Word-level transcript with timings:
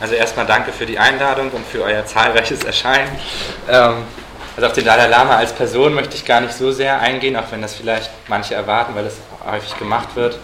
Also 0.00 0.14
erstmal 0.14 0.46
danke 0.46 0.72
für 0.72 0.86
die 0.86 0.98
Einladung 0.98 1.50
und 1.50 1.66
für 1.66 1.82
euer 1.82 2.04
zahlreiches 2.04 2.64
Erscheinen. 2.64 3.10
Ähm, 3.68 4.04
also 4.56 4.68
auf 4.68 4.72
den 4.72 4.84
Dalai 4.84 5.08
Lama 5.08 5.36
als 5.36 5.52
Person 5.52 5.94
möchte 5.94 6.14
ich 6.14 6.24
gar 6.24 6.40
nicht 6.40 6.54
so 6.54 6.70
sehr 6.72 7.00
eingehen, 7.00 7.36
auch 7.36 7.50
wenn 7.50 7.62
das 7.62 7.74
vielleicht 7.74 8.10
manche 8.28 8.54
erwarten, 8.54 8.94
weil 8.94 9.04
das 9.04 9.16
häufig 9.44 9.76
gemacht 9.78 10.14
wird. 10.14 10.38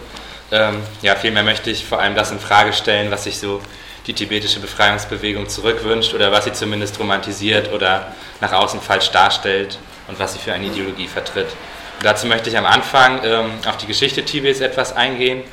Ähm, 0.51 0.81
ja, 1.01 1.15
vielmehr 1.15 1.43
möchte 1.43 1.69
ich 1.69 1.85
vor 1.85 1.99
allem 1.99 2.15
das 2.15 2.31
in 2.31 2.39
Frage 2.39 2.73
stellen, 2.73 3.09
was 3.09 3.23
sich 3.23 3.39
so 3.39 3.61
die 4.07 4.13
tibetische 4.13 4.59
Befreiungsbewegung 4.59 5.47
zurückwünscht 5.47 6.13
oder 6.13 6.31
was 6.31 6.45
sie 6.45 6.53
zumindest 6.53 6.99
romantisiert 6.99 7.71
oder 7.71 8.11
nach 8.41 8.51
außen 8.51 8.81
falsch 8.81 9.11
darstellt 9.11 9.77
und 10.07 10.19
was 10.19 10.33
sie 10.33 10.39
für 10.39 10.53
eine 10.53 10.65
Ideologie 10.65 11.07
vertritt. 11.07 11.47
Und 11.47 12.05
dazu 12.05 12.25
möchte 12.27 12.49
ich 12.49 12.57
am 12.57 12.65
Anfang 12.65 13.21
ähm, 13.23 13.51
auf 13.65 13.77
die 13.77 13.85
Geschichte 13.85 14.25
Tibets 14.25 14.59
etwas 14.59 14.93
eingehen 14.93 15.43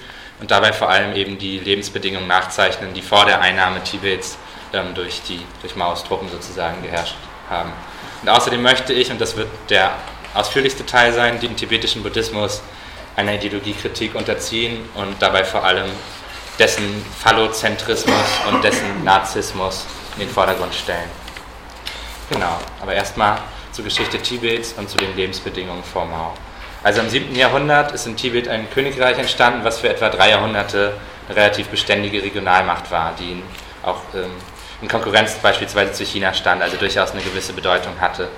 und 0.40 0.50
dabei 0.50 0.72
vor 0.72 0.88
allem 0.88 1.14
eben 1.14 1.38
die 1.38 1.58
Lebensbedingungen 1.58 2.28
nachzeichnen, 2.28 2.94
die 2.94 3.02
vor 3.02 3.24
der 3.24 3.40
Einnahme 3.40 3.82
Tibets 3.82 4.38
ähm, 4.72 4.94
durch 4.94 5.22
die 5.22 5.40
durch 5.62 5.76
Maos 5.76 6.04
Truppen 6.04 6.28
sozusagen 6.28 6.82
geherrscht 6.82 7.16
haben. 7.48 7.72
Und 8.22 8.28
außerdem 8.28 8.62
möchte 8.62 8.92
ich, 8.92 9.10
und 9.10 9.20
das 9.20 9.36
wird 9.36 9.48
der 9.68 9.92
ausführlichste 10.34 10.84
Teil 10.84 11.12
sein, 11.12 11.40
den 11.40 11.56
tibetischen 11.56 12.02
Buddhismus 12.02 12.62
einer 13.16 13.34
Ideologiekritik 13.34 14.14
unterziehen 14.14 14.88
und 14.94 15.20
dabei 15.20 15.44
vor 15.44 15.64
allem 15.64 15.90
dessen 16.58 17.04
Phallozentrismus 17.18 18.40
und 18.48 18.62
dessen 18.62 19.04
Narzissmus 19.04 19.86
in 20.14 20.20
den 20.20 20.28
Vordergrund 20.28 20.74
stellen. 20.74 21.10
Genau, 22.30 22.58
aber 22.80 22.94
erstmal 22.94 23.38
zur 23.72 23.84
Geschichte 23.84 24.18
Tibets 24.18 24.74
und 24.74 24.88
zu 24.88 24.96
den 24.96 25.14
Lebensbedingungen 25.16 25.82
vor 25.82 26.04
Mao. 26.04 26.34
Also 26.82 27.00
im 27.00 27.08
7. 27.08 27.34
Jahrhundert 27.34 27.92
ist 27.92 28.06
in 28.06 28.16
Tibet 28.16 28.48
ein 28.48 28.70
Königreich 28.70 29.18
entstanden, 29.18 29.64
was 29.64 29.80
für 29.80 29.88
etwa 29.88 30.08
drei 30.10 30.30
Jahrhunderte 30.30 30.94
eine 31.26 31.36
relativ 31.36 31.68
beständige 31.68 32.22
Regionalmacht 32.22 32.90
war, 32.90 33.14
die 33.18 33.42
auch 33.82 34.00
ähm, 34.14 34.30
in 34.80 34.88
Konkurrenz 34.88 35.34
beispielsweise 35.34 35.92
zu 35.92 36.04
China 36.04 36.32
stand, 36.32 36.62
also 36.62 36.76
durchaus 36.76 37.12
eine 37.12 37.22
gewisse 37.22 37.52
Bedeutung 37.52 38.00
hatte. 38.00 38.28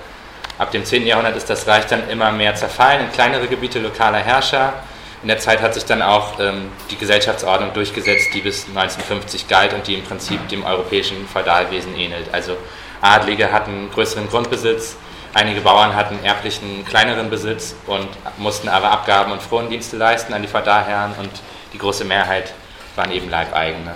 Ab 0.57 0.71
dem 0.71 0.83
10. 0.83 1.05
Jahrhundert 1.05 1.35
ist 1.37 1.49
das 1.49 1.67
Reich 1.67 1.85
dann 1.85 2.09
immer 2.09 2.31
mehr 2.31 2.55
zerfallen 2.55 3.05
in 3.05 3.11
kleinere 3.11 3.47
Gebiete 3.47 3.79
lokaler 3.79 4.19
Herrscher. 4.19 4.73
In 5.21 5.27
der 5.27 5.37
Zeit 5.37 5.61
hat 5.61 5.75
sich 5.75 5.85
dann 5.85 6.01
auch 6.01 6.39
ähm, 6.39 6.69
die 6.89 6.97
Gesellschaftsordnung 6.97 7.73
durchgesetzt, 7.73 8.33
die 8.33 8.41
bis 8.41 8.67
1950 8.67 9.47
galt 9.47 9.73
und 9.73 9.85
die 9.85 9.93
im 9.95 10.03
Prinzip 10.03 10.47
dem 10.49 10.65
europäischen 10.65 11.27
Feudalwesen 11.27 11.95
ähnelt. 11.95 12.33
Also 12.33 12.57
Adlige 13.01 13.51
hatten 13.51 13.89
größeren 13.93 14.27
Grundbesitz, 14.29 14.95
einige 15.33 15.61
Bauern 15.61 15.95
hatten 15.95 16.23
erblichen 16.23 16.85
kleineren 16.85 17.29
Besitz 17.29 17.75
und 17.87 18.07
mussten 18.37 18.69
aber 18.69 18.91
Abgaben 18.91 19.31
und 19.31 19.41
Frondienste 19.41 19.97
leisten 19.97 20.33
an 20.33 20.41
die 20.41 20.47
Feudalherren 20.47 21.13
und 21.19 21.29
die 21.73 21.77
große 21.77 22.05
Mehrheit 22.05 22.53
waren 22.95 23.11
eben 23.11 23.29
Leibeigene. 23.29 23.95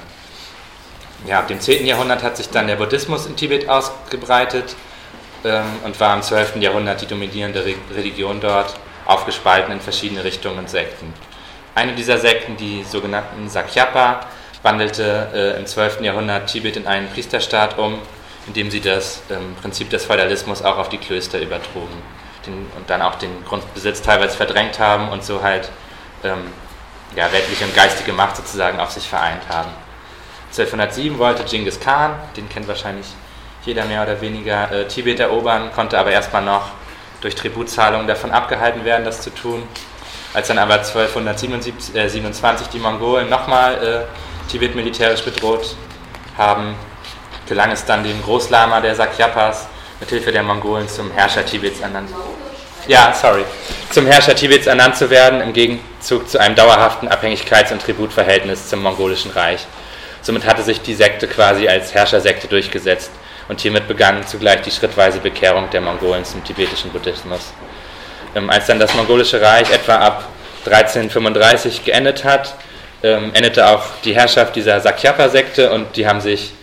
Ja, 1.27 1.39
ab 1.39 1.47
dem 1.47 1.59
10. 1.59 1.85
Jahrhundert 1.85 2.23
hat 2.23 2.37
sich 2.37 2.49
dann 2.49 2.67
der 2.67 2.75
Buddhismus 2.75 3.25
in 3.25 3.35
Tibet 3.35 3.67
ausgebreitet 3.67 4.75
ähm, 5.43 5.65
und 5.83 5.99
war 5.99 6.15
im 6.15 6.21
12. 6.21 6.57
Jahrhundert 6.57 7.01
die 7.01 7.07
dominierende 7.07 7.65
Religion 7.95 8.39
dort, 8.39 8.75
aufgespalten 9.05 9.71
in 9.71 9.81
verschiedene 9.81 10.23
Richtungen 10.23 10.59
und 10.59 10.69
Sekten. 10.69 11.13
Eine 11.73 11.93
dieser 11.93 12.17
Sekten, 12.19 12.57
die 12.57 12.83
sogenannten 12.83 13.49
Sakyapa, 13.49 14.21
wandelte 14.63 15.29
äh, 15.33 15.59
im 15.59 15.65
12. 15.65 16.01
Jahrhundert 16.01 16.47
Tibet 16.47 16.77
in 16.77 16.87
einen 16.87 17.09
Priesterstaat 17.09 17.77
um, 17.77 17.99
indem 18.47 18.71
sie 18.71 18.81
das 18.81 19.21
ähm, 19.29 19.55
Prinzip 19.61 19.89
des 19.89 20.05
Feudalismus 20.05 20.61
auch 20.61 20.77
auf 20.77 20.89
die 20.89 20.97
Klöster 20.97 21.41
übertrugen 21.41 22.01
den, 22.45 22.67
und 22.75 22.89
dann 22.89 23.01
auch 23.01 23.15
den 23.15 23.43
Grundbesitz 23.45 24.01
teilweise 24.01 24.35
verdrängt 24.37 24.79
haben 24.79 25.09
und 25.09 25.23
so 25.23 25.41
halt 25.41 25.69
ähm, 26.23 26.51
ja, 27.15 27.31
weltliche 27.31 27.65
und 27.65 27.75
geistige 27.75 28.13
Macht 28.13 28.37
sozusagen 28.37 28.79
auf 28.79 28.91
sich 28.91 29.07
vereint 29.07 29.41
haben. 29.49 29.69
1207 30.47 31.17
wollte 31.19 31.43
Genghis 31.43 31.79
Khan, 31.79 32.15
den 32.37 32.47
kennt 32.49 32.67
wahrscheinlich 32.67 33.07
jeder 33.65 33.85
mehr 33.85 34.03
oder 34.03 34.21
weniger, 34.21 34.71
äh, 34.71 34.87
Tibet 34.87 35.19
erobern, 35.19 35.71
konnte 35.73 35.97
aber 35.97 36.11
erstmal 36.11 36.43
noch 36.43 36.69
durch 37.21 37.35
Tributzahlungen 37.35 38.07
davon 38.07 38.31
abgehalten 38.31 38.85
werden, 38.85 39.03
das 39.03 39.21
zu 39.21 39.31
tun. 39.31 39.63
Als 40.33 40.49
dann 40.49 40.59
aber 40.59 40.75
1227 40.75 41.95
äh, 41.95 42.69
die 42.71 42.79
Mongolen 42.79 43.29
nochmal 43.29 44.05
äh, 44.07 44.49
Tibet 44.51 44.75
militärisch 44.75 45.23
bedroht 45.23 45.75
haben, 46.37 46.75
gelang 47.47 47.71
es 47.71 47.85
dann 47.85 48.03
dem 48.03 48.21
Großlama 48.23 48.81
der 48.81 48.95
Sakyapas 48.95 49.67
mit 49.99 50.09
Hilfe 50.09 50.31
der 50.31 50.43
Mongolen 50.43 50.87
zum 50.89 51.11
Herrscher 51.11 51.45
Tibets 51.45 51.79
ernannt. 51.79 52.09
Ja, 52.87 53.13
sorry. 53.19 53.43
Zum 53.89 54.05
Herrscher 54.05 54.35
Tibets 54.35 54.67
ernannt 54.67 54.95
zu 54.95 55.09
werden, 55.09 55.41
im 55.41 55.53
Gegenzug 55.53 56.29
zu 56.29 56.39
einem 56.39 56.55
dauerhaften 56.55 57.09
Abhängigkeits- 57.09 57.71
und 57.71 57.81
Tributverhältnis 57.81 58.69
zum 58.69 58.83
mongolischen 58.83 59.31
Reich. 59.31 59.65
Somit 60.21 60.45
hatte 60.45 60.63
sich 60.63 60.81
die 60.81 60.93
Sekte 60.93 61.27
quasi 61.27 61.67
als 61.67 61.93
Herrschersekte 61.93 62.47
durchgesetzt 62.47 63.11
und 63.47 63.61
hiermit 63.61 63.87
begann 63.87 64.25
zugleich 64.25 64.61
die 64.61 64.71
schrittweise 64.71 65.19
Bekehrung 65.19 65.69
der 65.69 65.81
Mongolen 65.81 66.25
zum 66.25 66.43
tibetischen 66.43 66.91
Buddhismus. 66.91 67.53
Ähm, 68.35 68.49
als 68.49 68.65
dann 68.67 68.79
das 68.79 68.93
mongolische 68.93 69.41
Reich 69.41 69.71
etwa 69.71 69.95
ab 69.97 70.27
1335 70.65 71.85
geendet 71.85 72.23
hat, 72.23 72.55
ähm, 73.03 73.31
endete 73.33 73.67
auch 73.67 73.83
die 74.03 74.15
Herrschaft 74.15 74.55
dieser 74.55 74.79
Sakyapa-Sekte 74.81 75.71
und 75.71 75.95
die 75.95 76.07
haben 76.07 76.21
sich, 76.21 76.53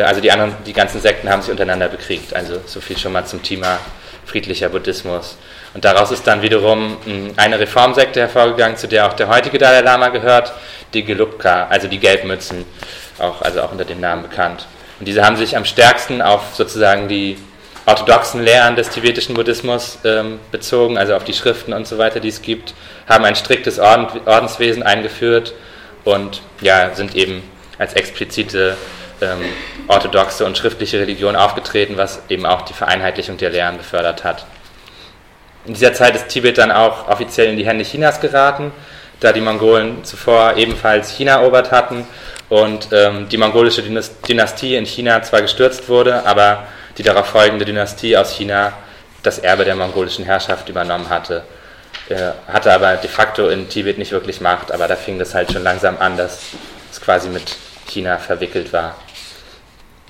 also 0.00 0.20
die 0.20 0.30
anderen, 0.30 0.54
die 0.64 0.72
ganzen 0.72 1.00
Sekten 1.00 1.28
haben 1.28 1.42
sich 1.42 1.50
untereinander 1.50 1.88
bekriegt. 1.88 2.34
Also 2.34 2.60
so 2.66 2.80
viel 2.80 2.98
schon 2.98 3.12
mal 3.12 3.24
zum 3.24 3.42
Thema 3.42 3.78
friedlicher 4.24 4.68
Buddhismus. 4.68 5.36
Und 5.74 5.84
daraus 5.84 6.10
ist 6.10 6.26
dann 6.26 6.42
wiederum 6.42 6.96
hm, 7.04 7.32
eine 7.36 7.58
Reformsekte 7.58 8.20
hervorgegangen, 8.20 8.76
zu 8.76 8.88
der 8.88 9.06
auch 9.06 9.14
der 9.14 9.28
heutige 9.28 9.58
Dalai 9.58 9.80
Lama 9.80 10.08
gehört, 10.08 10.52
die 10.94 11.04
Gelukka, 11.04 11.66
also 11.68 11.88
die 11.88 11.98
Gelbmützen, 11.98 12.64
auch, 13.18 13.42
also 13.42 13.62
auch 13.62 13.72
unter 13.72 13.84
dem 13.84 14.00
Namen 14.00 14.22
bekannt. 14.22 14.66
Und 14.98 15.06
diese 15.06 15.24
haben 15.24 15.36
sich 15.36 15.56
am 15.56 15.64
stärksten 15.64 16.22
auf 16.22 16.54
sozusagen 16.54 17.08
die 17.08 17.38
orthodoxen 17.86 18.42
Lehren 18.42 18.76
des 18.76 18.90
tibetischen 18.90 19.34
Buddhismus 19.34 19.98
ähm, 20.04 20.38
bezogen, 20.50 20.98
also 20.98 21.16
auf 21.16 21.24
die 21.24 21.32
Schriften 21.32 21.72
und 21.72 21.86
so 21.86 21.98
weiter, 21.98 22.20
die 22.20 22.28
es 22.28 22.42
gibt, 22.42 22.74
haben 23.08 23.24
ein 23.24 23.34
striktes 23.34 23.78
Orden, 23.78 24.06
Ordenswesen 24.26 24.82
eingeführt 24.82 25.54
und 26.04 26.42
ja, 26.60 26.94
sind 26.94 27.16
eben 27.16 27.42
als 27.78 27.94
explizite 27.94 28.76
ähm, 29.22 29.40
orthodoxe 29.88 30.44
und 30.44 30.58
schriftliche 30.58 30.98
Religion 30.98 31.36
aufgetreten, 31.36 31.96
was 31.96 32.20
eben 32.28 32.44
auch 32.44 32.62
die 32.62 32.74
Vereinheitlichung 32.74 33.36
der 33.36 33.50
Lehren 33.50 33.78
befördert 33.78 34.24
hat. 34.24 34.44
In 35.64 35.74
dieser 35.74 35.94
Zeit 35.94 36.16
ist 36.16 36.28
Tibet 36.28 36.58
dann 36.58 36.72
auch 36.72 37.08
offiziell 37.08 37.48
in 37.48 37.56
die 37.56 37.64
Hände 37.64 37.84
Chinas 37.84 38.20
geraten, 38.20 38.72
da 39.20 39.32
die 39.32 39.40
Mongolen 39.40 40.04
zuvor 40.04 40.56
ebenfalls 40.56 41.10
China 41.10 41.34
erobert 41.34 41.70
hatten 41.70 42.06
und 42.48 42.88
ähm, 42.92 43.28
die 43.28 43.38
mongolische 43.38 43.82
Dynastie 43.82 44.76
in 44.76 44.84
China 44.84 45.22
zwar 45.22 45.40
gestürzt 45.40 45.88
wurde, 45.88 46.26
aber 46.26 46.64
die 46.98 47.02
darauf 47.02 47.26
folgende 47.26 47.64
Dynastie 47.64 48.16
aus 48.16 48.32
China 48.32 48.72
das 49.22 49.38
Erbe 49.38 49.64
der 49.64 49.76
mongolischen 49.76 50.24
Herrschaft 50.24 50.68
übernommen 50.68 51.08
hatte. 51.08 51.44
Äh, 52.08 52.32
hatte 52.52 52.72
aber 52.72 52.96
de 52.96 53.08
facto 53.08 53.48
in 53.48 53.68
Tibet 53.68 53.96
nicht 53.98 54.10
wirklich 54.10 54.40
Macht, 54.40 54.72
aber 54.72 54.88
da 54.88 54.96
fing 54.96 55.18
das 55.18 55.34
halt 55.34 55.52
schon 55.52 55.62
langsam 55.62 55.96
an, 55.98 56.16
dass 56.16 56.40
es 56.90 57.00
quasi 57.00 57.28
mit 57.28 57.56
China 57.86 58.18
verwickelt 58.18 58.72
war. 58.72 58.96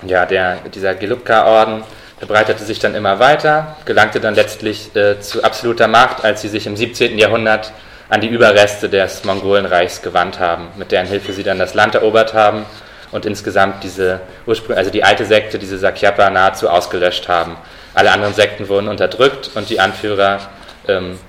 Ja, 0.07 0.25
der, 0.25 0.57
dieser 0.73 0.95
Gelukka-Orden 0.95 1.83
verbreitete 2.17 2.63
sich 2.63 2.79
dann 2.79 2.95
immer 2.95 3.19
weiter, 3.19 3.75
gelangte 3.85 4.19
dann 4.19 4.35
letztlich 4.35 4.95
äh, 4.95 5.19
zu 5.19 5.43
absoluter 5.43 5.87
Macht, 5.87 6.23
als 6.23 6.41
sie 6.41 6.49
sich 6.49 6.67
im 6.67 6.75
17. 6.75 7.17
Jahrhundert 7.17 7.71
an 8.09 8.21
die 8.21 8.27
Überreste 8.27 8.89
des 8.89 9.23
Mongolenreichs 9.23 10.01
gewandt 10.01 10.39
haben, 10.39 10.67
mit 10.77 10.91
deren 10.91 11.07
Hilfe 11.07 11.33
sie 11.33 11.43
dann 11.43 11.59
das 11.59 11.73
Land 11.73 11.95
erobert 11.95 12.33
haben 12.33 12.65
und 13.11 13.25
insgesamt 13.25 13.83
diese 13.83 14.21
Ursprung, 14.45 14.75
also 14.75 14.89
die 14.89 15.03
alte 15.03 15.25
Sekte, 15.25 15.59
diese 15.59 15.77
Sakyapa, 15.77 16.29
nahezu 16.29 16.69
ausgelöscht 16.69 17.27
haben. 17.27 17.57
Alle 17.93 18.11
anderen 18.11 18.33
Sekten 18.33 18.67
wurden 18.69 18.87
unterdrückt 18.87 19.51
und 19.55 19.69
die 19.69 19.79
Anführer, 19.79 20.39
ähm, 20.87 21.19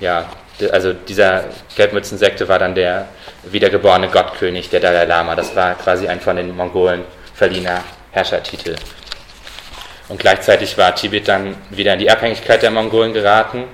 ja, 0.00 0.26
also 0.72 0.92
dieser 0.92 1.44
Gelbmützensekte 1.76 2.48
war 2.48 2.58
dann 2.58 2.74
der 2.74 3.08
wiedergeborene 3.44 4.08
Gottkönig, 4.08 4.70
der 4.70 4.80
Dalai 4.80 5.04
Lama. 5.04 5.34
Das 5.34 5.54
war 5.56 5.74
quasi 5.74 6.08
ein 6.08 6.20
von 6.20 6.36
den 6.36 6.56
Mongolen 6.56 7.04
verliehener 7.34 7.82
Herrschertitel. 8.12 8.76
Und 10.08 10.20
gleichzeitig 10.20 10.76
war 10.76 10.94
Tibet 10.94 11.28
dann 11.28 11.56
wieder 11.70 11.94
in 11.94 11.98
die 11.98 12.10
Abhängigkeit 12.10 12.62
der 12.62 12.70
Mongolen 12.70 13.12
geraten, 13.12 13.64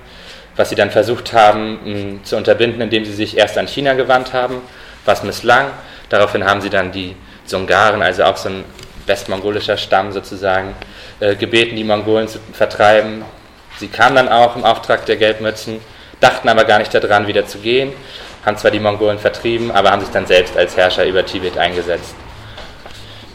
was 0.55 0.69
sie 0.69 0.75
dann 0.75 0.91
versucht 0.91 1.33
haben 1.33 2.21
zu 2.23 2.37
unterbinden, 2.37 2.81
indem 2.81 3.05
sie 3.05 3.13
sich 3.13 3.37
erst 3.37 3.57
an 3.57 3.67
China 3.67 3.93
gewandt 3.93 4.33
haben, 4.33 4.61
was 5.05 5.23
misslang. 5.23 5.71
Daraufhin 6.09 6.45
haben 6.45 6.61
sie 6.61 6.69
dann 6.69 6.91
die 6.91 7.15
Sungaren, 7.45 8.01
also 8.01 8.23
auch 8.23 8.37
so 8.37 8.49
ein 8.49 8.65
westmongolischer 9.05 9.77
Stamm 9.77 10.11
sozusagen, 10.11 10.75
äh, 11.19 11.35
gebeten, 11.35 11.75
die 11.75 11.83
Mongolen 11.83 12.27
zu 12.27 12.39
vertreiben. 12.53 13.23
Sie 13.77 13.87
kamen 13.87 14.15
dann 14.15 14.29
auch 14.29 14.55
im 14.55 14.63
Auftrag 14.63 15.05
der 15.05 15.17
Gelbmützen, 15.17 15.79
dachten 16.19 16.47
aber 16.49 16.65
gar 16.65 16.79
nicht 16.79 16.93
daran, 16.93 17.27
wieder 17.27 17.45
zu 17.45 17.59
gehen, 17.59 17.93
haben 18.45 18.57
zwar 18.57 18.71
die 18.71 18.79
Mongolen 18.79 19.19
vertrieben, 19.19 19.71
aber 19.71 19.91
haben 19.91 20.01
sich 20.01 20.11
dann 20.11 20.27
selbst 20.27 20.55
als 20.57 20.77
Herrscher 20.77 21.05
über 21.05 21.25
Tibet 21.25 21.57
eingesetzt. 21.57 22.15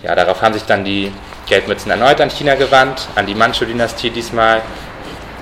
Ja, 0.06 0.14
darauf 0.14 0.40
haben 0.40 0.54
sich 0.54 0.62
dann 0.62 0.84
die 0.84 1.12
Gelbmützen 1.48 1.90
erneut 1.90 2.20
an 2.20 2.30
China 2.30 2.54
gewandt, 2.54 3.08
an 3.16 3.26
die 3.26 3.34
Manchu-Dynastie 3.34 4.10
diesmal, 4.10 4.62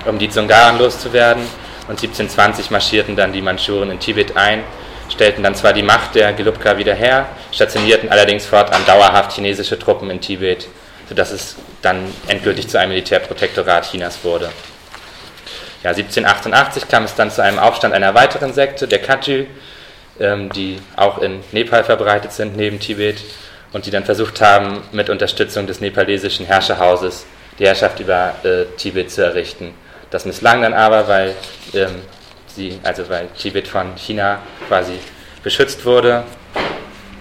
um 0.05 0.17
die 0.17 0.27
Dzungaren 0.27 0.79
loszuwerden. 0.79 1.43
Und 1.87 2.01
1720 2.01 2.71
marschierten 2.71 3.15
dann 3.15 3.31
die 3.31 3.43
Mandschuren 3.43 3.91
in 3.91 3.99
Tibet 3.99 4.35
ein, 4.35 4.63
stellten 5.11 5.43
dann 5.43 5.53
zwar 5.53 5.71
die 5.71 5.83
Macht 5.83 6.15
der 6.15 6.33
Gelubka 6.33 6.79
wieder 6.79 6.95
her, 6.95 7.27
stationierten 7.51 8.09
allerdings 8.09 8.47
fortan 8.47 8.83
dauerhaft 8.87 9.33
chinesische 9.33 9.77
Truppen 9.77 10.09
in 10.09 10.19
Tibet, 10.19 10.67
sodass 11.07 11.29
es 11.29 11.57
dann 11.83 12.11
endgültig 12.27 12.67
zu 12.67 12.79
einem 12.79 12.89
Militärprotektorat 12.89 13.91
Chinas 13.91 14.23
wurde. 14.23 14.49
Ja, 15.83 15.91
1788 15.91 16.87
kam 16.87 17.03
es 17.03 17.13
dann 17.13 17.29
zu 17.29 17.43
einem 17.43 17.59
Aufstand 17.59 17.93
einer 17.93 18.15
weiteren 18.15 18.51
Sekte, 18.51 18.87
der 18.87 18.99
Kagyu, 18.99 19.45
ähm, 20.19 20.51
die 20.51 20.79
auch 20.95 21.19
in 21.19 21.41
Nepal 21.51 21.83
verbreitet 21.83 22.31
sind, 22.31 22.57
neben 22.57 22.79
Tibet, 22.79 23.21
und 23.75 23.85
die 23.85 23.91
dann 23.91 24.05
versucht 24.05 24.39
haben, 24.39 24.83
mit 24.93 25.09
Unterstützung 25.09 25.67
des 25.67 25.81
nepalesischen 25.81 26.45
Herrscherhauses 26.45 27.25
die 27.59 27.65
Herrschaft 27.65 27.99
über 27.99 28.33
äh, 28.45 28.63
Tibet 28.77 29.11
zu 29.11 29.21
errichten. 29.21 29.73
Das 30.11 30.23
misslang 30.23 30.61
dann 30.61 30.73
aber, 30.73 31.09
weil, 31.09 31.35
ähm, 31.73 31.95
sie, 32.47 32.79
also 32.83 33.09
weil 33.09 33.27
Tibet 33.37 33.67
von 33.67 33.97
China 33.97 34.39
quasi 34.69 34.93
beschützt 35.43 35.83
wurde. 35.83 36.23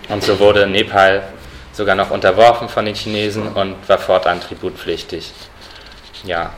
Und 0.08 0.22
so 0.22 0.38
wurde 0.38 0.68
Nepal 0.68 1.24
sogar 1.72 1.96
noch 1.96 2.12
unterworfen 2.12 2.68
von 2.68 2.84
den 2.84 2.94
Chinesen 2.94 3.48
und 3.48 3.88
war 3.88 3.98
fortan 3.98 4.40
tributpflichtig. 4.40 5.32
Ja. 6.22 6.52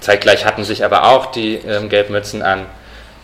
Zeitgleich 0.00 0.46
hatten 0.46 0.64
sich 0.64 0.86
aber 0.86 1.04
auch 1.04 1.26
die 1.32 1.56
ähm, 1.56 1.90
Gelbmützen 1.90 2.40
an 2.40 2.64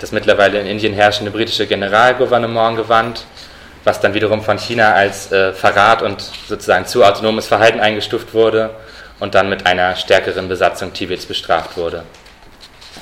das 0.01 0.13
mittlerweile 0.13 0.61
in 0.61 0.67
Indien 0.67 0.93
herrschende 0.93 1.31
britische 1.31 1.67
Generalgouvernement 1.67 2.77
gewandt, 2.77 3.25
was 3.85 4.01
dann 4.01 4.15
wiederum 4.15 4.43
von 4.43 4.59
China 4.59 4.95
als 4.95 5.31
äh, 5.31 5.53
Verrat 5.53 6.03
und 6.03 6.21
sozusagen 6.49 6.87
zu 6.87 7.05
autonomes 7.05 7.47
Verhalten 7.47 7.81
eingestuft 7.81 8.33
wurde 8.35 8.71
und 9.21 9.35
dann 9.35 9.49
mit 9.49 9.67
einer 9.67 9.95
stärkeren 9.97 10.49
Besatzung 10.49 10.93
Tibets 10.93 11.27
bestraft 11.27 11.77
wurde. 11.77 12.05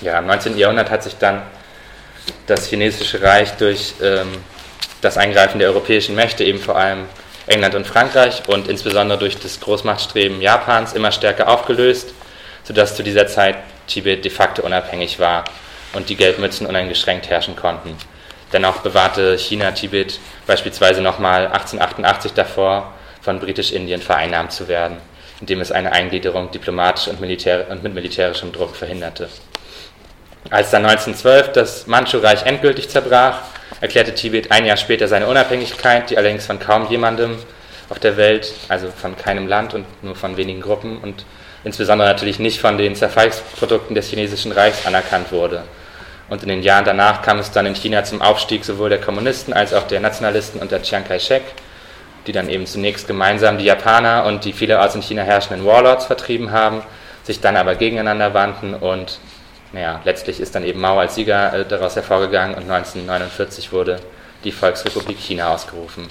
Ja, 0.00 0.19
im 0.19 0.26
19. 0.26 0.58
Jahrhundert 0.58 0.90
hat 0.90 1.02
sich 1.02 1.17
dann 1.19 1.43
das 2.46 2.67
chinesische 2.67 3.23
Reich 3.23 3.52
durch 3.52 3.94
ähm, 4.02 4.29
das 5.00 5.17
Eingreifen 5.17 5.58
der 5.58 5.69
europäischen 5.69 6.14
Mächte, 6.14 6.44
eben 6.44 6.58
vor 6.58 6.76
allem 6.76 7.06
England 7.46 7.75
und 7.75 7.87
Frankreich 7.87 8.43
und 8.46 8.69
insbesondere 8.69 9.19
durch 9.19 9.38
das 9.38 9.61
Großmachtstreben 9.61 10.40
Japans 10.40 10.93
immer 10.93 11.12
stärker 11.12 11.49
aufgelöst, 11.49 12.12
sodass 12.64 12.96
zu 12.96 13.02
dieser 13.02 13.26
Zeit 13.26 13.56
Tibet 13.87 14.25
de 14.25 14.31
facto 14.31 14.62
unabhängig 14.62 15.19
war 15.19 15.44
und 15.93 16.08
die 16.08 16.17
Geldmützen 16.17 16.67
uneingeschränkt 16.67 17.29
herrschen 17.29 17.56
konnten. 17.56 17.96
Dennoch 18.52 18.78
bewahrte 18.78 19.38
China 19.38 19.70
Tibet 19.72 20.20
beispielsweise 20.46 21.00
nochmal 21.00 21.46
1888 21.46 22.32
davor, 22.34 22.93
von 23.22 23.38
Britisch-Indien 23.38 24.02
vereinnahmt 24.02 24.52
zu 24.52 24.69
werden, 24.69 24.99
indem 25.40 25.60
es 25.60 25.72
eine 25.72 25.93
Eingliederung 25.93 26.50
diplomatisch 26.50 27.08
und, 27.08 27.20
militär 27.20 27.66
und 27.70 27.82
mit 27.82 27.94
militärischem 27.94 28.52
Druck 28.52 28.75
verhinderte. 28.76 29.28
Als 30.50 30.70
dann 30.70 30.84
1912 30.84 31.52
das 31.52 31.87
Mandschu-Reich 31.87 32.44
endgültig 32.44 32.88
zerbrach, 32.88 33.38
erklärte 33.81 34.14
Tibet 34.14 34.50
ein 34.50 34.66
Jahr 34.66 34.76
später 34.76 35.08
seine 35.08 35.28
Unabhängigkeit, 35.28 36.10
die 36.10 36.19
allerdings 36.19 36.46
von 36.46 36.58
kaum 36.58 36.90
jemandem 36.90 37.38
auf 37.88 38.00
der 38.00 38.16
Welt, 38.16 38.52
also 38.69 38.90
von 38.90 39.16
keinem 39.16 39.46
Land 39.46 39.72
und 39.72 39.87
nur 40.02 40.16
von 40.16 40.37
wenigen 40.37 40.60
Gruppen 40.60 40.98
und 40.98 41.25
insbesondere 41.64 42.08
natürlich 42.08 42.38
nicht 42.38 42.60
von 42.60 42.76
den 42.76 42.96
Zerfallsprodukten 42.96 43.94
des 43.94 44.08
chinesischen 44.08 44.50
Reichs 44.50 44.84
anerkannt 44.84 45.31
wurde. 45.31 45.62
Und 46.32 46.43
in 46.43 46.49
den 46.49 46.62
Jahren 46.62 46.87
danach 46.87 47.20
kam 47.20 47.38
es 47.38 47.50
dann 47.50 47.67
in 47.67 47.75
China 47.75 48.05
zum 48.05 48.23
Aufstieg 48.23 48.64
sowohl 48.64 48.88
der 48.88 49.02
Kommunisten 49.02 49.52
als 49.52 49.75
auch 49.75 49.87
der 49.87 50.00
Nationalisten 50.00 50.62
unter 50.62 50.81
Chiang 50.81 51.05
Kai-shek, 51.05 51.43
die 52.26 52.32
dann 52.32 52.49
eben 52.49 52.64
zunächst 52.64 53.06
gemeinsam 53.06 53.58
die 53.58 53.67
Japaner 53.67 54.25
und 54.25 54.46
die 54.46 54.55
vielerorts 54.55 54.94
in 54.94 55.02
China 55.02 55.25
herrschenden 55.25 55.67
Warlords 55.67 56.06
vertrieben 56.06 56.50
haben, 56.50 56.84
sich 57.23 57.43
dann 57.43 57.55
aber 57.58 57.75
gegeneinander 57.75 58.32
wandten 58.32 58.73
und 58.73 59.19
naja, 59.73 60.00
letztlich 60.06 60.40
ist 60.40 60.55
dann 60.55 60.64
eben 60.64 60.81
Mao 60.81 60.99
als 60.99 61.17
Sieger 61.17 61.52
äh, 61.52 61.64
daraus 61.67 61.96
hervorgegangen 61.96 62.56
und 62.56 62.62
1949 62.62 63.70
wurde 63.70 64.00
die 64.43 64.52
Volksrepublik 64.52 65.19
China 65.19 65.52
ausgerufen. 65.52 66.08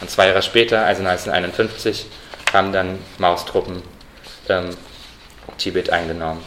Und 0.00 0.08
zwei 0.08 0.28
Jahre 0.28 0.40
später, 0.40 0.86
also 0.86 1.02
1951, 1.02 2.06
haben 2.54 2.72
dann 2.72 2.98
Maos 3.18 3.44
Truppen 3.44 3.82
ähm, 4.48 4.70
Tibet 5.58 5.90
eingenommen. 5.90 6.42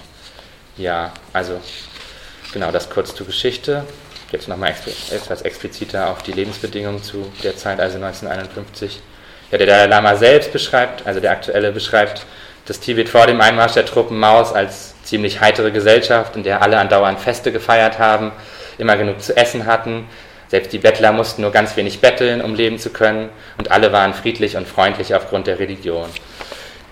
Ja, 0.76 1.14
also 1.34 1.60
Genau, 2.53 2.69
das 2.71 2.89
kurz 2.89 3.15
zur 3.15 3.25
Geschichte. 3.25 3.86
Jetzt 4.31 4.50
nochmal 4.50 4.74
etwas 5.12 5.42
expliziter 5.42 6.09
auf 6.09 6.21
die 6.21 6.33
Lebensbedingungen 6.33 7.01
zu 7.01 7.31
der 7.44 7.56
Zeit, 7.56 7.80
also 7.80 7.95
1951. 7.95 9.01
Ja, 9.51 9.57
der 9.57 9.68
Dalai 9.68 9.86
Lama 9.88 10.15
selbst 10.15 10.51
beschreibt, 10.51 11.06
also 11.06 11.19
der 11.19 11.31
aktuelle 11.31 11.71
beschreibt 11.71 12.25
das 12.65 12.80
Tibet 12.80 13.09
vor 13.09 13.27
dem 13.27 13.42
Einmarsch 13.42 13.74
der 13.74 13.86
Truppen 13.86 14.19
Maos 14.19 14.53
als 14.53 14.94
ziemlich 15.03 15.42
heitere 15.42 15.71
Gesellschaft, 15.71 16.36
in 16.36 16.44
der 16.44 16.62
alle 16.62 16.77
andauernd 16.77 17.19
Feste 17.19 17.51
gefeiert 17.51 18.00
haben, 18.00 18.31
immer 18.77 18.98
genug 18.98 19.21
zu 19.21 19.36
essen 19.36 19.65
hatten. 19.65 20.07
Selbst 20.50 20.74
die 20.74 20.80
Bettler 20.80 21.13
mussten 21.13 21.42
nur 21.42 21.51
ganz 21.51 21.77
wenig 21.77 22.01
betteln, 22.01 22.42
um 22.42 22.56
leben 22.56 22.77
zu 22.80 22.89
können, 22.89 23.30
und 23.57 23.71
alle 23.71 23.94
waren 23.94 24.13
friedlich 24.13 24.57
und 24.57 24.68
freundlich 24.68 25.15
aufgrund 25.15 25.48
der 25.48 25.59
Religion. 25.59 26.09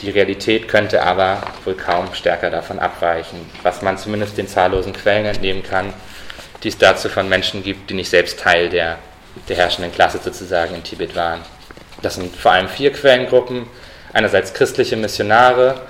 Die 0.01 0.12
Realität 0.12 0.69
könnte 0.69 1.04
aber 1.04 1.42
wohl 1.66 1.75
kaum 1.75 2.13
stärker 2.13 2.50
davon 2.50 2.80
abweichen, 2.80 3.50
was 3.63 3.81
man 3.81 3.98
zumindest 3.98 4.38
den 4.38 4.48
zahllosen 4.48 4.94
Quellen 4.94 5.25
entnehmen 5.25 5.62
kann, 5.62 5.94
die 6.63 6.69
es 6.69 6.78
dazu 6.78 7.10
von 7.10 7.28
Menschen 7.28 7.63
gibt, 7.63 7.90
die 7.90 7.96
nicht 7.96 8.10
selbst 8.10 8.40
Teil 8.40 8.69
der, 8.69 8.98
der 9.50 9.57
herrschenden 9.57 9.92
Klasse 9.92 10.19
sozusagen 10.24 10.74
in 10.74 10.84
Tibet 10.84 11.16
waren. 11.16 11.42
Das 12.01 12.16
sind 12.16 12.34
vor 12.34 12.51
allem 12.51 12.69
vier 12.69 12.94
Quellengruppen. 12.94 13.68
Einerseits 14.13 14.54
christliche 14.54 14.96
Missionare, 14.96 15.81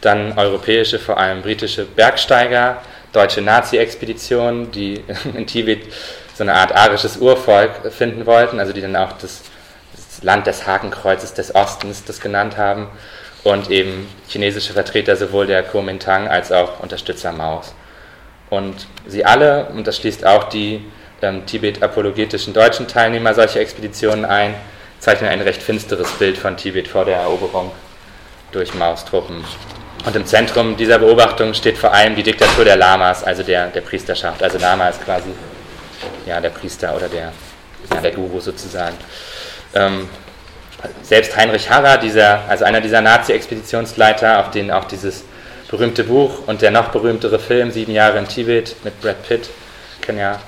dann 0.00 0.38
europäische, 0.38 0.98
vor 0.98 1.18
allem 1.18 1.42
britische 1.42 1.84
Bergsteiger, 1.84 2.80
deutsche 3.12 3.42
Nazi-Expeditionen, 3.42 4.70
die 4.70 5.04
in 5.34 5.46
Tibet 5.46 5.92
so 6.34 6.42
eine 6.42 6.54
Art 6.54 6.74
arisches 6.74 7.18
Urvolk 7.18 7.92
finden 7.92 8.24
wollten, 8.24 8.60
also 8.60 8.72
die 8.72 8.80
dann 8.80 8.96
auch 8.96 9.12
das, 9.12 9.42
das 9.94 10.22
Land 10.22 10.46
des 10.46 10.66
Hakenkreuzes 10.66 11.34
des 11.34 11.54
Ostens 11.54 12.04
das 12.04 12.20
genannt 12.20 12.56
haben 12.56 12.88
und 13.48 13.70
eben 13.70 14.06
chinesische 14.28 14.74
Vertreter 14.74 15.16
sowohl 15.16 15.46
der 15.46 15.62
Kuomintang 15.62 16.28
als 16.28 16.52
auch 16.52 16.80
Unterstützer 16.80 17.32
Maos. 17.32 17.74
Und 18.50 18.86
sie 19.06 19.24
alle, 19.24 19.66
und 19.74 19.86
das 19.86 19.96
schließt 19.96 20.26
auch 20.26 20.44
die 20.44 20.84
ähm, 21.22 21.46
Tibet-apologetischen 21.46 22.52
deutschen 22.52 22.88
Teilnehmer 22.88 23.34
solcher 23.34 23.60
Expeditionen 23.60 24.26
ein, 24.26 24.54
zeichnen 24.98 25.30
ein 25.30 25.40
recht 25.40 25.62
finsteres 25.62 26.10
Bild 26.12 26.36
von 26.36 26.56
Tibet 26.58 26.88
vor 26.88 27.06
der 27.06 27.16
Eroberung 27.16 27.72
durch 28.52 28.74
Maos 28.74 29.04
Truppen. 29.06 29.42
Und 30.04 30.14
im 30.14 30.26
Zentrum 30.26 30.76
dieser 30.76 30.98
Beobachtung 30.98 31.54
steht 31.54 31.78
vor 31.78 31.92
allem 31.92 32.16
die 32.16 32.22
Diktatur 32.22 32.64
der 32.64 32.76
Lamas, 32.76 33.24
also 33.24 33.42
der, 33.42 33.68
der 33.68 33.80
Priesterschaft. 33.80 34.42
Also 34.42 34.58
Lama 34.58 34.88
ist 34.88 35.02
quasi 35.04 35.30
ja, 36.26 36.40
der 36.40 36.50
Priester 36.50 36.94
oder 36.94 37.08
der, 37.08 37.32
ja, 37.92 38.00
der 38.00 38.12
Guru 38.12 38.40
sozusagen. 38.40 38.96
Ähm, 39.74 40.08
selbst 41.02 41.36
Heinrich 41.36 41.70
Harrer, 41.70 41.98
dieser, 41.98 42.42
also 42.48 42.64
einer 42.64 42.80
dieser 42.80 43.00
Nazi-Expeditionsleiter, 43.00 44.40
auf 44.40 44.50
den 44.50 44.70
auch 44.70 44.84
dieses 44.84 45.24
berühmte 45.68 46.04
Buch 46.04 46.46
und 46.46 46.62
der 46.62 46.70
noch 46.70 46.88
berühmtere 46.88 47.38
Film 47.38 47.70
Sieben 47.70 47.92
Jahre 47.92 48.18
in 48.18 48.28
Tibet 48.28 48.76
mit 48.84 49.00
Brad 49.00 49.22
Pitt, 49.26 49.50
kennen 50.00 50.18
ja 50.18 50.40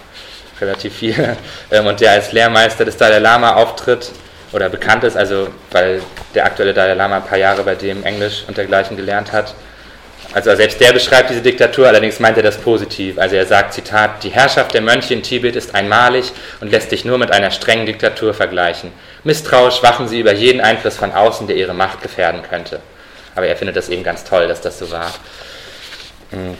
relativ 0.60 0.94
viele, 0.94 1.36
ähm, 1.70 1.86
und 1.86 2.00
der 2.00 2.12
als 2.12 2.32
Lehrmeister 2.32 2.84
des 2.84 2.96
Dalai 2.96 3.18
Lama 3.18 3.54
auftritt 3.54 4.12
oder 4.52 4.68
bekannt 4.68 5.04
ist, 5.04 5.16
also 5.16 5.48
weil 5.70 6.00
der 6.34 6.44
aktuelle 6.44 6.74
Dalai 6.74 6.94
Lama 6.94 7.16
ein 7.16 7.24
paar 7.24 7.38
Jahre 7.38 7.62
bei 7.62 7.74
dem 7.74 8.04
Englisch 8.04 8.44
und 8.46 8.56
dergleichen 8.56 8.96
gelernt 8.96 9.32
hat, 9.32 9.54
also 10.32 10.54
selbst 10.54 10.80
der 10.80 10.92
beschreibt 10.92 11.30
diese 11.30 11.42
Diktatur, 11.42 11.88
allerdings 11.88 12.20
meint 12.20 12.36
er 12.36 12.42
das 12.42 12.58
positiv. 12.58 13.18
Also 13.18 13.34
er 13.34 13.46
sagt, 13.46 13.74
Zitat, 13.74 14.22
die 14.22 14.28
Herrschaft 14.30 14.74
der 14.74 14.80
Mönche 14.80 15.12
in 15.12 15.22
Tibet 15.22 15.56
ist 15.56 15.74
einmalig 15.74 16.32
und 16.60 16.70
lässt 16.70 16.90
sich 16.90 17.04
nur 17.04 17.18
mit 17.18 17.32
einer 17.32 17.50
strengen 17.50 17.86
Diktatur 17.86 18.32
vergleichen. 18.32 18.92
Misstrauisch 19.24 19.82
wachen 19.82 20.06
sie 20.06 20.20
über 20.20 20.32
jeden 20.32 20.60
Einfluss 20.60 20.96
von 20.96 21.12
außen, 21.12 21.48
der 21.48 21.56
ihre 21.56 21.74
Macht 21.74 22.00
gefährden 22.02 22.42
könnte. 22.48 22.80
Aber 23.34 23.46
er 23.46 23.56
findet 23.56 23.76
das 23.76 23.88
eben 23.88 24.04
ganz 24.04 24.22
toll, 24.22 24.46
dass 24.46 24.60
das 24.60 24.78
so 24.78 24.90
war. 24.90 25.12
Hm. 26.30 26.56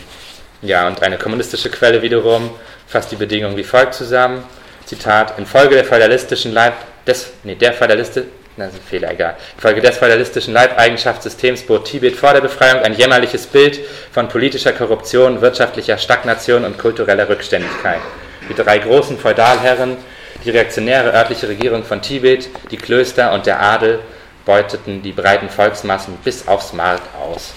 Ja, 0.63 0.87
und 0.87 1.03
eine 1.03 1.17
kommunistische 1.17 1.71
Quelle 1.71 2.03
wiederum 2.03 2.51
fasst 2.87 3.13
die 3.13 3.17
Bedingungen 3.17 3.57
wie 3.57 3.65
folgt 3.65 3.95
zusammen. 3.95 4.45
Zitat, 4.85 5.39
infolge 5.39 5.77
der 5.77 5.85
feudalistischen 5.85 6.53
Leib 6.53 6.75
des, 7.07 7.31
nee, 7.45 7.55
der 7.55 7.73
feudaliste, 7.73 8.27
das 8.57 8.75
ist 8.75 8.81
ein 8.81 8.87
Fehler, 8.89 9.11
egal. 9.13 9.37
Infolge 9.57 9.81
des 9.81 9.97
feudalistischen 9.97 10.55
Leibeigenschaftssystems 10.55 11.63
bot 11.63 11.87
Tibet 11.87 12.17
vor 12.17 12.33
der 12.33 12.41
Befreiung 12.41 12.83
ein 12.83 12.95
jämmerliches 12.95 13.47
Bild 13.47 13.81
von 14.13 14.29
politischer 14.29 14.73
Korruption, 14.73 15.41
wirtschaftlicher 15.41 15.99
Stagnation 15.99 16.65
und 16.65 16.79
kultureller 16.79 17.29
Rückständigkeit. 17.29 18.01
Die 18.49 18.55
drei 18.55 18.79
großen 18.79 19.19
Feudalherren, 19.19 19.97
die 20.45 20.51
reaktionäre 20.51 21.13
örtliche 21.13 21.49
Regierung 21.49 21.85
von 21.85 22.03
Tibet, 22.03 22.49
die 22.71 22.77
Klöster 22.77 23.33
und 23.33 23.47
der 23.47 23.63
Adel 23.63 24.01
beuteten 24.45 25.03
die 25.03 25.13
breiten 25.13 25.49
Volksmassen 25.49 26.17
bis 26.25 26.49
aufs 26.49 26.73
Mark 26.73 27.03
aus. 27.23 27.53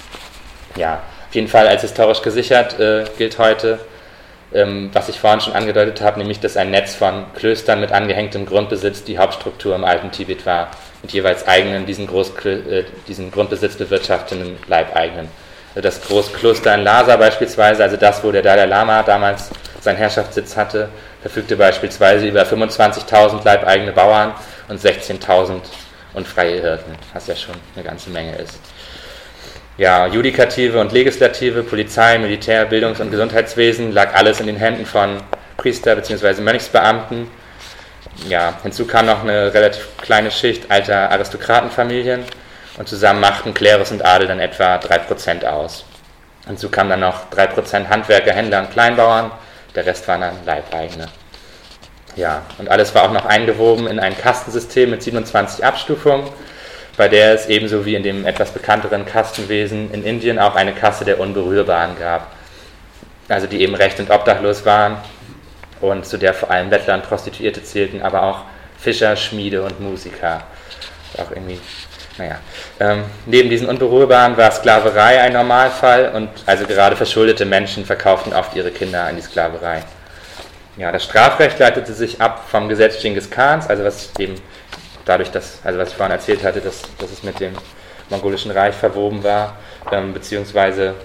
Ja, 0.76 1.02
auf 1.28 1.36
jeden 1.36 1.48
Fall 1.48 1.68
als 1.68 1.82
historisch 1.82 2.22
gesichert 2.22 2.80
äh, 2.80 3.06
gilt 3.18 3.40
heute, 3.40 3.80
ähm, 4.53 4.89
was 4.93 5.10
ich 5.10 5.19
vorhin 5.19 5.41
schon 5.41 5.53
angedeutet 5.53 6.01
habe, 6.01 6.19
nämlich 6.19 6.39
dass 6.39 6.57
ein 6.57 6.72
Netz 6.72 6.95
von 6.95 7.25
Klöstern 7.36 7.79
mit 7.79 7.91
angehängtem 7.91 8.45
Grundbesitz 8.45 9.03
die 9.03 9.17
Hauptstruktur 9.17 9.75
im 9.75 9.83
alten 9.83 10.12
Tibet 10.12 10.45
war, 10.45 10.69
mit 11.01 11.12
jeweils 11.12 11.48
eigenen, 11.48 11.86
diesen, 11.86 12.07
äh, 12.07 12.83
diesen 13.07 13.31
Grundbesitz 13.31 13.75
bewirtschaftenden 13.75 14.57
Leibeigenen. 14.67 15.27
Das 15.75 16.01
Großkloster 16.03 16.75
in 16.75 16.81
Lhasa 16.81 17.17
beispielsweise, 17.17 17.83
also 17.83 17.98
das, 17.98 18.24
wo 18.24 18.31
der 18.31 18.43
Dalai 18.43 18.65
Lama 18.65 19.01
damals 19.01 19.50
seinen 19.81 19.98
Herrschaftssitz 19.98 20.55
hatte, 20.55 20.89
verfügte 21.22 21.55
beispielsweise 21.55 22.27
über 22.27 22.43
25.000 22.43 23.43
leibeigene 23.43 23.91
Bauern 23.91 24.33
und 24.67 24.79
16.000 24.79 25.62
und 26.13 26.27
freie 26.27 26.62
Hirten, 26.62 26.95
was 27.13 27.25
ja 27.25 27.36
schon 27.36 27.55
eine 27.75 27.83
ganze 27.83 28.12
Menge 28.12 28.36
ist. 28.36 28.60
Ja, 29.75 30.06
Judikative 30.06 30.80
und 30.80 30.92
Legislative, 30.92 31.63
Polizei, 31.63 32.20
Militär, 32.20 32.65
Bildungs- 32.65 33.01
und 33.01 33.10
Gesundheitswesen 33.10 33.92
lag 33.92 34.13
alles 34.13 34.39
in 34.39 34.46
den 34.46 34.56
Händen 34.56 34.86
von 34.86 35.18
Priester 35.58 35.96
bzw. 35.96 36.42
Mönchsbeamten. 36.42 37.27
Ja, 38.30 38.53
hinzu 38.62 38.86
kam 38.86 39.08
noch 39.08 39.24
eine 39.24 39.51
relativ 39.51 39.88
kleine 39.98 40.30
Schicht 40.30 40.70
alter 40.70 41.10
Aristokratenfamilien 41.10 42.24
und 42.77 42.88
zusammen 42.88 43.20
machten 43.20 43.56
Klerus 43.56 43.92
und 43.92 44.06
Adel 44.06 44.27
dann 44.27 44.39
etwa 44.39 44.75
3% 44.75 45.44
aus. 45.46 45.86
Hinzu 46.46 46.70
kamen 46.70 46.92
dann 46.92 47.00
noch 47.00 47.32
3% 47.32 47.89
Handwerker, 47.89 48.32
Händler 48.32 48.60
und 48.60 48.72
Kleinbauern, 48.72 49.32
der 49.74 49.88
Rest 49.88 50.08
waren 50.08 50.22
dann 50.22 50.36
Leibeigene. 50.46 51.08
Ja, 52.15 52.44
und 52.60 52.70
alles 52.70 52.94
war 52.94 53.06
auch 53.06 53.12
noch 53.12 53.25
eingewoben 53.25 53.88
in 53.88 54.00
ein 54.00 54.15
Kastensystem 54.15 54.92
mit 54.92 55.01
27 55.01 55.65
Abstufungen, 55.65 56.30
bei 56.98 57.08
der 57.08 57.34
es 57.34 57.48
ebenso 57.48 57.86
wie 57.86 57.96
in 57.96 58.04
dem 58.04 58.26
etwas 58.26 58.52
bekannteren 58.52 59.06
Kastenwesen 59.06 59.92
in 59.92 60.04
Indien 60.04 60.40
auch 60.40 60.56
eine 60.56 60.74
Kasse 60.74 61.06
der 61.06 61.20
Unberührbaren 61.20 61.98
gab. 62.00 62.32
Also 63.30 63.48
die 63.48 63.62
eben 63.62 63.76
recht 63.76 64.00
und 64.00 64.12
obdachlos 64.12 64.66
waren 64.66 64.98
und 65.82 66.06
zu 66.06 66.18
der 66.18 66.34
vor 66.34 66.52
allem 66.52 66.70
Bettler 66.70 66.96
und 66.96 67.04
Prostituierte 67.04 67.64
zählten, 67.64 68.02
aber 68.02 68.24
auch 68.24 68.42
Fischer, 68.78 69.16
Schmiede 69.16 69.64
und 69.64 69.80
Musiker. 69.80 70.44
Auch 71.18 71.32
irgendwie, 71.32 71.60
naja. 72.18 72.40
Ähm, 72.80 73.04
neben 73.26 73.50
diesen 73.50 73.68
Unberührbaren 73.68 74.36
war 74.38 74.52
Sklaverei 74.52 75.22
ein 75.22 75.34
Normalfall 75.34 76.12
und 76.14 76.30
also 76.46 76.66
gerade 76.66 76.96
verschuldete 76.96 77.46
Menschen 77.46 77.86
verkauften 77.86 78.34
oft 78.34 78.56
ihre 78.56 78.72
Kinder 78.72 79.04
an 79.06 79.16
die 79.16 79.22
Sklaverei. 79.22 79.84
Ja, 80.76 80.92
das 80.92 81.04
Strafrecht 81.04 81.60
leitete 81.60 81.94
sich 81.94 82.20
ab 82.20 82.46
vom 82.50 82.68
Gesetz 82.68 83.00
Genghis 83.02 83.30
Khans, 83.30 83.68
also 83.68 83.84
was 83.84 84.10
eben 84.18 84.36
dadurch, 85.05 85.31
dass, 85.31 85.60
also 85.63 85.79
was 85.79 85.89
ich 85.89 85.95
vorhin 85.95 86.13
erzählt 86.13 86.43
hatte, 86.43 86.62
dass, 86.62 86.81
dass 86.98 87.12
es 87.12 87.24
mit 87.24 87.39
dem 87.39 87.53
mongolischen 88.10 88.51
Reich 88.51 88.75
verwoben 88.75 89.24
war, 89.24 89.57
ähm, 89.91 90.13
beziehungsweise 90.13 90.95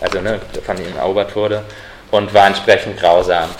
also 0.00 0.20
ne, 0.20 0.40
von 0.64 0.76
ihm 0.78 0.96
erobert 0.96 1.34
wurde 1.34 1.62
und 2.10 2.32
war 2.34 2.46
entsprechend 2.46 2.98
grausam. 2.98 3.50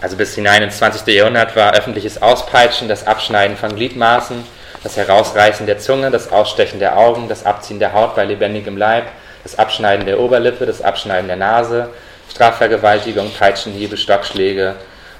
Also 0.00 0.16
bis 0.16 0.34
hinein 0.34 0.62
ins 0.62 0.78
20. 0.78 1.06
Jahrhundert 1.14 1.56
war 1.56 1.74
öffentliches 1.74 2.20
Auspeitschen, 2.20 2.88
das 2.88 3.06
Abschneiden 3.06 3.56
von 3.56 3.74
Gliedmaßen, 3.74 4.44
das 4.82 4.96
Herausreißen 4.96 5.66
der 5.66 5.78
Zunge, 5.78 6.10
das 6.10 6.30
Ausstechen 6.30 6.78
der 6.78 6.98
Augen, 6.98 7.28
das 7.28 7.46
Abziehen 7.46 7.78
der 7.78 7.94
Haut 7.94 8.14
bei 8.14 8.24
lebendigem 8.24 8.76
Leib, 8.76 9.04
das 9.42 9.58
Abschneiden 9.58 10.04
der 10.04 10.20
Oberlippe, 10.20 10.66
das 10.66 10.82
Abschneiden 10.82 11.26
der 11.26 11.36
Nase, 11.36 11.88
Strafvergewaltigung, 12.30 13.30
Peitschenhiebe, 13.38 13.96
Stockschläge 13.96 14.76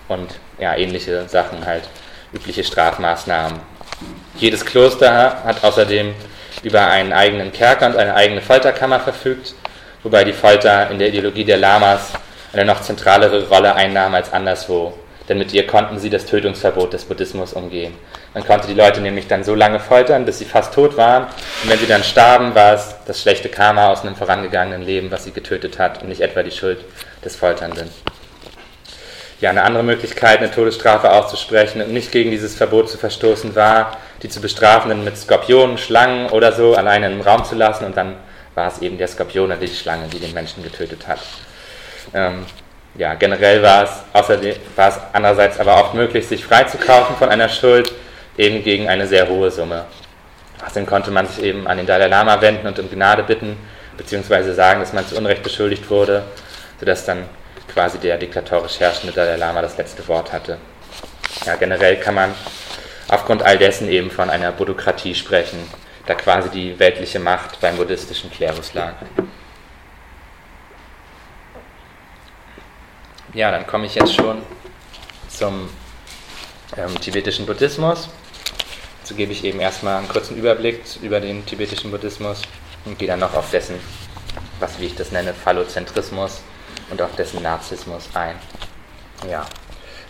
und 0.09 0.35
ja, 0.59 0.77
ähnliche 0.77 1.29
Sachen 1.29 1.65
halt, 1.65 1.85
übliche 2.35 2.65
Strafmaßnahmen. 2.65 3.61
Jedes 4.37 4.65
Kloster 4.65 5.43
hat 5.45 5.63
außerdem 5.63 6.15
über 6.63 6.87
einen 6.89 7.13
eigenen 7.13 7.53
Kerker 7.53 7.87
und 7.87 7.97
eine 7.97 8.15
eigene 8.15 8.41
Folterkammer 8.41 9.01
verfügt, 9.01 9.55
wobei 10.03 10.25
die 10.25 10.33
Folter 10.33 10.91
in 10.91 10.99
der 10.99 11.09
Ideologie 11.09 11.45
der 11.45 11.59
Lamas 11.59 12.13
eine 12.53 12.65
noch 12.65 12.81
zentralere 12.83 13.49
Rolle 13.49 13.75
einnahm 13.75 14.15
als 14.15 14.33
anderswo, 14.33 14.95
denn 15.29 15.39
mit 15.39 15.53
ihr 15.53 15.67
konnten 15.67 15.99
sie 15.99 16.11
das 16.11 16.27
Tötungsverbot 16.27 16.93
des 16.93 17.05
Buddhismus 17.05 17.53
umgehen. 17.53 17.95
Man 18.35 18.45
konnte 18.45 18.67
die 18.67 18.75
Leute 18.75 19.01
nämlich 19.01 19.29
dann 19.29 19.45
so 19.45 19.55
lange 19.55 19.81
foltern, 19.81 20.25
bis 20.25 20.39
sie 20.39 20.45
fast 20.45 20.75
tot 20.75 20.97
waren. 20.97 21.25
Und 21.63 21.71
wenn 21.71 21.79
sie 21.79 21.87
dann 21.87 22.03
starben, 22.03 22.55
war 22.55 22.75
es 22.75 22.97
das 23.07 23.23
schlechte 23.23 23.49
Karma 23.49 23.89
aus 23.89 24.03
einem 24.03 24.17
vorangegangenen 24.17 24.83
Leben, 24.83 25.11
was 25.11 25.25
sie 25.25 25.31
getötet 25.31 25.79
hat 25.79 26.03
und 26.03 26.09
nicht 26.09 26.21
etwa 26.21 26.43
die 26.43 26.51
Schuld 26.51 26.85
des 27.25 27.37
Folternden. 27.37 27.89
Ja, 29.41 29.51
eine 29.51 29.65
andere 29.65 29.83
Möglichkeit, 29.83 30.39
eine 30.39 30.51
Todesstrafe 30.51 31.11
auszusprechen 31.11 31.83
und 31.83 31.93
nicht 31.93 32.13
gegen 32.13 32.31
dieses 32.31 32.55
Verbot 32.55 32.89
zu 32.89 32.99
verstoßen, 32.99 33.55
war, 33.55 33.97
die 34.23 34.29
zu 34.29 34.41
Bestrafenden 34.41 35.05
mit 35.05 35.19
Skorpionen, 35.19 35.77
Schlangen 35.77 36.31
oder 36.31 36.53
so 36.53 36.75
alleine 36.75 37.11
im 37.11 37.21
Raum 37.21 37.45
zu 37.45 37.55
lassen 37.55 37.85
und 37.85 37.97
dann 37.97 38.17
war 38.55 38.69
es 38.69 38.79
eben 38.81 38.97
der 38.97 39.09
Skorpion 39.09 39.47
oder 39.47 39.57
die 39.57 39.69
Schlange, 39.69 40.07
die 40.09 40.21
den 40.21 40.33
Menschen 40.33 40.63
getötet 40.63 41.07
hat. 41.09 41.19
Ähm, 42.15 42.47
ja, 42.97 43.15
generell 43.15 43.63
war 43.63 43.85
es, 43.85 43.91
außerdem, 44.13 44.55
war 44.77 44.89
es 44.89 45.01
andererseits 45.13 45.59
aber 45.59 45.77
auch 45.77 45.95
möglich, 45.95 46.27
sich 46.27 46.45
freizukaufen 46.45 47.17
von 47.17 47.29
einer 47.29 47.49
Schuld, 47.49 47.93
eben 48.39 48.63
gegen 48.63 48.89
eine 48.89 49.07
sehr 49.07 49.29
hohe 49.29 49.51
Summe. 49.51 49.85
Außerdem 50.65 50.87
konnte 50.87 51.11
man 51.11 51.27
sich 51.27 51.43
eben 51.43 51.67
an 51.67 51.77
den 51.77 51.87
Dalai 51.87 52.07
Lama 52.07 52.41
wenden 52.41 52.67
und 52.67 52.79
um 52.79 52.89
Gnade 52.89 53.25
bitten, 53.25 53.57
beziehungsweise 53.97 54.55
sagen, 54.55 54.81
dass 54.81 54.93
man 54.93 55.07
zu 55.07 55.17
Unrecht 55.17 55.43
beschuldigt 55.43 55.91
wurde, 55.91 56.23
sodass 56.79 57.05
dann 57.05 57.25
quasi 57.73 57.99
der 57.99 58.19
diktatorisch 58.19 58.81
herrschende 58.81 59.13
Dalai 59.13 59.37
Lama 59.37 59.63
das 59.63 59.77
letzte 59.77 60.07
Wort 60.09 60.33
hatte. 60.33 60.59
Ja, 61.45 61.57
generell 61.57 61.97
kann 61.97 62.15
man 62.15 62.35
aufgrund 63.09 63.43
all 63.43 63.59
dessen 63.59 63.89
eben 63.89 64.11
von 64.11 64.31
einer 64.31 64.53
Buddhokratie 64.53 65.15
sprechen, 65.15 65.59
da 66.07 66.15
quasi 66.15 66.49
die 66.51 66.79
weltliche 66.79 67.19
Macht 67.19 67.61
beim 67.61 67.77
buddhistischen 67.77 68.31
Klerus 68.31 68.75
lag. 68.75 68.95
Ja, 73.33 73.51
dann 73.51 73.67
komme 73.67 73.87
ich 73.87 73.95
jetzt 73.97 74.15
schon 74.15 74.43
zum 75.29 75.69
ähm, 76.77 77.01
tibetischen 77.01 77.47
Buddhismus. 77.47 78.09
So 79.03 79.15
gebe 79.15 79.33
ich 79.33 79.45
eben 79.45 79.61
erstmal 79.61 79.99
einen 79.99 80.09
kurzen 80.09 80.37
Überblick 80.37 80.83
über 81.03 81.21
den 81.21 81.45
tibetischen 81.45 81.91
Buddhismus 81.91 82.43
und 82.85 82.99
gehe 82.99 83.09
dann 83.09 83.19
noch 83.19 83.35
auf 83.35 83.51
dessen, 83.51 83.79
was 84.61 84.79
wie 84.79 84.87
ich 84.87 84.95
das 84.95 85.11
nenne, 85.11 85.35
Phallozentrismus 85.35 86.43
und 86.95 87.03
auf 87.03 87.17
dessen 87.17 87.43
Narzissmus 87.43 88.09
ein. 88.15 88.37
Ja, 89.29 89.45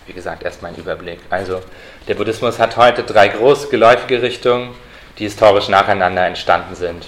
wie 0.06 0.12
gesagt, 0.12 0.42
erstmal 0.42 0.72
ein 0.72 0.76
Überblick. 0.76 1.18
Also, 1.30 1.62
der 2.06 2.14
Buddhismus 2.14 2.58
hat 2.58 2.76
heute 2.76 3.04
drei 3.04 3.28
groß 3.28 3.70
geläufige 3.70 4.20
Richtungen, 4.20 4.74
die 5.18 5.24
historisch 5.24 5.68
nacheinander 5.68 6.26
entstanden 6.26 6.74
sind. 6.74 7.06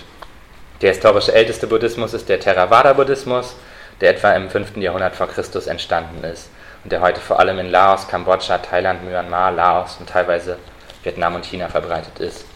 Der 0.80 0.92
historisch 0.92 1.28
älteste 1.28 1.66
Buddhismus 1.66 2.14
ist 2.14 2.28
der 2.30 2.40
Theravada-Buddhismus, 2.40 3.54
der 4.00 4.10
etwa 4.10 4.32
im 4.32 4.48
5. 4.48 4.78
Jahrhundert 4.78 5.14
vor 5.14 5.26
Christus 5.26 5.66
entstanden 5.66 6.24
ist 6.24 6.48
und 6.82 6.90
der 6.90 7.02
heute 7.02 7.20
vor 7.20 7.38
allem 7.38 7.58
in 7.58 7.70
Laos, 7.70 8.08
Kambodscha, 8.08 8.58
Thailand, 8.58 9.04
Myanmar, 9.04 9.52
Laos 9.52 9.96
und 10.00 10.08
teilweise 10.08 10.56
Vietnam 11.02 11.34
und 11.34 11.44
China 11.44 11.68
verbreitet 11.68 12.18
ist. 12.20 12.46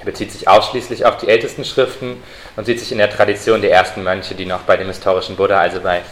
Er 0.00 0.04
bezieht 0.04 0.30
sich 0.30 0.46
ausschließlich 0.46 1.06
auf 1.06 1.16
die 1.16 1.28
ältesten 1.28 1.64
Schriften 1.64 2.22
und 2.56 2.64
sieht 2.64 2.78
sich 2.78 2.92
in 2.92 2.98
der 2.98 3.10
Tradition 3.10 3.60
der 3.60 3.72
ersten 3.72 4.02
Mönche, 4.02 4.34
die 4.34 4.46
noch 4.46 4.60
bei 4.60 4.76
dem 4.76 4.88
historischen 4.88 5.34
Buddha, 5.36 5.58
also 5.58 5.80
bei 5.80 6.02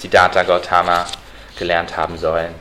Siddhartha 0.00 0.44
Gautama, 0.44 1.06
gelernt 1.58 1.96
haben 1.96 2.16
sollen. 2.16 2.54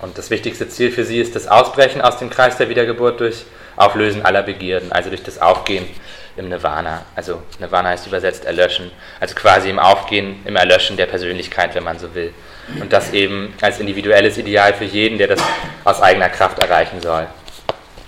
Und 0.00 0.16
das 0.16 0.30
wichtigste 0.30 0.68
Ziel 0.68 0.90
für 0.90 1.04
sie 1.04 1.20
ist 1.20 1.36
das 1.36 1.48
Ausbrechen 1.48 2.00
aus 2.00 2.16
dem 2.18 2.30
Kreis 2.30 2.56
der 2.56 2.70
Wiedergeburt 2.70 3.20
durch 3.20 3.44
Auflösen 3.76 4.24
aller 4.24 4.42
Begierden, 4.42 4.90
also 4.90 5.10
durch 5.10 5.22
das 5.22 5.40
Aufgehen 5.40 5.86
im 6.36 6.48
Nirvana. 6.48 7.04
Also 7.14 7.42
Nirvana 7.58 7.90
heißt 7.90 8.06
übersetzt 8.06 8.46
erlöschen, 8.46 8.90
also 9.20 9.34
quasi 9.34 9.68
im 9.68 9.78
Aufgehen, 9.78 10.40
im 10.46 10.56
Erlöschen 10.56 10.96
der 10.96 11.06
Persönlichkeit, 11.06 11.74
wenn 11.74 11.84
man 11.84 11.98
so 11.98 12.14
will. 12.14 12.32
Und 12.80 12.90
das 12.90 13.12
eben 13.12 13.54
als 13.60 13.78
individuelles 13.78 14.38
Ideal 14.38 14.72
für 14.72 14.84
jeden, 14.84 15.18
der 15.18 15.28
das 15.28 15.40
aus 15.84 16.00
eigener 16.00 16.30
Kraft 16.30 16.58
erreichen 16.58 17.00
soll. 17.02 17.26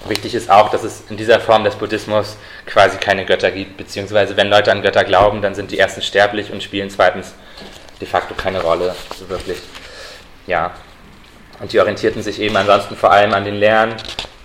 Wichtig 0.09 0.35
ist 0.35 0.51
auch, 0.51 0.71
dass 0.71 0.85
es 0.85 1.05
in 1.11 1.19
dieser 1.19 1.39
Form 1.39 1.65
des 1.65 1.75
Buddhismus 1.75 2.39
quasi 2.65 2.97
keine 2.97 3.27
Götter 3.27 3.51
gibt, 3.51 3.77
beziehungsweise 3.77 4.37
wenn 4.39 4.49
Leute 4.49 4.73
an 4.73 4.81
Götter 4.81 5.05
glauben, 5.05 5.43
dann 5.43 5.55
sind 5.55 5.71
die 5.71 5.77
erstens 5.77 6.07
sterblich 6.07 6.51
und 6.51 6.63
spielen 6.63 6.89
zweitens 6.89 7.35
de 8.01 8.07
facto 8.07 8.35
keine 8.35 8.61
Rolle, 8.61 8.95
so 9.19 9.29
wirklich. 9.29 9.59
Ja. 10.47 10.73
Und 11.61 11.73
die 11.73 11.81
orientierten 11.81 12.23
sich 12.23 12.41
eben 12.41 12.57
ansonsten 12.57 12.97
vor 12.97 13.11
allem 13.11 13.35
an 13.35 13.45
den 13.45 13.57
Lehren 13.57 13.95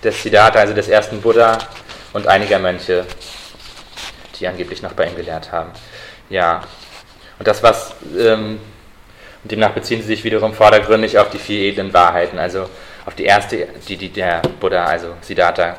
des 0.02 0.22
Siddhartha, 0.22 0.58
also 0.58 0.74
des 0.74 0.88
ersten 0.88 1.20
Buddha 1.20 1.58
und 2.12 2.26
einiger 2.26 2.58
Mönche, 2.58 3.06
die 4.38 4.48
angeblich 4.48 4.82
noch 4.82 4.92
bei 4.92 5.06
ihm 5.06 5.16
gelehrt 5.16 5.52
haben. 5.52 5.70
Ja. 6.28 6.62
Und 7.38 7.46
das, 7.46 7.62
was 7.62 7.94
ähm, 8.18 8.60
demnach 9.44 9.70
beziehen 9.70 10.00
sie 10.00 10.08
sich 10.08 10.24
wiederum 10.24 10.54
vordergründig 10.54 11.18
auf 11.18 11.30
die 11.30 11.38
vier 11.38 11.70
edlen 11.70 11.92
Wahrheiten, 11.92 12.38
also 12.38 12.68
auf 13.06 13.14
die 13.14 13.24
erste, 13.24 13.68
die, 13.88 13.96
die 13.96 14.08
der 14.08 14.42
Buddha, 14.60 14.84
also 14.84 15.14
Siddhartha, 15.20 15.76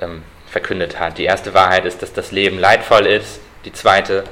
ähm, 0.00 0.22
verkündet 0.48 0.98
hat. 0.98 1.18
Die 1.18 1.24
erste 1.24 1.54
Wahrheit 1.54 1.84
ist, 1.84 2.02
dass 2.02 2.12
das 2.12 2.32
Leben 2.32 2.58
leidvoll 2.58 3.06
ist. 3.06 3.40
Die 3.64 3.72
zweite, 3.72 4.24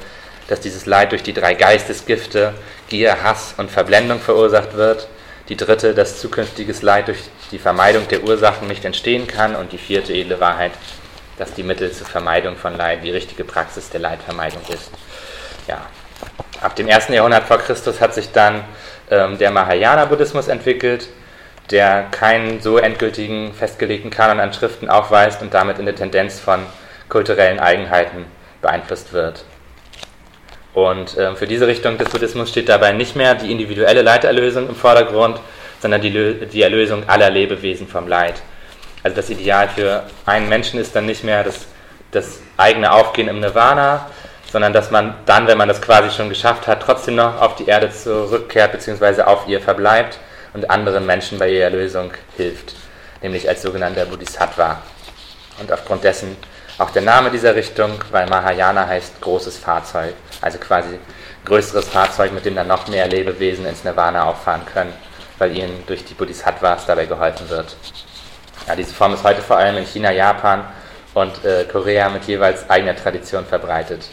dass 0.49 0.61
dieses 0.61 0.87
Leid 0.87 1.13
durch 1.13 1.23
die 1.23 1.33
drei 1.33 1.55
Geistesgifte, 1.55 2.55
Gier, 2.89 3.23
Hass 3.23 3.55
und 3.57 3.71
Verblendung 3.71 4.21
verursacht 4.21 4.75
wird. 4.75 5.09
Die 5.49 5.57
dritte, 5.57 5.95
dass 5.95 6.21
zukünftiges 6.21 6.83
Leid 6.83 7.09
durch 7.09 7.19
die 7.51 7.59
Vermeidung 7.59 8.09
der 8.09 8.25
Ursachen 8.25 8.69
nicht 8.69 8.85
entstehen 8.85 9.27
kann. 9.27 9.57
Und 9.57 9.73
die 9.73 9.79
vierte 9.79 10.13
edle 10.13 10.41
Wahrheit, 10.41 10.73
dass 11.39 11.55
die 11.55 11.63
Mittel 11.63 11.93
zur 11.93 12.07
Vermeidung 12.07 12.57
von 12.57 12.77
Leid 12.77 13.03
die 13.03 13.11
richtige 13.11 13.45
Praxis 13.45 13.91
der 13.91 14.01
Leidvermeidung 14.01 14.63
ist. 14.69 14.91
Ja. 15.67 15.87
Ab 16.61 16.77
dem 16.77 16.89
ersten 16.89 17.13
Jahrhundert 17.13 17.45
vor 17.45 17.59
Christus 17.59 18.01
hat 18.01 18.15
sich 18.15 18.33
dann 18.33 18.65
ähm, 19.11 19.37
der 19.39 19.51
Mahayana-Buddhismus 19.51 20.49
entwickelt, 20.49 21.09
der 21.71 22.05
keinen 22.11 22.61
so 22.61 22.79
endgültigen 22.79 23.53
festgelegten 23.53 24.11
Kanon 24.11 24.41
an 24.41 24.53
Schriften 24.53 24.89
aufweist 24.89 25.43
und 25.43 25.53
damit 25.53 25.79
in 25.79 25.87
der 25.87 25.95
Tendenz 25.95 26.41
von 26.41 26.61
kulturellen 27.09 27.61
Eigenheiten 27.61 28.27
beeinflusst 28.63 29.13
wird. 29.13 29.45
Und 30.75 31.17
äh, 31.17 31.35
für 31.37 31.47
diese 31.47 31.67
Richtung 31.67 31.97
des 31.99 32.09
Buddhismus 32.09 32.51
steht 32.51 32.69
dabei 32.69 32.93
nicht 32.93 33.15
mehr 33.15 33.35
die 33.35 33.51
individuelle 33.51 34.03
Leiterlösung 34.03 34.69
im 34.69 34.75
Vordergrund, 34.75 35.39
sondern 35.81 36.01
die, 36.01 36.47
die 36.47 36.63
Erlösung 36.63 37.09
aller 37.09 37.31
Lebewesen 37.31 37.87
vom 37.87 38.09
Leid. 38.09 38.43
Also 39.03 39.17
das 39.17 39.31
Ideal 39.31 39.69
für 39.69 40.05
einen 40.27 40.49
Menschen 40.49 40.81
ist 40.81 40.97
dann 40.97 41.07
nicht 41.07 41.23
mehr 41.23 41.45
das, 41.45 41.67
das 42.11 42.41
eigene 42.57 42.91
Aufgehen 42.91 43.29
im 43.29 43.39
Nirvana, 43.41 44.11
sondern 44.51 44.73
dass 44.73 44.91
man 44.91 45.15
dann, 45.27 45.47
wenn 45.47 45.59
man 45.59 45.69
das 45.69 45.83
quasi 45.83 46.11
schon 46.11 46.29
geschafft 46.29 46.67
hat, 46.67 46.83
trotzdem 46.83 47.17
noch 47.17 47.41
auf 47.41 47.55
die 47.57 47.67
Erde 47.67 47.91
zurückkehrt 47.91 48.73
bzw. 48.73 49.23
auf 49.23 49.47
ihr 49.47 49.61
verbleibt 49.61 50.19
und 50.55 50.71
anderen 50.71 51.07
Menschen 51.07 51.39
bei 51.39 51.51
ihrer 51.51 51.65
Erlösung 51.65 52.13
hilft, 52.37 52.75
nämlich 53.21 53.49
als 53.49 53.63
sogenannter 53.63 54.07
Bodhisattva. 54.07 54.81
Und 55.61 55.71
aufgrund 55.71 56.03
dessen 56.03 56.37
auch 56.79 56.91
der 56.91 57.03
Name 57.03 57.31
dieser 57.31 57.55
Richtung, 57.55 57.93
weil 58.11 58.27
Mahayana 58.27 58.87
heißt 58.87 59.21
großes 59.21 59.59
Fahrzeug, 59.59 60.15
also 60.45 60.59
quasi 60.59 60.99
größeres 61.47 61.89
Fahrzeug, 61.89 62.33
mit 62.33 62.45
dem 62.45 62.55
dann 62.55 62.69
noch 62.69 62.87
mehr 62.89 63.09
Lebewesen 63.09 63.65
ins 63.67 63.83
Nirvana 63.83 64.25
auffahren 64.25 64.65
können, 64.67 64.93
weil 65.39 65.57
ihnen 65.57 65.83
durch 65.87 66.05
die 66.05 66.15
Bodhisattvas 66.15 66.87
dabei 66.87 67.07
geholfen 67.07 67.49
wird. 67.49 67.75
Ja, 68.69 68.77
diese 68.77 68.95
Form 68.95 69.15
ist 69.15 69.25
heute 69.25 69.41
vor 69.41 69.57
allem 69.57 69.79
in 69.79 69.87
China, 69.87 70.13
Japan 70.13 70.65
und 71.15 71.45
äh, 71.45 71.65
Korea 71.65 72.11
mit 72.11 72.25
jeweils 72.25 72.69
eigener 72.69 72.95
Tradition 72.95 73.47
verbreitet. 73.47 74.07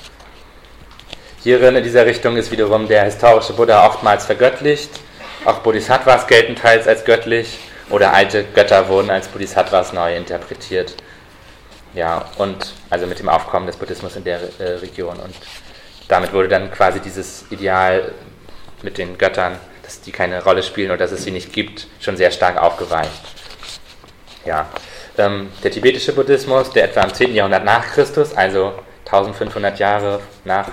Hierin 1.44 1.76
in 1.76 1.84
dieser 1.84 2.06
Richtung 2.06 2.38
ist 2.38 2.52
wiederum 2.52 2.88
der 2.88 3.04
historische 3.04 3.54
Buddha 3.54 3.86
oftmals 3.86 4.26
vergöttlicht. 4.26 4.92
Auch 5.44 5.60
Bodhisattvas 5.60 6.28
gelten 6.28 6.56
teils 6.56 6.88
als 6.88 7.04
göttlich 7.04 7.60
oder 7.90 8.14
alte 8.14 8.44
Götter 8.44 8.88
wurden 8.88 9.10
als 9.10 9.28
Bodhisattvas 9.28 9.92
neu 9.92 10.16
interpretiert. 10.16 10.96
Ja, 11.94 12.26
und 12.38 12.74
also 12.90 13.06
mit 13.06 13.20
dem 13.20 13.28
Aufkommen 13.28 13.68
des 13.68 13.76
Buddhismus 13.76 14.16
in 14.16 14.24
der 14.24 14.40
äh, 14.60 14.76
Region. 14.82 15.18
Und 15.18 15.36
damit 16.12 16.34
wurde 16.34 16.50
dann 16.50 16.70
quasi 16.72 17.00
dieses 17.00 17.46
Ideal 17.52 18.12
mit 18.82 18.98
den 18.98 19.18
Göttern, 19.18 19.58
dass 19.84 20.02
die 20.02 20.12
keine 20.12 20.44
Rolle 20.44 20.62
spielen 20.62 20.92
oder 20.92 20.98
dass 20.98 21.14
es 21.14 21.24
sie 21.24 21.32
nicht 21.32 21.54
gibt, 21.54 21.88
schon 22.02 22.18
sehr 22.18 22.32
stark 22.32 22.62
aufgeweicht. 22.62 23.22
Ja, 24.44 24.68
ähm, 25.18 25.50
der 25.64 25.72
tibetische 25.72 26.14
Buddhismus, 26.14 26.72
der 26.72 26.86
etwa 26.86 27.02
im 27.02 27.14
10. 27.14 27.34
Jahrhundert 27.34 27.64
nach 27.64 27.86
Christus, 27.94 28.34
also 28.34 28.74
1500 29.06 29.80
Jahre 29.80 30.20
nach 30.44 30.68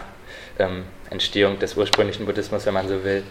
ähm, 0.59 0.85
Entstehung 1.11 1.59
des 1.61 1.77
ursprünglichen 1.77 2.27
Buddhismus, 2.27 2.67
wenn 2.67 2.75
man 2.75 2.89
so 2.89 3.05
will, 3.05 3.23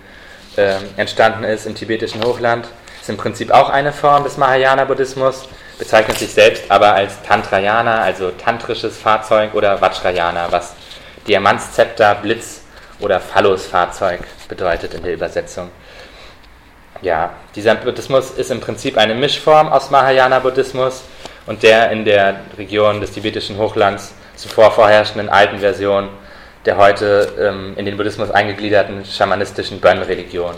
ähm, 0.56 0.84
entstanden 0.96 1.44
ist 1.44 1.66
im 1.66 1.76
tibetischen 1.76 2.24
Hochland, 2.24 2.68
ist 3.02 3.10
im 3.10 3.18
Prinzip 3.18 3.52
auch 3.52 3.70
eine 3.70 3.92
Form 3.92 4.24
des 4.24 4.38
Mahayana-Buddhismus, 4.38 5.50
bezeichnet 5.78 6.18
sich 6.18 6.32
selbst 6.32 6.72
aber 6.72 6.94
als 6.94 7.22
Tantrayana, 7.24 8.02
also 8.02 8.32
tantrisches 8.32 8.98
Fahrzeug 8.98 9.54
oder 9.54 9.82
Vajrayana, 9.82 10.48
was 10.52 10.77
Diamantszepter, 11.28 12.16
Blitz 12.16 12.62
oder 13.00 13.20
Phallus-Fahrzeug 13.20 14.22
bedeutet 14.48 14.94
in 14.94 15.04
der 15.04 15.14
Übersetzung. 15.14 15.70
Ja, 17.02 17.32
dieser 17.56 17.76
Buddhismus 17.76 18.32
ist 18.32 18.50
im 18.50 18.60
Prinzip 18.60 18.98
eine 18.98 19.14
Mischform 19.14 19.68
aus 19.68 19.92
Mahayana-Buddhismus 19.92 21.04
und 21.46 21.64
der 21.64 21.92
in 21.92 22.06
der 22.06 22.40
Region 22.58 23.02
des 23.02 23.12
tibetischen 23.12 23.58
Hochlands 23.58 24.14
zuvor 24.36 24.72
vorherrschenden 24.72 25.30
alten 25.30 25.60
Version 25.60 26.10
der 26.66 26.76
heute 26.76 27.34
ähm, 27.40 27.74
in 27.78 27.86
den 27.86 27.96
Buddhismus 27.96 28.30
eingegliederten 28.30 29.06
schamanistischen 29.06 29.80
Bön-Religion 29.80 30.56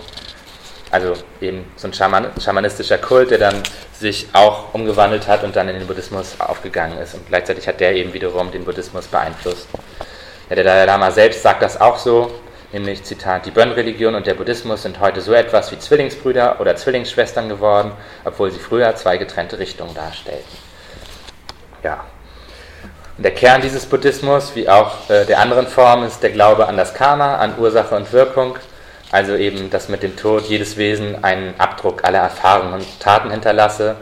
also 0.91 1.13
eben 1.41 1.65
so 1.75 1.87
ein 1.87 1.93
Schaman, 1.93 2.31
schamanistischer 2.39 2.97
Kult, 2.97 3.31
der 3.31 3.37
dann 3.37 3.61
sich 3.93 4.27
auch 4.33 4.73
umgewandelt 4.73 5.27
hat 5.27 5.43
und 5.43 5.55
dann 5.55 5.69
in 5.69 5.77
den 5.77 5.87
Buddhismus 5.87 6.35
aufgegangen 6.39 6.97
ist. 6.97 7.13
Und 7.13 7.27
gleichzeitig 7.27 7.67
hat 7.67 7.79
der 7.79 7.95
eben 7.95 8.13
wiederum 8.13 8.51
den 8.51 8.65
Buddhismus 8.65 9.07
beeinflusst. 9.07 9.67
Ja, 10.49 10.55
der 10.55 10.63
Dalai 10.63 10.85
Lama 10.85 11.11
selbst 11.11 11.43
sagt 11.43 11.61
das 11.61 11.79
auch 11.79 11.97
so, 11.97 12.31
nämlich 12.71 13.03
Zitat, 13.03 13.45
die 13.45 13.51
Bön-Religion 13.51 14.15
und 14.15 14.25
der 14.25 14.33
Buddhismus 14.33 14.83
sind 14.83 14.99
heute 14.99 15.21
so 15.21 15.33
etwas 15.33 15.71
wie 15.71 15.77
Zwillingsbrüder 15.79 16.59
oder 16.59 16.75
Zwillingsschwestern 16.75 17.49
geworden, 17.49 17.91
obwohl 18.25 18.51
sie 18.51 18.59
früher 18.59 18.95
zwei 18.95 19.17
getrennte 19.17 19.59
Richtungen 19.59 19.93
darstellten. 19.93 20.57
Ja. 21.83 22.05
Und 23.17 23.23
der 23.23 23.33
Kern 23.33 23.61
dieses 23.61 23.85
Buddhismus, 23.85 24.55
wie 24.55 24.67
auch 24.67 25.09
äh, 25.09 25.25
der 25.25 25.39
anderen 25.39 25.67
Formen, 25.67 26.07
ist 26.07 26.23
der 26.23 26.31
Glaube 26.31 26.67
an 26.67 26.77
das 26.77 26.93
Karma, 26.93 27.35
an 27.35 27.59
Ursache 27.59 27.95
und 27.95 28.11
Wirkung 28.11 28.57
also 29.11 29.35
eben, 29.35 29.69
dass 29.69 29.89
mit 29.89 30.03
dem 30.03 30.15
Tod 30.15 30.45
jedes 30.45 30.77
Wesen 30.77 31.23
einen 31.23 31.59
Abdruck 31.59 32.03
aller 32.03 32.19
Erfahrungen 32.19 32.73
und 32.73 32.99
Taten 32.99 33.31
hinterlasse, 33.31 33.95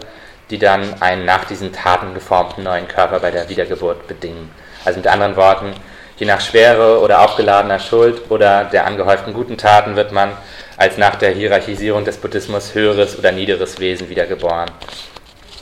die 0.50 0.58
dann 0.58 1.02
einen 1.02 1.26
nach 1.26 1.46
diesen 1.46 1.72
Taten 1.72 2.14
geformten 2.14 2.64
neuen 2.64 2.88
Körper 2.88 3.20
bei 3.20 3.32
der 3.32 3.48
Wiedergeburt 3.50 4.08
bedingen. 4.08 4.52
Also 4.84 5.00
mit 5.00 5.08
anderen 5.08 5.36
Worten, 5.36 5.74
je 6.18 6.26
nach 6.26 6.42
Schwere 6.42 7.00
oder 7.00 7.22
aufgeladener 7.22 7.80
Schuld 7.80 8.30
oder 8.30 8.66
der 8.66 8.86
angehäuften 8.86 9.34
guten 9.34 9.58
Taten 9.58 9.96
wird 9.96 10.12
man 10.12 10.36
als 10.76 10.98
nach 10.98 11.16
der 11.16 11.32
Hierarchisierung 11.32 12.06
des 12.06 12.18
Buddhismus 12.18 12.74
höheres 12.74 13.18
oder 13.18 13.32
niederes 13.32 13.80
Wesen 13.80 14.10
wiedergeboren. 14.10 14.70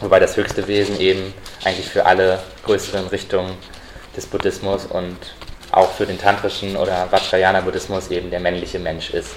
Wobei 0.02 0.20
das 0.20 0.36
höchste 0.36 0.68
Wesen 0.68 1.00
eben 1.00 1.34
eigentlich 1.64 1.88
für 1.88 2.06
alle 2.06 2.40
größeren 2.66 3.08
Richtungen 3.08 3.56
des 4.16 4.26
Buddhismus 4.26 4.86
und 4.86 5.18
auch 5.72 5.92
für 5.92 6.06
den 6.06 6.20
tantrischen 6.20 6.76
oder 6.78 7.08
Vajrayana-Buddhismus 7.12 8.10
eben 8.12 8.30
der 8.30 8.40
männliche 8.40 8.80
Mensch 8.80 9.10
ist. 9.10 9.36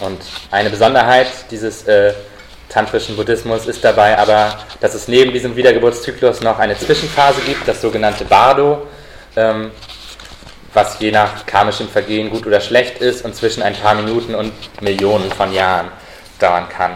Und 0.00 0.20
eine 0.50 0.70
Besonderheit 0.70 1.28
dieses 1.50 1.84
äh, 1.84 2.12
tantrischen 2.68 3.16
Buddhismus 3.16 3.66
ist 3.66 3.84
dabei 3.84 4.18
aber, 4.18 4.58
dass 4.80 4.94
es 4.94 5.08
neben 5.08 5.32
diesem 5.32 5.56
Wiedergeburtszyklus 5.56 6.40
noch 6.40 6.58
eine 6.58 6.76
Zwischenphase 6.76 7.40
gibt, 7.42 7.68
das 7.68 7.80
sogenannte 7.80 8.24
Bardo, 8.24 8.86
ähm, 9.36 9.70
was 10.74 10.98
je 11.00 11.10
nach 11.10 11.46
karmischem 11.46 11.88
Vergehen 11.88 12.30
gut 12.30 12.46
oder 12.46 12.60
schlecht 12.60 12.98
ist 12.98 13.24
und 13.24 13.34
zwischen 13.34 13.62
ein 13.62 13.74
paar 13.74 13.94
Minuten 13.94 14.34
und 14.34 14.52
Millionen 14.80 15.30
von 15.30 15.52
Jahren 15.52 15.88
dauern 16.38 16.68
kann. 16.68 16.92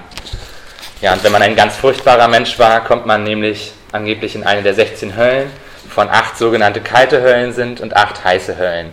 Ja, 1.00 1.12
und 1.12 1.22
wenn 1.22 1.32
man 1.32 1.42
ein 1.42 1.56
ganz 1.56 1.76
furchtbarer 1.76 2.28
Mensch 2.28 2.58
war, 2.58 2.82
kommt 2.82 3.04
man 3.04 3.22
nämlich 3.22 3.72
angeblich 3.92 4.34
in 4.34 4.44
eine 4.44 4.62
der 4.62 4.74
16 4.74 5.16
Höllen 5.16 5.50
von 5.88 6.08
acht 6.08 6.36
sogenannte 6.36 6.80
kalte 6.80 7.22
Höllen 7.22 7.52
sind 7.52 7.80
und 7.80 7.94
acht 7.94 8.24
heiße 8.24 8.56
Höllen. 8.58 8.92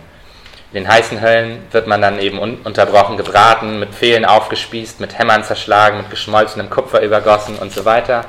In 0.72 0.82
den 0.82 0.88
heißen 0.88 1.20
Höllen 1.20 1.62
wird 1.70 1.86
man 1.86 2.02
dann 2.02 2.18
eben 2.18 2.38
unterbrochen 2.38 3.16
gebraten, 3.16 3.78
mit 3.78 3.94
Pfählen 3.94 4.24
aufgespießt, 4.24 5.00
mit 5.00 5.18
Hämmern 5.18 5.44
zerschlagen, 5.44 5.98
mit 5.98 6.10
geschmolzenem 6.10 6.68
Kupfer 6.68 7.00
übergossen 7.00 7.56
und 7.56 7.72
so 7.72 7.84
weiter. 7.84 8.24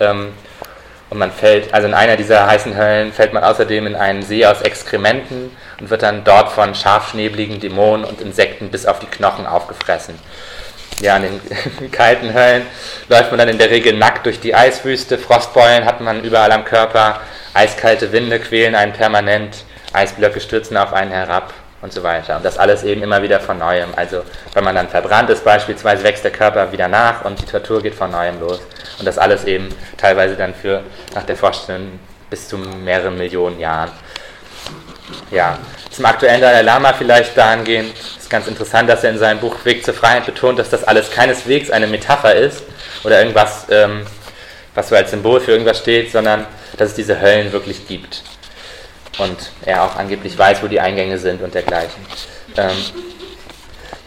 Ähm, 0.00 0.32
und 1.08 1.18
man 1.18 1.30
fällt, 1.30 1.72
also 1.72 1.86
in 1.86 1.94
einer 1.94 2.16
dieser 2.16 2.46
heißen 2.46 2.76
Höllen 2.76 3.12
fällt 3.12 3.32
man 3.32 3.44
außerdem 3.44 3.86
in 3.86 3.94
einen 3.94 4.22
See 4.22 4.44
aus 4.44 4.62
Exkrementen 4.62 5.56
und 5.80 5.90
wird 5.90 6.02
dann 6.02 6.24
dort 6.24 6.50
von 6.50 6.74
scharfschnebligen 6.74 7.60
Dämonen 7.60 8.04
und 8.04 8.20
Insekten 8.20 8.70
bis 8.70 8.86
auf 8.86 8.98
die 8.98 9.06
Knochen 9.06 9.46
aufgefressen. 9.46 10.18
Ja, 11.00 11.16
in 11.16 11.40
den 11.80 11.90
kalten 11.92 12.34
Höllen 12.34 12.62
läuft 13.08 13.30
man 13.30 13.38
dann 13.38 13.48
in 13.48 13.58
der 13.58 13.70
Regel 13.70 13.92
nackt 13.92 14.26
durch 14.26 14.40
die 14.40 14.54
Eiswüste, 14.54 15.18
Frostbeulen 15.18 15.84
hat 15.84 16.00
man 16.00 16.24
überall 16.24 16.50
am 16.52 16.64
Körper, 16.64 17.20
Eiskalte 17.54 18.12
Winde 18.12 18.40
quälen 18.40 18.74
einen 18.74 18.92
permanent, 18.92 19.64
Eisblöcke 19.92 20.40
stürzen 20.40 20.76
auf 20.76 20.92
einen 20.92 21.12
herab 21.12 21.54
und 21.82 21.92
so 21.92 22.02
weiter. 22.02 22.36
Und 22.36 22.44
das 22.44 22.58
alles 22.58 22.82
eben 22.84 23.02
immer 23.02 23.22
wieder 23.22 23.40
von 23.40 23.58
neuem. 23.58 23.90
Also 23.96 24.22
wenn 24.54 24.64
man 24.64 24.74
dann 24.74 24.88
verbrannt 24.88 25.30
ist 25.30 25.44
beispielsweise, 25.44 26.02
wächst 26.02 26.24
der 26.24 26.32
Körper 26.32 26.72
wieder 26.72 26.88
nach 26.88 27.24
und 27.24 27.40
die 27.40 27.46
Tortur 27.46 27.82
geht 27.82 27.94
von 27.94 28.10
neuem 28.10 28.40
los. 28.40 28.60
Und 28.98 29.06
das 29.06 29.18
alles 29.18 29.44
eben 29.44 29.68
teilweise 29.96 30.36
dann 30.36 30.54
für 30.54 30.82
nach 31.14 31.24
der 31.24 31.36
Vorstellung 31.36 31.98
bis 32.30 32.48
zu 32.48 32.58
mehreren 32.58 33.16
Millionen 33.16 33.60
Jahren. 33.60 33.90
Ja, 35.30 35.58
zum 35.90 36.04
aktuellen 36.04 36.40
Dalai 36.40 36.62
Lama 36.62 36.92
vielleicht 36.92 37.36
dahingehend 37.36 37.94
ist 38.18 38.28
ganz 38.28 38.48
interessant, 38.48 38.88
dass 38.88 39.04
er 39.04 39.10
in 39.10 39.18
seinem 39.18 39.38
Buch 39.38 39.64
Weg 39.64 39.84
zur 39.84 39.94
Freiheit 39.94 40.26
betont, 40.26 40.58
dass 40.58 40.70
das 40.70 40.84
alles 40.84 41.10
keineswegs 41.10 41.70
eine 41.70 41.86
Metapher 41.86 42.34
ist 42.34 42.64
oder 43.04 43.20
irgendwas, 43.20 43.66
ähm, 43.70 44.04
was 44.74 44.88
so 44.88 44.96
als 44.96 45.12
Symbol 45.12 45.40
für 45.40 45.52
irgendwas 45.52 45.78
steht, 45.78 46.10
sondern 46.10 46.44
dass 46.76 46.90
es 46.90 46.94
diese 46.94 47.20
Höllen 47.20 47.52
wirklich 47.52 47.86
gibt. 47.86 48.22
Und 49.18 49.50
er 49.64 49.84
auch 49.84 49.96
angeblich 49.96 50.36
weiß, 50.36 50.62
wo 50.62 50.68
die 50.68 50.80
Eingänge 50.80 51.18
sind 51.18 51.42
und 51.42 51.54
dergleichen. 51.54 52.00
Ähm, 52.56 52.76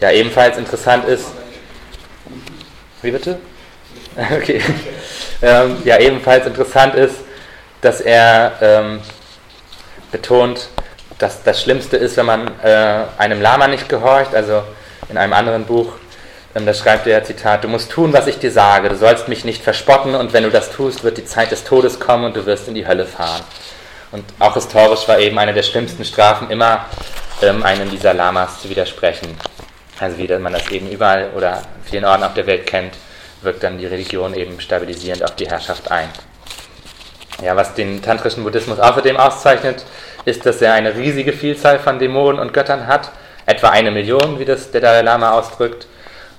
ja, 0.00 0.10
ebenfalls 0.12 0.56
interessant 0.56 1.04
ist. 1.06 1.26
Wie 3.02 3.10
bitte? 3.10 3.38
Okay. 4.36 4.60
Ähm, 5.40 5.78
ja, 5.84 5.98
ebenfalls 5.98 6.44
interessant 6.44 6.94
ist, 6.94 7.14
dass 7.80 8.00
er 8.00 8.52
ähm, 8.60 9.00
betont, 10.10 10.68
dass 11.18 11.42
das 11.42 11.62
Schlimmste 11.62 11.96
ist, 11.96 12.16
wenn 12.16 12.26
man 12.26 12.50
äh, 12.62 13.04
einem 13.16 13.40
Lama 13.40 13.68
nicht 13.68 13.88
gehorcht. 13.88 14.34
Also 14.34 14.62
in 15.08 15.16
einem 15.16 15.32
anderen 15.32 15.64
Buch 15.64 15.94
ähm, 16.54 16.66
da 16.66 16.74
schreibt 16.74 17.06
er, 17.06 17.22
Zitat, 17.22 17.62
du 17.62 17.68
musst 17.68 17.92
tun, 17.92 18.12
was 18.12 18.26
ich 18.26 18.38
dir 18.38 18.50
sage, 18.50 18.88
du 18.88 18.96
sollst 18.96 19.28
mich 19.28 19.44
nicht 19.44 19.62
verspotten 19.62 20.14
und 20.16 20.32
wenn 20.32 20.42
du 20.42 20.50
das 20.50 20.70
tust, 20.70 21.04
wird 21.04 21.16
die 21.16 21.24
Zeit 21.24 21.52
des 21.52 21.62
Todes 21.62 22.00
kommen 22.00 22.24
und 22.24 22.36
du 22.36 22.44
wirst 22.44 22.66
in 22.66 22.74
die 22.74 22.86
Hölle 22.86 23.06
fahren. 23.06 23.42
Und 24.12 24.24
auch 24.38 24.54
historisch 24.54 25.06
war 25.06 25.18
eben 25.18 25.38
eine 25.38 25.54
der 25.54 25.62
schlimmsten 25.62 26.04
Strafen 26.04 26.50
immer, 26.50 26.86
ähm, 27.42 27.62
einem 27.62 27.90
dieser 27.90 28.14
Lamas 28.14 28.60
zu 28.60 28.68
widersprechen. 28.68 29.36
Also 29.98 30.18
wie 30.18 30.28
man 30.38 30.52
das 30.52 30.70
eben 30.70 30.90
überall 30.90 31.30
oder 31.36 31.62
vielen 31.84 32.04
Orten 32.04 32.24
auf 32.24 32.34
der 32.34 32.46
Welt 32.46 32.66
kennt, 32.66 32.94
wirkt 33.42 33.62
dann 33.62 33.78
die 33.78 33.86
Religion 33.86 34.34
eben 34.34 34.60
stabilisierend 34.60 35.22
auf 35.22 35.36
die 35.36 35.48
Herrschaft 35.48 35.90
ein. 35.90 36.08
Ja, 37.42 37.56
was 37.56 37.74
den 37.74 38.02
tantrischen 38.02 38.44
Buddhismus 38.44 38.78
außerdem 38.78 39.16
auszeichnet, 39.16 39.84
ist, 40.24 40.44
dass 40.44 40.60
er 40.60 40.74
eine 40.74 40.94
riesige 40.94 41.32
Vielzahl 41.32 41.78
von 41.78 41.98
Dämonen 41.98 42.40
und 42.40 42.52
Göttern 42.52 42.86
hat, 42.86 43.10
etwa 43.46 43.70
eine 43.70 43.90
Million, 43.90 44.38
wie 44.38 44.44
das 44.44 44.70
der 44.70 44.80
Dalai 44.80 45.02
Lama 45.02 45.32
ausdrückt. 45.32 45.86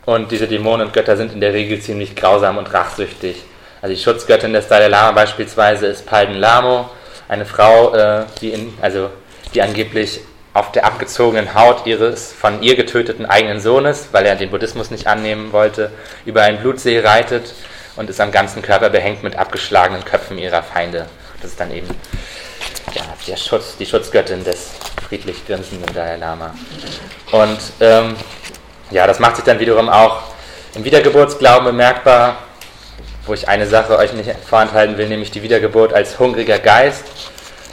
Und 0.06 0.32
diese 0.32 0.48
Dämonen 0.48 0.88
und 0.88 0.94
Götter 0.94 1.18
sind 1.18 1.34
in 1.34 1.42
der 1.42 1.54
Regel 1.54 1.80
ziemlich 1.80 2.16
grausam 2.16 2.58
und 2.58 2.72
rachsüchtig. 2.74 3.44
Also 3.82 3.96
die 3.96 4.02
Schutzgöttin 4.02 4.54
des 4.54 4.68
Dalai 4.68 4.88
Lama 4.88 5.12
beispielsweise 5.12 5.88
ist 5.88 6.06
Palden 6.06 6.36
Lamo, 6.36 6.90
eine 7.32 7.46
Frau, 7.46 7.96
äh, 7.96 8.26
die, 8.42 8.52
in, 8.52 8.74
also, 8.82 9.10
die 9.54 9.62
angeblich 9.62 10.20
auf 10.54 10.74
der 10.74 10.84
abgezogenen 10.84 11.56
Haut 11.56 11.86
ihres 11.86 12.34
von 12.34 12.62
ihr 12.62 12.76
getöteten 12.76 13.26
eigenen 13.26 13.62
Sohnes, 13.62 14.10
weil 14.12 14.26
er 14.26 14.36
den 14.36 14.52
Buddhismus 14.52 14.92
nicht 14.92 15.08
annehmen 15.08 15.54
wollte, 15.54 15.92
über 16.26 16.42
einen 16.42 16.60
Blutsee 16.60 17.00
reitet 17.00 17.54
und 17.96 18.10
ist 18.10 18.20
am 18.20 18.34
ganzen 18.34 18.62
Körper 18.62 18.90
behängt 18.90 19.24
mit 19.24 19.38
abgeschlagenen 19.38 20.04
Köpfen 20.04 20.38
ihrer 20.38 20.62
Feinde. 20.62 21.06
Das 21.42 21.52
ist 21.52 21.60
dann 21.60 21.72
eben 21.72 21.88
ja, 22.94 23.04
der 23.26 23.38
Schutz, 23.38 23.78
die 23.78 23.86
Schutzgöttin 23.86 24.44
des 24.44 24.72
friedlich 25.08 25.48
grinsenden 25.48 25.94
Dalai 25.94 26.18
Lama. 26.18 26.54
Und 27.32 27.60
ähm, 27.80 28.18
ja, 28.90 29.08
das 29.08 29.20
macht 29.20 29.38
sich 29.38 29.46
dann 29.46 29.60
wiederum 29.60 29.88
auch 29.88 30.24
im 30.76 30.84
Wiedergeburtsglauben 30.84 31.64
bemerkbar, 31.64 32.40
wo 33.26 33.34
ich 33.34 33.48
eine 33.48 33.68
Sache 33.68 33.98
euch 33.98 34.14
nicht 34.14 34.30
vorenthalten 34.48 34.98
will, 34.98 35.08
nämlich 35.08 35.32
die 35.32 35.44
Wiedergeburt 35.44 35.94
als 35.94 36.20
hungriger 36.20 36.60
Geist. 36.60 37.04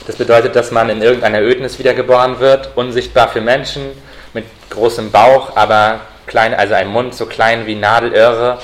Das 0.07 0.17
bedeutet, 0.17 0.57
dass 0.57 0.71
man 0.71 0.89
in 0.89 1.03
irgendeiner 1.03 1.41
Ödnis 1.41 1.79
wiedergeboren 1.79 2.41
wird, 2.41 2.71
unsichtbar 2.77 3.29
für 3.29 3.41
Menschen, 3.41 3.83
mit 4.33 4.45
großem 4.71 5.11
Bauch, 5.11 5.57
aber 5.57 6.01
klein, 6.27 6.55
also 6.55 6.75
ein 6.75 6.89
Mund 6.89 7.15
so 7.15 7.27
klein 7.27 7.67
wie 7.67 7.75
Nadelöhre 7.75 8.59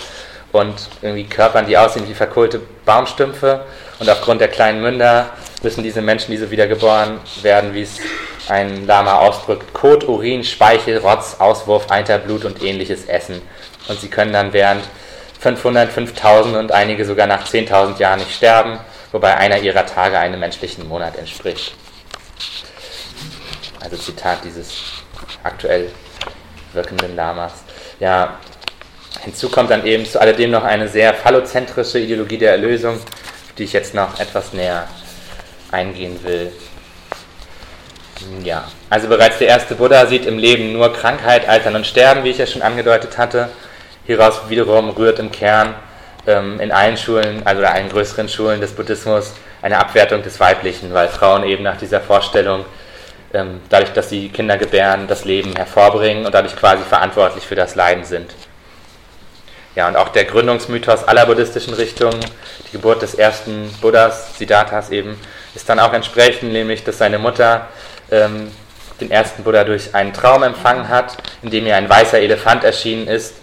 und 0.52 0.74
irgendwie 1.02 1.24
Körpern, 1.24 1.66
die 1.66 1.76
aussehen 1.76 2.08
wie 2.08 2.14
verkohlte 2.14 2.60
Baumstümpfe. 2.84 3.64
Und 3.98 4.08
aufgrund 4.08 4.40
der 4.40 4.48
kleinen 4.48 4.82
Münder 4.82 5.30
müssen 5.62 5.82
diese 5.82 6.02
Menschen, 6.02 6.30
die 6.30 6.36
so 6.36 6.50
wiedergeboren 6.50 7.18
werden, 7.42 7.74
wie 7.74 7.82
es 7.82 7.98
ein 8.48 8.86
Lama 8.86 9.18
ausdrückt, 9.18 9.72
Kot, 9.72 10.04
Urin, 10.04 10.44
Speichel, 10.44 10.98
Rotz, 10.98 11.36
Auswurf, 11.38 11.90
Eiterblut 11.90 12.44
und 12.44 12.62
ähnliches 12.62 13.06
essen. 13.06 13.40
Und 13.88 14.00
sie 14.00 14.08
können 14.08 14.32
dann 14.32 14.52
während 14.52 14.84
500, 15.44 15.92
5000 15.92 16.56
und 16.56 16.72
einige 16.72 17.04
sogar 17.04 17.26
nach 17.26 17.46
10.000 17.46 17.98
Jahren 17.98 18.18
nicht 18.18 18.34
sterben, 18.34 18.78
wobei 19.12 19.36
einer 19.36 19.58
ihrer 19.58 19.84
Tage 19.84 20.18
einem 20.18 20.40
menschlichen 20.40 20.88
Monat 20.88 21.18
entspricht. 21.18 21.74
Also 23.78 23.98
Zitat 23.98 24.38
dieses 24.42 24.72
aktuell 25.42 25.90
wirkenden 26.72 27.14
Lamas. 27.14 27.52
Ja, 28.00 28.38
hinzu 29.20 29.50
kommt 29.50 29.70
dann 29.70 29.84
eben 29.84 30.06
zu 30.06 30.18
alledem 30.18 30.50
noch 30.50 30.64
eine 30.64 30.88
sehr 30.88 31.12
phallozentrische 31.12 31.98
Ideologie 31.98 32.38
der 32.38 32.52
Erlösung, 32.52 32.94
auf 32.94 33.54
die 33.58 33.64
ich 33.64 33.74
jetzt 33.74 33.92
noch 33.92 34.18
etwas 34.18 34.54
näher 34.54 34.88
eingehen 35.70 36.24
will. 36.24 36.52
Ja, 38.42 38.66
also 38.88 39.08
bereits 39.08 39.36
der 39.36 39.48
erste 39.48 39.74
Buddha 39.74 40.06
sieht 40.06 40.24
im 40.24 40.38
Leben 40.38 40.72
nur 40.72 40.90
Krankheit, 40.94 41.46
Altern 41.46 41.76
und 41.76 41.86
Sterben, 41.86 42.24
wie 42.24 42.30
ich 42.30 42.38
ja 42.38 42.46
schon 42.46 42.62
angedeutet 42.62 43.18
hatte. 43.18 43.50
Hieraus 44.06 44.48
wiederum 44.48 44.90
rührt 44.90 45.18
im 45.18 45.32
Kern 45.32 45.74
ähm, 46.26 46.60
in 46.60 46.72
allen 46.72 46.96
Schulen, 46.96 47.42
also 47.46 47.62
in 47.62 47.68
allen 47.68 47.88
größeren 47.88 48.28
Schulen 48.28 48.60
des 48.60 48.72
Buddhismus, 48.72 49.32
eine 49.62 49.78
Abwertung 49.78 50.22
des 50.22 50.38
Weiblichen, 50.40 50.92
weil 50.92 51.08
Frauen 51.08 51.44
eben 51.44 51.62
nach 51.62 51.78
dieser 51.78 52.00
Vorstellung, 52.00 52.66
ähm, 53.32 53.60
dadurch, 53.70 53.92
dass 53.92 54.10
sie 54.10 54.28
Kinder 54.28 54.58
gebären, 54.58 55.06
das 55.06 55.24
Leben 55.24 55.56
hervorbringen 55.56 56.26
und 56.26 56.34
dadurch 56.34 56.54
quasi 56.54 56.82
verantwortlich 56.84 57.46
für 57.46 57.54
das 57.54 57.74
Leiden 57.74 58.04
sind. 58.04 58.34
Ja, 59.74 59.88
und 59.88 59.96
auch 59.96 60.10
der 60.10 60.24
Gründungsmythos 60.24 61.04
aller 61.04 61.26
buddhistischen 61.26 61.74
Richtungen, 61.74 62.20
die 62.68 62.72
Geburt 62.72 63.02
des 63.02 63.14
ersten 63.14 63.74
Buddhas, 63.80 64.38
Siddharthas 64.38 64.90
eben, 64.90 65.18
ist 65.54 65.68
dann 65.68 65.80
auch 65.80 65.92
entsprechend, 65.92 66.52
nämlich 66.52 66.84
dass 66.84 66.98
seine 66.98 67.18
Mutter 67.18 67.68
ähm, 68.10 68.52
den 69.00 69.10
ersten 69.10 69.42
Buddha 69.42 69.64
durch 69.64 69.94
einen 69.94 70.12
Traum 70.12 70.42
empfangen 70.44 70.88
hat, 70.88 71.16
in 71.42 71.50
dem 71.50 71.66
ihr 71.66 71.74
ein 71.74 71.88
weißer 71.88 72.18
Elefant 72.20 72.62
erschienen 72.62 73.08
ist 73.08 73.34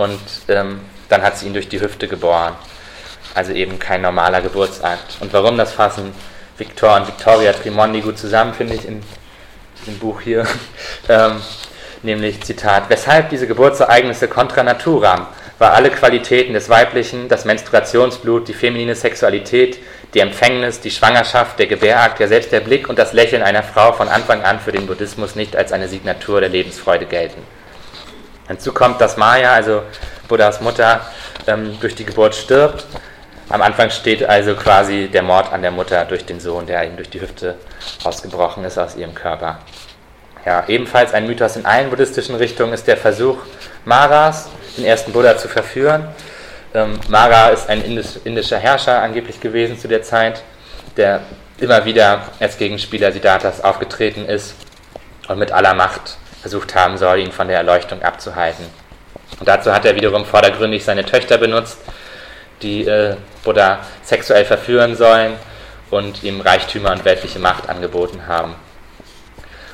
und 0.00 0.18
ähm, 0.48 0.80
dann 1.10 1.22
hat 1.22 1.36
sie 1.36 1.46
ihn 1.46 1.52
durch 1.52 1.68
die 1.68 1.80
Hüfte 1.80 2.08
geboren. 2.08 2.54
Also 3.34 3.52
eben 3.52 3.78
kein 3.78 4.00
normaler 4.00 4.40
Geburtsakt. 4.40 5.18
Und 5.20 5.32
warum 5.34 5.58
das 5.58 5.72
fassen 5.72 6.12
Victor 6.56 6.96
und 6.96 7.06
Victoria 7.06 7.52
Trimondi 7.52 8.00
gut 8.00 8.18
zusammen, 8.18 8.54
finde 8.54 8.74
ich 8.74 8.88
in 8.88 9.02
diesem 9.80 9.98
Buch 9.98 10.22
hier. 10.22 10.46
ähm, 11.08 11.42
nämlich 12.02 12.40
Zitat, 12.42 12.84
weshalb 12.88 13.28
diese 13.28 13.46
Geburtsereignisse 13.46 14.26
contra 14.26 14.62
naturam, 14.62 15.26
war 15.58 15.74
alle 15.74 15.90
Qualitäten 15.90 16.54
des 16.54 16.70
Weiblichen, 16.70 17.28
das 17.28 17.44
Menstruationsblut, 17.44 18.48
die 18.48 18.54
feminine 18.54 18.94
Sexualität, 18.94 19.78
die 20.14 20.20
Empfängnis, 20.20 20.80
die 20.80 20.90
Schwangerschaft, 20.90 21.58
der 21.58 21.66
Gebärakt, 21.66 22.20
ja 22.20 22.26
selbst 22.26 22.52
der 22.52 22.60
Blick 22.60 22.88
und 22.88 22.98
das 22.98 23.12
Lächeln 23.12 23.42
einer 23.42 23.62
Frau 23.62 23.92
von 23.92 24.08
Anfang 24.08 24.42
an 24.42 24.60
für 24.60 24.72
den 24.72 24.86
Buddhismus 24.86 25.34
nicht 25.34 25.56
als 25.56 25.72
eine 25.72 25.88
Signatur 25.88 26.40
der 26.40 26.48
Lebensfreude 26.48 27.04
gelten. 27.04 27.42
Hinzu 28.50 28.72
kommt, 28.72 29.00
dass 29.00 29.16
Maya, 29.16 29.54
also 29.54 29.84
Buddhas 30.26 30.60
Mutter, 30.60 31.02
ähm, 31.46 31.78
durch 31.80 31.94
die 31.94 32.04
Geburt 32.04 32.34
stirbt. 32.34 32.84
Am 33.48 33.62
Anfang 33.62 33.90
steht 33.90 34.28
also 34.28 34.56
quasi 34.56 35.06
der 35.06 35.22
Mord 35.22 35.52
an 35.52 35.62
der 35.62 35.70
Mutter 35.70 36.04
durch 36.04 36.26
den 36.26 36.40
Sohn, 36.40 36.66
der 36.66 36.84
ihm 36.84 36.96
durch 36.96 37.08
die 37.10 37.20
Hüfte 37.20 37.54
ausgebrochen 38.02 38.64
ist 38.64 38.76
aus 38.76 38.96
ihrem 38.96 39.14
Körper. 39.14 39.60
Ja, 40.44 40.64
ebenfalls 40.66 41.14
ein 41.14 41.28
Mythos 41.28 41.54
in 41.54 41.64
allen 41.64 41.90
buddhistischen 41.90 42.34
Richtungen 42.34 42.72
ist 42.72 42.88
der 42.88 42.96
Versuch 42.96 43.38
Maras, 43.84 44.48
den 44.76 44.84
ersten 44.84 45.12
Buddha 45.12 45.36
zu 45.38 45.46
verführen. 45.46 46.08
Ähm, 46.74 46.98
Mara 47.08 47.50
ist 47.50 47.68
ein 47.68 47.84
indisch, 47.84 48.18
indischer 48.24 48.58
Herrscher 48.58 49.00
angeblich 49.00 49.40
gewesen 49.40 49.78
zu 49.78 49.86
der 49.86 50.02
Zeit, 50.02 50.42
der 50.96 51.20
immer 51.58 51.84
wieder 51.84 52.22
als 52.40 52.58
Gegenspieler 52.58 53.12
Siddharthas 53.12 53.62
aufgetreten 53.62 54.26
ist 54.26 54.56
und 55.28 55.38
mit 55.38 55.52
aller 55.52 55.74
Macht 55.74 56.16
versucht 56.40 56.74
haben 56.74 56.96
soll, 56.98 57.18
ihn 57.18 57.32
von 57.32 57.48
der 57.48 57.58
Erleuchtung 57.58 58.02
abzuhalten. 58.02 58.64
Und 59.38 59.48
dazu 59.48 59.72
hat 59.72 59.84
er 59.84 59.94
wiederum 59.94 60.24
vordergründig 60.24 60.84
seine 60.84 61.04
Töchter 61.04 61.38
benutzt, 61.38 61.78
die 62.62 62.86
äh, 62.86 63.16
Buddha 63.44 63.80
sexuell 64.02 64.44
verführen 64.44 64.96
sollen 64.96 65.34
und 65.90 66.22
ihm 66.22 66.40
Reichtümer 66.40 66.92
und 66.92 67.04
weltliche 67.04 67.38
Macht 67.38 67.68
angeboten 67.68 68.26
haben. 68.26 68.54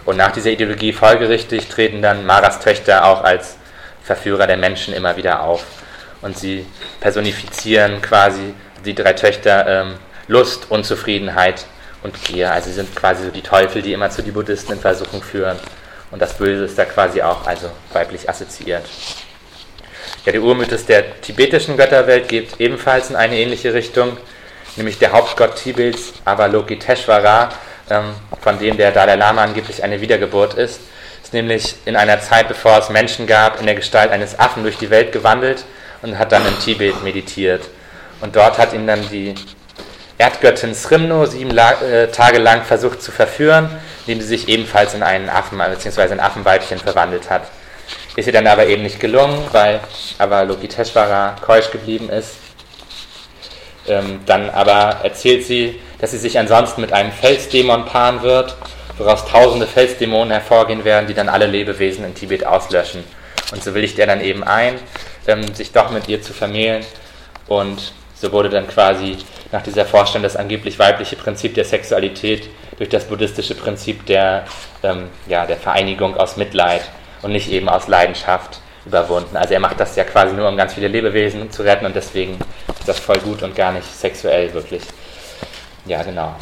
Und 0.05 0.17
nach 0.17 0.31
dieser 0.31 0.51
Ideologie 0.51 0.93
folgerichtig 0.93 1.69
treten 1.69 2.01
dann 2.01 2.27
Maras 2.27 2.61
Töchter 2.61 3.05
auch 3.05 3.25
als 3.25 3.57
Verführer 4.05 4.47
der 4.47 4.57
Menschen 4.57 4.95
immer 4.95 5.17
wieder 5.17 5.43
auf. 5.43 5.65
Und 6.23 6.39
sie 6.39 6.65
personifizieren 7.01 8.01
quasi 8.03 8.55
die 8.85 8.95
drei 8.95 9.15
Töchter 9.15 9.67
ähm, 9.67 9.95
Lust, 10.29 10.71
Unzufriedenheit 10.71 11.67
und 12.05 12.23
Gier. 12.25 12.53
Also 12.53 12.69
sie 12.69 12.77
sind 12.77 12.95
quasi 12.95 13.25
so 13.25 13.31
die 13.31 13.43
Teufel, 13.43 13.83
die 13.83 13.93
immer 13.93 14.11
zu 14.11 14.23
den 14.23 14.33
Buddhisten 14.33 14.73
in 14.73 14.81
Versuchung 14.81 15.23
führen 15.23 15.59
und 16.11 16.23
das 16.23 16.35
Böse 16.35 16.65
ist 16.65 16.79
da 16.79 16.85
quasi 16.85 17.23
auch 17.23 17.47
also 17.47 17.71
weiblich 17.93 18.29
assoziiert. 18.29 18.85
Ja, 20.25 20.33
der 20.33 20.43
Urmythos 20.43 20.87
der 20.87 21.21
tibetischen 21.21 21.77
Götterwelt 21.77 22.29
geht 22.29 22.61
ebenfalls 22.61 23.11
in 23.11 23.17
eine 23.17 23.37
ähnliche 23.37 23.75
Richtung, 23.75 24.17
nämlich 24.77 24.99
der 24.99 25.13
Hauptgott 25.13 25.57
Tibets, 25.57 26.15
Avalokiteshvara, 26.25 27.51
ähm, 27.91 28.15
von 28.41 28.59
dem 28.59 28.77
der 28.77 28.93
Dalai 28.93 29.17
Lama 29.17 29.43
angeblich 29.43 29.83
eine 29.83 30.01
Wiedergeburt 30.01 30.55
ist, 30.55 30.81
ist 31.23 31.33
nämlich 31.33 31.77
in 31.85 31.97
einer 31.97 32.21
Zeit, 32.21 32.49
bevor 32.49 32.79
es 32.79 32.89
Menschen 32.89 33.27
gab, 33.27 33.61
in 33.61 33.67
der 33.67 33.75
Gestalt 33.75 34.11
eines 34.11 34.39
Affen 34.39 34.63
durch 34.63 34.79
die 34.79 34.91
Welt 34.91 35.13
gewandelt 35.13 35.65
und 36.03 36.19
hat 36.19 36.33
dann 36.33 36.47
in 36.47 36.59
Tibet 36.61 37.03
meditiert. 37.03 37.63
Und 38.21 38.37
dort 38.37 38.59
hat 38.59 38.73
ihn 38.73 38.87
dann 38.87 39.09
die 39.09 39.35
Erdgöttin 40.19 40.75
Srimno 40.75 41.27
sieben 41.27 41.57
äh, 41.57 42.09
Tage 42.09 42.39
lang 42.39 42.63
versucht 42.63 43.03
zu 43.03 43.13
verführen, 43.13 43.71
indem 44.07 44.21
sie 44.21 44.29
sich 44.29 44.49
ebenfalls 44.49 44.95
in 44.95 45.03
einen 45.03 45.29
Affen 45.29 45.59
bzw. 45.59 46.13
ein 46.13 46.21
Affenweibchen 46.21 46.79
verwandelt 46.79 47.29
hat. 47.29 47.43
Ist 48.17 48.27
ihr 48.27 48.33
dann 48.33 48.47
aber 48.47 48.67
eben 48.67 48.83
nicht 48.83 48.99
gelungen, 48.99 49.39
weil 49.53 49.81
Avalokiteshvara 50.19 51.37
keusch 51.43 51.71
geblieben 51.71 52.09
ist. 52.09 52.37
Ähm, 53.87 54.21
dann 54.27 54.51
aber 54.51 55.01
erzählt 55.05 55.45
sie, 55.45 55.81
dass 56.01 56.11
sie 56.11 56.19
sich 56.19 56.39
ansonsten 56.39 56.81
mit 56.81 56.93
einem 56.93 57.13
Felsdämon 57.13 57.85
paaren 57.85 58.23
wird, 58.23 58.57
woraus 58.97 59.27
tausende 59.27 59.67
Felsdämonen 59.67 60.33
hervorgehen 60.33 60.85
werden, 60.85 61.07
die 61.07 61.15
dann 61.15 61.29
alle 61.29 61.47
Lebewesen 61.47 62.05
in 62.05 62.15
Tibet 62.15 62.45
auslöschen. 62.47 63.05
Und 63.53 63.63
so 63.63 63.75
willigt 63.75 63.99
er 63.99 64.07
dann 64.07 64.23
eben 64.23 64.43
ein, 64.43 64.79
ähm, 65.27 65.55
sich 65.55 65.73
doch 65.73 65.91
mit 65.91 66.09
ihr 66.09 66.23
zu 66.23 66.33
vermählen. 66.33 66.85
Und 67.47 67.93
so 68.19 68.33
wurde 68.33 68.49
dann 68.49 68.67
quasi 68.67 69.19
nach 69.53 69.63
dieser 69.63 69.85
Vorstellung 69.85 70.23
das 70.23 70.37
angeblich 70.37 70.79
weibliche 70.79 71.17
Prinzip 71.17 71.55
der 71.55 71.65
Sexualität 71.65 72.49
durch 72.79 72.89
das 72.89 73.05
buddhistische 73.05 73.55
Prinzip 73.55 74.07
der, 74.07 74.45
ähm, 74.83 75.09
ja, 75.27 75.47
der 75.47 75.57
Vereinigung 75.57 76.17
aus 76.17 76.37
Mitleid 76.37 76.83
und 77.23 77.33
nicht 77.33 77.51
eben 77.51 77.69
aus 77.69 77.89
Leidenschaft 77.89 78.61
überwunden. 78.85 79.37
Also 79.37 79.55
er 79.55 79.61
macht 79.61 79.81
das 79.81 79.97
ja 79.97 80.05
quasi 80.05 80.35
nur, 80.35 80.49
um 80.49 80.57
ganz 80.57 80.75
viele 80.75 80.89
Lebewesen 80.89 81.51
zu 81.51 81.63
retten 81.63 81.87
und 81.87 81.97
deswegen 81.97 82.39
ist 82.79 82.89
das 82.89 82.99
voll 82.99 83.19
gut 83.19 83.43
und 83.43 83.55
gar 83.55 83.73
nicht 83.73 83.87
sexuell 83.87 84.53
wirklich. 84.55 84.83
Ja, 85.87 86.03
genau. 86.03 86.35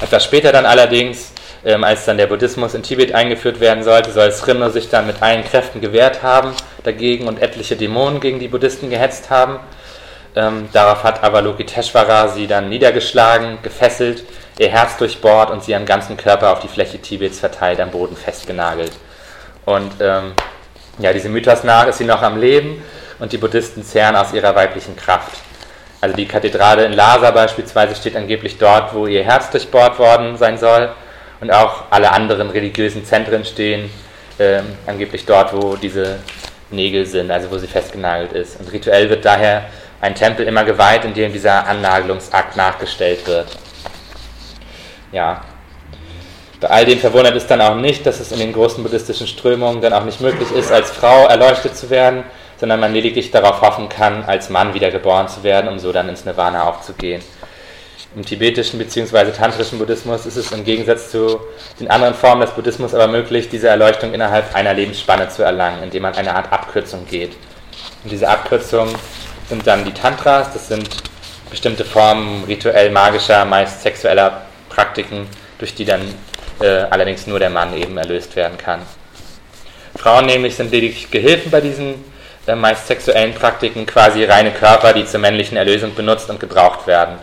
Etwas 0.00 0.24
später 0.24 0.52
dann 0.52 0.66
allerdings, 0.66 1.32
ähm, 1.64 1.84
als 1.84 2.04
dann 2.04 2.16
der 2.16 2.26
Buddhismus 2.26 2.74
in 2.74 2.82
Tibet 2.82 3.14
eingeführt 3.14 3.60
werden 3.60 3.82
sollte, 3.84 4.12
soll 4.12 4.32
Srimno 4.32 4.70
sich 4.70 4.88
dann 4.88 5.06
mit 5.06 5.22
allen 5.22 5.44
Kräften 5.44 5.80
gewehrt 5.80 6.22
haben 6.22 6.54
dagegen 6.84 7.28
und 7.28 7.42
etliche 7.42 7.76
Dämonen 7.76 8.20
gegen 8.20 8.38
die 8.38 8.48
Buddhisten 8.48 8.88
gehetzt 8.88 9.28
haben. 9.30 9.58
Ähm, 10.36 10.68
darauf 10.72 11.02
hat 11.02 11.24
Avalokiteshvara 11.24 12.28
sie 12.28 12.46
dann 12.46 12.68
niedergeschlagen, 12.68 13.58
gefesselt, 13.62 14.24
ihr 14.58 14.68
Herz 14.68 14.96
durchbohrt 14.96 15.50
und 15.50 15.64
sie 15.64 15.74
am 15.74 15.86
ganzen 15.86 16.16
Körper 16.16 16.52
auf 16.52 16.60
die 16.60 16.68
Fläche 16.68 16.98
Tibets 16.98 17.40
verteilt 17.40 17.80
am 17.80 17.90
Boden 17.90 18.16
festgenagelt. 18.16 18.92
Und 19.64 19.92
ähm, 20.00 20.32
ja, 20.98 21.12
diesem 21.12 21.32
Mythos 21.32 21.64
nach 21.64 21.86
ist 21.86 21.98
sie 21.98 22.04
noch 22.04 22.22
am 22.22 22.38
Leben 22.38 22.82
und 23.18 23.32
die 23.32 23.38
Buddhisten 23.38 23.82
zehren 23.82 24.16
aus 24.16 24.32
ihrer 24.32 24.54
weiblichen 24.54 24.96
Kraft. 24.96 25.38
Also 26.00 26.16
die 26.16 26.26
Kathedrale 26.26 26.86
in 26.86 26.92
Lhasa 26.92 27.30
beispielsweise 27.30 27.94
steht 27.94 28.16
angeblich 28.16 28.56
dort, 28.58 28.94
wo 28.94 29.06
ihr 29.06 29.22
Herz 29.22 29.50
durchbohrt 29.50 29.98
worden 29.98 30.36
sein 30.36 30.56
soll. 30.56 30.90
Und 31.40 31.50
auch 31.50 31.84
alle 31.90 32.12
anderen 32.12 32.50
religiösen 32.50 33.04
Zentren 33.04 33.44
stehen 33.44 33.90
ähm, 34.38 34.64
angeblich 34.86 35.26
dort, 35.26 35.54
wo 35.54 35.76
diese 35.76 36.18
Nägel 36.70 37.06
sind, 37.06 37.30
also 37.30 37.50
wo 37.50 37.58
sie 37.58 37.66
festgenagelt 37.66 38.32
ist. 38.32 38.60
Und 38.60 38.72
rituell 38.72 39.10
wird 39.10 39.24
daher 39.24 39.64
ein 40.00 40.14
Tempel 40.14 40.46
immer 40.46 40.64
geweiht, 40.64 41.04
in 41.04 41.14
dem 41.14 41.32
dieser 41.32 41.66
Annagelungsakt 41.66 42.56
nachgestellt 42.56 43.26
wird. 43.26 43.48
Ja. 45.12 45.42
Bei 46.60 46.68
all 46.68 46.84
dem 46.84 46.98
verwundert 46.98 47.36
es 47.36 47.46
dann 47.46 47.60
auch 47.60 47.74
nicht, 47.74 48.04
dass 48.04 48.20
es 48.20 48.32
in 48.32 48.38
den 48.38 48.52
großen 48.52 48.82
buddhistischen 48.82 49.26
Strömungen 49.26 49.80
dann 49.80 49.94
auch 49.94 50.04
nicht 50.04 50.20
möglich 50.20 50.50
ist, 50.52 50.70
als 50.70 50.90
Frau 50.90 51.26
erleuchtet 51.26 51.76
zu 51.76 51.88
werden, 51.88 52.24
sondern 52.58 52.80
man 52.80 52.92
lediglich 52.92 53.30
darauf 53.30 53.62
hoffen 53.62 53.88
kann, 53.88 54.24
als 54.24 54.50
Mann 54.50 54.74
wiedergeboren 54.74 55.28
zu 55.28 55.42
werden, 55.42 55.68
um 55.68 55.78
so 55.78 55.90
dann 55.90 56.10
ins 56.10 56.26
Nirvana 56.26 56.64
aufzugehen. 56.64 57.22
Im 58.14 58.24
tibetischen 58.24 58.78
bzw. 58.78 59.30
tantrischen 59.30 59.78
Buddhismus 59.78 60.26
ist 60.26 60.36
es 60.36 60.52
im 60.52 60.64
Gegensatz 60.64 61.10
zu 61.10 61.40
den 61.78 61.88
anderen 61.90 62.12
Formen 62.12 62.42
des 62.42 62.50
Buddhismus 62.50 62.92
aber 62.92 63.06
möglich, 63.06 63.48
diese 63.48 63.68
Erleuchtung 63.68 64.12
innerhalb 64.12 64.54
einer 64.54 64.74
Lebensspanne 64.74 65.28
zu 65.28 65.42
erlangen, 65.42 65.84
indem 65.84 66.02
man 66.02 66.14
eine 66.14 66.34
Art 66.34 66.52
Abkürzung 66.52 67.06
geht. 67.06 67.36
Und 68.02 68.10
diese 68.10 68.28
Abkürzung 68.28 68.88
sind 69.50 69.66
dann 69.66 69.84
die 69.84 69.92
Tantras, 69.92 70.52
das 70.52 70.68
sind 70.68 70.88
bestimmte 71.50 71.84
Formen 71.84 72.44
rituell 72.44 72.90
magischer, 72.90 73.44
meist 73.44 73.82
sexueller 73.82 74.42
Praktiken, 74.70 75.26
durch 75.58 75.74
die 75.74 75.84
dann 75.84 76.00
äh, 76.60 76.84
allerdings 76.88 77.26
nur 77.26 77.38
der 77.38 77.50
Mann 77.50 77.76
eben 77.76 77.98
erlöst 77.98 78.36
werden 78.36 78.56
kann. 78.56 78.80
Frauen 79.96 80.26
nämlich 80.26 80.54
sind 80.54 80.70
lediglich 80.70 81.10
Gehilfen 81.10 81.50
bei 81.50 81.60
diesen 81.60 81.96
äh, 82.46 82.54
meist 82.54 82.86
sexuellen 82.86 83.34
Praktiken, 83.34 83.84
quasi 83.86 84.24
reine 84.24 84.52
Körper, 84.52 84.92
die 84.92 85.04
zur 85.04 85.20
männlichen 85.20 85.56
Erlösung 85.56 85.94
benutzt 85.94 86.30
und 86.30 86.38
gebraucht 86.38 86.86
werden. 86.86 87.16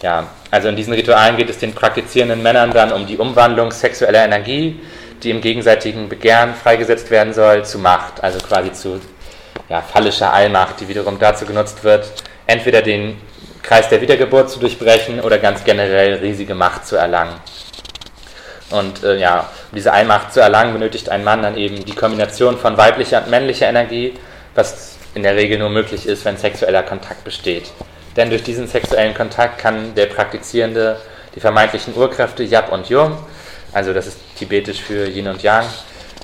Ja, 0.00 0.28
also 0.50 0.68
in 0.68 0.76
diesen 0.76 0.92
Ritualen 0.94 1.36
geht 1.36 1.50
es 1.50 1.58
den 1.58 1.74
praktizierenden 1.74 2.42
Männern 2.42 2.70
dann 2.70 2.92
um 2.92 3.06
die 3.06 3.18
Umwandlung 3.18 3.72
sexueller 3.72 4.24
Energie, 4.24 4.80
die 5.22 5.30
im 5.30 5.40
gegenseitigen 5.40 6.08
Begehren 6.08 6.54
freigesetzt 6.54 7.10
werden 7.10 7.34
soll, 7.34 7.64
zu 7.64 7.78
Macht, 7.78 8.22
also 8.22 8.38
quasi 8.38 8.72
zu 8.72 9.00
ja, 9.68 9.80
fallischer 9.80 10.32
Allmacht, 10.32 10.80
die 10.80 10.88
wiederum 10.88 11.18
dazu 11.18 11.46
genutzt 11.46 11.84
wird, 11.84 12.10
entweder 12.46 12.82
den 12.82 13.20
Kreis 13.62 13.88
der 13.88 14.00
Wiedergeburt 14.00 14.50
zu 14.50 14.58
durchbrechen 14.58 15.20
oder 15.20 15.38
ganz 15.38 15.64
generell 15.64 16.14
riesige 16.14 16.54
Macht 16.54 16.86
zu 16.86 16.96
erlangen. 16.96 17.34
Und 18.70 19.04
äh, 19.04 19.18
ja, 19.18 19.40
um 19.70 19.76
diese 19.76 19.92
Allmacht 19.92 20.32
zu 20.32 20.40
erlangen, 20.40 20.72
benötigt 20.72 21.08
ein 21.08 21.24
Mann 21.24 21.42
dann 21.42 21.56
eben 21.56 21.84
die 21.84 21.94
Kombination 21.94 22.58
von 22.58 22.76
weiblicher 22.76 23.22
und 23.22 23.30
männlicher 23.30 23.68
Energie, 23.68 24.14
was 24.54 24.96
in 25.14 25.22
der 25.22 25.36
Regel 25.36 25.58
nur 25.58 25.68
möglich 25.68 26.06
ist, 26.06 26.24
wenn 26.24 26.36
sexueller 26.36 26.82
Kontakt 26.82 27.22
besteht. 27.22 27.70
Denn 28.16 28.30
durch 28.30 28.42
diesen 28.42 28.66
sexuellen 28.66 29.14
Kontakt 29.14 29.58
kann 29.58 29.94
der 29.94 30.06
Praktizierende 30.06 31.00
die 31.34 31.40
vermeintlichen 31.40 31.94
Urkräfte 31.96 32.42
Yap 32.42 32.72
und 32.72 32.88
Yum, 32.88 33.16
also 33.72 33.92
das 33.94 34.06
ist 34.06 34.18
tibetisch 34.36 34.80
für 34.80 35.06
Yin 35.06 35.28
und 35.28 35.42
Yang, 35.42 35.66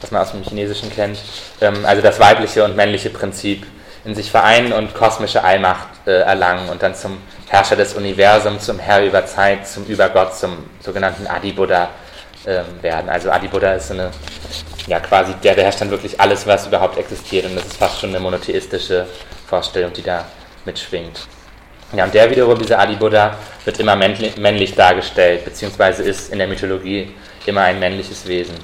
was 0.00 0.10
man 0.10 0.22
aus 0.22 0.32
dem 0.32 0.42
Chinesischen 0.42 0.90
kennt, 0.90 1.18
ähm, 1.60 1.84
also 1.84 2.02
das 2.02 2.18
weibliche 2.20 2.64
und 2.64 2.76
männliche 2.76 3.10
Prinzip 3.10 3.66
in 4.04 4.14
sich 4.14 4.30
vereinen 4.30 4.72
und 4.72 4.94
kosmische 4.94 5.42
Allmacht 5.42 5.88
äh, 6.06 6.20
erlangen 6.20 6.68
und 6.68 6.82
dann 6.82 6.94
zum 6.94 7.18
Herrscher 7.48 7.76
des 7.76 7.94
Universums, 7.94 8.64
zum 8.64 8.78
Herr 8.78 9.04
über 9.04 9.26
Zeit, 9.26 9.66
zum 9.66 9.84
Übergott, 9.84 10.34
zum 10.34 10.70
sogenannten 10.80 11.26
Adi-Buddha 11.26 11.88
ähm, 12.46 12.64
werden. 12.80 13.10
Also 13.10 13.30
Adi-Buddha 13.30 13.74
ist 13.74 13.88
so 13.88 13.94
eine, 13.94 14.10
ja 14.86 15.00
quasi, 15.00 15.34
der 15.42 15.54
beherrscht 15.54 15.80
dann 15.80 15.90
wirklich 15.90 16.20
alles, 16.20 16.46
was 16.46 16.66
überhaupt 16.66 16.96
existiert 16.98 17.46
und 17.46 17.56
das 17.56 17.66
ist 17.66 17.76
fast 17.76 18.00
schon 18.00 18.10
eine 18.10 18.20
monotheistische 18.20 19.06
Vorstellung, 19.46 19.92
die 19.92 20.02
da 20.02 20.24
mitschwingt. 20.64 21.26
Ja, 21.92 22.04
und 22.04 22.12
der 22.12 22.30
wiederum, 22.30 22.58
dieser 22.58 22.78
Adi-Buddha, 22.78 23.34
wird 23.64 23.80
immer 23.80 23.96
männlich 23.96 24.74
dargestellt, 24.74 25.44
beziehungsweise 25.46 26.02
ist 26.02 26.30
in 26.30 26.38
der 26.38 26.46
Mythologie 26.46 27.14
immer 27.46 27.62
ein 27.62 27.78
männliches 27.78 28.26
Wesen. 28.26 28.54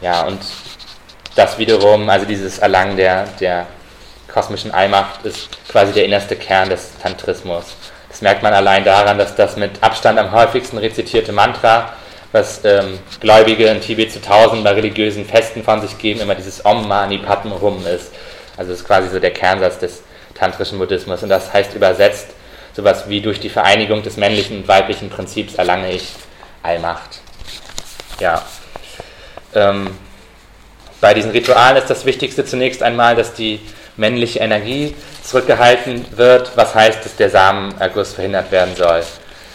Ja, 0.00 0.22
und 0.26 0.40
das 1.34 1.58
wiederum, 1.58 2.08
also 2.08 2.26
dieses 2.26 2.58
Erlangen 2.58 2.96
der, 2.96 3.24
der 3.40 3.66
kosmischen 4.32 4.70
Allmacht, 4.72 5.24
ist 5.24 5.48
quasi 5.68 5.92
der 5.92 6.04
innerste 6.04 6.36
Kern 6.36 6.68
des 6.68 6.92
Tantrismus. 7.02 7.64
Das 8.08 8.22
merkt 8.22 8.42
man 8.42 8.54
allein 8.54 8.84
daran, 8.84 9.18
dass 9.18 9.36
das 9.36 9.56
mit 9.56 9.82
Abstand 9.82 10.18
am 10.18 10.32
häufigsten 10.32 10.78
rezitierte 10.78 11.32
Mantra, 11.32 11.92
was 12.32 12.64
ähm, 12.64 12.98
Gläubige 13.20 13.66
in 13.66 13.80
Tibet 13.80 14.12
zu 14.12 14.20
tausend 14.20 14.64
bei 14.64 14.72
religiösen 14.72 15.24
Festen 15.26 15.62
von 15.62 15.80
sich 15.80 15.96
geben, 15.98 16.20
immer 16.20 16.34
dieses 16.34 16.64
Om 16.64 16.88
Mani 16.88 17.18
Padme 17.18 17.60
Hum 17.60 17.86
ist. 17.86 18.12
Also 18.56 18.70
das 18.70 18.80
ist 18.80 18.86
quasi 18.86 19.08
so 19.08 19.20
der 19.20 19.32
Kernsatz 19.32 19.78
des 19.78 20.02
tantrischen 20.34 20.78
Buddhismus. 20.78 21.22
Und 21.22 21.28
das 21.28 21.52
heißt 21.52 21.74
übersetzt 21.74 22.28
sowas 22.74 23.08
wie 23.08 23.20
durch 23.20 23.40
die 23.40 23.48
Vereinigung 23.48 24.02
des 24.02 24.16
männlichen 24.16 24.58
und 24.58 24.68
weiblichen 24.68 25.08
Prinzips 25.08 25.54
erlange 25.54 25.92
ich 25.92 26.08
Allmacht. 26.62 27.20
Ja. 28.20 28.42
Ähm, 29.56 29.90
bei 31.00 31.14
diesen 31.14 31.32
Ritualen 31.32 31.76
ist 31.76 31.90
das 31.90 32.04
Wichtigste 32.04 32.44
zunächst 32.44 32.82
einmal, 32.82 33.16
dass 33.16 33.34
die 33.34 33.60
männliche 33.96 34.38
Energie 34.38 34.94
zurückgehalten 35.22 36.06
wird, 36.16 36.52
was 36.56 36.74
heißt, 36.74 37.04
dass 37.04 37.16
der 37.16 37.30
Samenerguss 37.30 38.12
verhindert 38.12 38.52
werden 38.52 38.76
soll. 38.76 39.02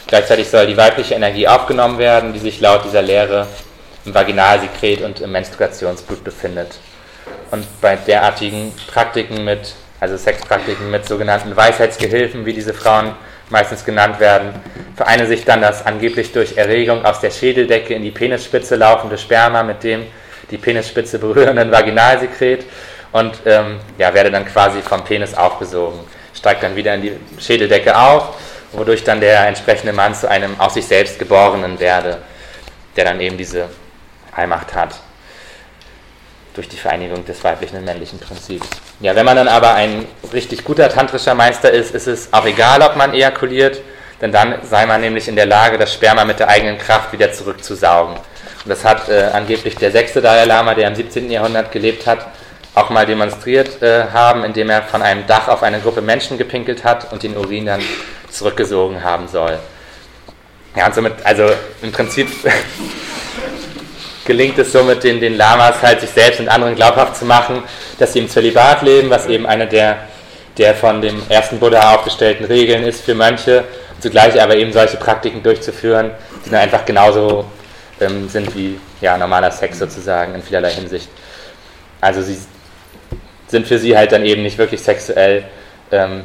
Gleichzeitig 0.07 0.49
soll 0.49 0.67
die 0.67 0.75
weibliche 0.75 1.13
Energie 1.13 1.47
aufgenommen 1.47 1.99
werden, 1.99 2.33
die 2.33 2.39
sich 2.39 2.59
laut 2.59 2.83
dieser 2.83 3.01
Lehre 3.01 3.47
im 4.05 4.13
Vaginalsekret 4.13 5.01
und 5.01 5.21
im 5.21 5.31
Menstruationsblut 5.31 6.23
befindet. 6.23 6.79
Und 7.51 7.65
bei 7.79 7.95
derartigen 7.95 8.73
Praktiken 8.87 9.43
mit 9.45 9.75
also 10.01 10.17
Sexpraktiken 10.17 10.89
mit 10.89 11.07
sogenannten 11.07 11.55
Weisheitsgehilfen, 11.55 12.43
wie 12.45 12.53
diese 12.53 12.73
Frauen 12.73 13.15
meistens 13.51 13.85
genannt 13.85 14.19
werden, 14.19 14.53
vereine 14.95 15.27
sich 15.27 15.45
dann 15.45 15.61
das 15.61 15.85
angeblich 15.85 16.31
durch 16.31 16.57
Erregung 16.57 17.05
aus 17.05 17.19
der 17.19 17.31
Schädeldecke 17.31 17.93
in 17.93 18.03
die 18.03 18.11
Penisspitze 18.11 18.75
laufende 18.75 19.17
Sperma 19.17 19.63
mit 19.63 19.83
dem 19.83 20.05
die 20.49 20.57
Penisspitze 20.57 21.17
berührenden 21.17 21.71
Vaginalsekret 21.71 22.65
und 23.13 23.33
ähm, 23.45 23.79
ja, 23.97 24.13
werde 24.13 24.31
dann 24.31 24.45
quasi 24.45 24.81
vom 24.81 25.03
Penis 25.03 25.33
aufgesogen, 25.33 25.99
steigt 26.33 26.63
dann 26.63 26.75
wieder 26.75 26.95
in 26.95 27.01
die 27.01 27.13
Schädeldecke 27.39 27.97
auf, 27.97 28.35
wodurch 28.73 29.03
dann 29.03 29.21
der 29.21 29.47
entsprechende 29.47 29.93
Mann 29.93 30.13
zu 30.13 30.29
einem 30.29 30.59
aus 30.59 30.73
sich 30.73 30.85
selbst 30.85 31.19
geborenen 31.19 31.79
werde, 31.79 32.17
der 32.97 33.05
dann 33.05 33.21
eben 33.21 33.37
diese 33.37 33.69
Allmacht 34.33 34.73
hat 34.75 34.95
durch 36.53 36.67
die 36.67 36.77
Vereinigung 36.77 37.25
des 37.25 37.43
weiblichen 37.43 37.77
und 37.77 37.85
männlichen 37.85 38.19
Prinzips. 38.19 38.67
Ja, 38.99 39.15
wenn 39.15 39.25
man 39.25 39.35
dann 39.35 39.47
aber 39.47 39.73
ein 39.73 40.05
richtig 40.33 40.63
guter 40.63 40.89
tantrischer 40.89 41.35
Meister 41.35 41.71
ist, 41.71 41.95
ist 41.95 42.07
es 42.07 42.33
auch 42.33 42.45
egal, 42.45 42.81
ob 42.81 42.95
man 42.95 43.13
ejakuliert, 43.13 43.81
denn 44.21 44.31
dann 44.31 44.55
sei 44.63 44.85
man 44.85 45.01
nämlich 45.01 45.27
in 45.27 45.35
der 45.35 45.45
Lage, 45.45 45.77
das 45.77 45.93
Sperma 45.93 46.25
mit 46.25 46.39
der 46.39 46.49
eigenen 46.49 46.77
Kraft 46.77 47.13
wieder 47.13 47.31
zurückzusaugen. 47.31 48.15
Und 48.15 48.69
das 48.69 48.85
hat 48.85 49.09
äh, 49.09 49.29
angeblich 49.33 49.75
der 49.75 49.91
sechste 49.91 50.21
Dalai 50.21 50.45
Lama, 50.45 50.75
der 50.75 50.87
im 50.87 50.95
17. 50.95 51.31
Jahrhundert 51.31 51.71
gelebt 51.71 52.05
hat, 52.05 52.27
auch 52.75 52.89
mal 52.89 53.05
demonstriert 53.05 53.81
äh, 53.81 54.05
haben, 54.13 54.43
indem 54.43 54.69
er 54.69 54.83
von 54.83 55.01
einem 55.01 55.25
Dach 55.25 55.47
auf 55.47 55.63
eine 55.63 55.79
Gruppe 55.79 56.01
Menschen 56.01 56.37
gepinkelt 56.37 56.83
hat 56.83 57.11
und 57.11 57.23
den 57.23 57.35
Urin 57.35 57.65
dann 57.65 57.81
zurückgesogen 58.29 59.03
haben 59.03 59.27
soll. 59.27 59.57
Ja, 60.75 60.85
und 60.85 60.95
somit, 60.95 61.13
also 61.23 61.49
im 61.81 61.91
Prinzip 61.91 62.29
gelingt 64.25 64.57
es 64.57 64.71
somit 64.71 65.03
den, 65.03 65.19
den 65.19 65.37
Lamas 65.37 65.81
halt 65.81 66.01
sich 66.01 66.09
selbst 66.09 66.39
und 66.39 66.47
anderen 66.47 66.75
glaubhaft 66.75 67.15
zu 67.15 67.25
machen, 67.25 67.63
dass 67.99 68.13
sie 68.13 68.19
im 68.19 68.29
Zölibat 68.29 68.81
leben, 68.81 69.09
was 69.09 69.27
eben 69.27 69.45
eine 69.45 69.67
der, 69.67 69.97
der 70.57 70.75
von 70.75 71.01
dem 71.01 71.21
ersten 71.29 71.59
Buddha 71.59 71.95
aufgestellten 71.95 72.45
Regeln 72.45 72.83
ist 72.83 73.01
für 73.01 73.15
Mönche, 73.15 73.63
zugleich 73.99 74.39
aber 74.41 74.55
eben 74.55 74.71
solche 74.71 74.97
Praktiken 74.97 75.41
durchzuführen, 75.43 76.11
die 76.45 76.49
dann 76.49 76.59
einfach 76.59 76.85
genauso 76.85 77.45
ähm, 77.99 78.29
sind 78.29 78.55
wie 78.55 78.79
ja, 78.99 79.17
normaler 79.17 79.51
Sex 79.51 79.79
sozusagen 79.79 80.35
in 80.35 80.43
vielerlei 80.43 80.71
Hinsicht. 80.71 81.09
Also 81.99 82.21
sie 82.21 82.37
sind 83.47 83.67
für 83.67 83.77
sie 83.77 83.97
halt 83.97 84.11
dann 84.11 84.25
eben 84.25 84.43
nicht 84.43 84.57
wirklich 84.57 84.81
sexuell, 84.81 85.43
ähm, 85.91 86.23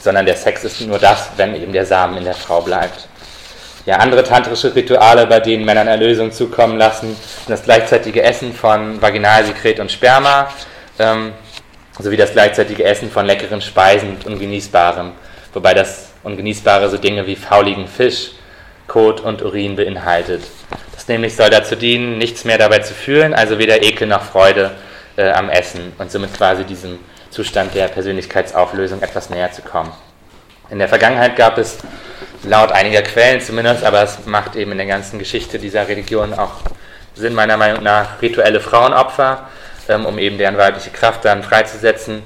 sondern 0.00 0.26
der 0.26 0.36
Sex 0.36 0.64
ist 0.64 0.80
nur 0.80 0.98
das, 0.98 1.30
wenn 1.36 1.54
eben 1.54 1.72
der 1.72 1.86
Samen 1.86 2.18
in 2.18 2.24
der 2.24 2.34
Frau 2.34 2.60
bleibt 2.60 3.08
ja, 3.86 3.96
andere 3.96 4.22
tantrische 4.22 4.74
Rituale, 4.74 5.26
bei 5.26 5.40
denen 5.40 5.64
Männern 5.64 5.88
Erlösung 5.88 6.30
zukommen 6.32 6.78
lassen, 6.78 7.16
das 7.48 7.64
gleichzeitige 7.64 8.22
Essen 8.22 8.52
von 8.52 9.00
Vaginalsekret 9.02 9.80
und 9.80 9.90
Sperma, 9.90 10.52
ähm, 10.98 11.32
sowie 11.98 12.16
das 12.16 12.32
gleichzeitige 12.32 12.84
Essen 12.84 13.10
von 13.10 13.26
leckeren 13.26 13.60
Speisen 13.60 14.10
und 14.10 14.26
Ungenießbarem, 14.26 15.12
wobei 15.52 15.74
das 15.74 16.12
Ungenießbare 16.22 16.88
so 16.88 16.96
Dinge 16.96 17.26
wie 17.26 17.36
fauligen 17.36 17.88
Fisch, 17.88 18.30
Kot 18.86 19.20
und 19.20 19.42
Urin 19.42 19.76
beinhaltet. 19.76 20.42
Das 20.92 21.08
nämlich 21.08 21.34
soll 21.34 21.50
dazu 21.50 21.76
dienen, 21.76 22.18
nichts 22.18 22.44
mehr 22.44 22.58
dabei 22.58 22.80
zu 22.80 22.94
fühlen, 22.94 23.34
also 23.34 23.58
weder 23.58 23.82
Ekel 23.82 24.06
noch 24.06 24.22
Freude 24.22 24.72
äh, 25.16 25.30
am 25.30 25.48
Essen 25.48 25.92
und 25.98 26.10
somit 26.10 26.34
quasi 26.34 26.64
diesem 26.64 26.98
Zustand 27.30 27.74
der 27.74 27.88
Persönlichkeitsauflösung 27.88 29.02
etwas 29.02 29.30
näher 29.30 29.50
zu 29.50 29.62
kommen. 29.62 29.92
In 30.70 30.78
der 30.78 30.88
Vergangenheit 30.88 31.36
gab 31.36 31.58
es 31.58 31.78
laut 32.44 32.72
einiger 32.72 33.02
Quellen 33.02 33.40
zumindest, 33.40 33.84
aber 33.84 34.02
es 34.02 34.26
macht 34.26 34.56
eben 34.56 34.72
in 34.72 34.78
der 34.78 34.86
ganzen 34.86 35.18
Geschichte 35.18 35.58
dieser 35.58 35.86
Religion 35.88 36.34
auch 36.34 36.62
Sinn, 37.14 37.34
meiner 37.34 37.56
Meinung 37.56 37.82
nach, 37.82 38.22
rituelle 38.22 38.60
Frauenopfer, 38.60 39.48
ähm, 39.88 40.06
um 40.06 40.18
eben 40.18 40.38
deren 40.38 40.56
weibliche 40.56 40.90
Kraft 40.90 41.24
dann 41.24 41.42
freizusetzen. 41.42 42.22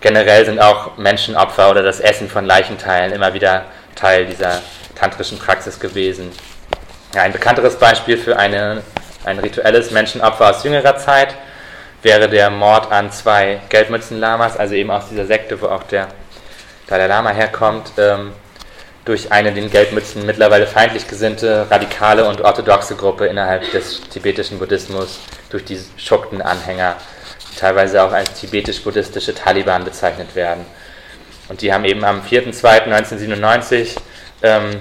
Generell 0.00 0.44
sind 0.44 0.60
auch 0.60 0.96
Menschenopfer 0.96 1.70
oder 1.70 1.82
das 1.82 2.00
Essen 2.00 2.28
von 2.28 2.44
Leichenteilen 2.44 3.12
immer 3.12 3.32
wieder 3.32 3.66
Teil 3.94 4.26
dieser 4.26 4.60
tantrischen 4.96 5.38
Praxis 5.38 5.78
gewesen. 5.78 6.32
Ja, 7.14 7.22
ein 7.22 7.32
bekannteres 7.32 7.76
Beispiel 7.76 8.18
für 8.18 8.36
eine, 8.36 8.82
ein 9.24 9.38
rituelles 9.38 9.92
Menschenopfer 9.92 10.50
aus 10.50 10.64
jüngerer 10.64 10.96
Zeit 10.96 11.34
wäre 12.02 12.28
der 12.28 12.50
Mord 12.50 12.92
an 12.92 13.10
zwei 13.12 13.60
Gelbmützen-Lamas, 13.70 14.58
also 14.58 14.74
eben 14.74 14.90
aus 14.90 15.08
dieser 15.08 15.26
Sekte, 15.26 15.60
wo 15.60 15.66
auch 15.66 15.84
der 15.84 16.08
Dalai 16.86 17.06
Lama 17.06 17.30
herkommt, 17.30 17.92
ähm, 17.96 18.32
durch 19.04 19.30
eine 19.32 19.52
den 19.52 19.70
Gelbmützen 19.70 20.24
mittlerweile 20.24 20.66
feindlich 20.66 21.06
gesinnte 21.06 21.66
radikale 21.70 22.26
und 22.26 22.40
orthodoxe 22.40 22.96
Gruppe 22.96 23.26
innerhalb 23.26 23.70
des 23.70 24.00
tibetischen 24.08 24.58
Buddhismus, 24.58 25.20
durch 25.50 25.64
die 25.64 25.78
Shukten-Anhänger, 25.96 26.96
die 27.52 27.56
teilweise 27.56 28.02
auch 28.02 28.12
als 28.12 28.40
tibetisch-buddhistische 28.40 29.34
Taliban 29.34 29.84
bezeichnet 29.84 30.34
werden. 30.34 30.64
Und 31.48 31.60
die 31.60 31.72
haben 31.72 31.84
eben 31.84 32.04
am 32.04 32.22
4.2.1997 32.22 33.96
ähm, 34.42 34.80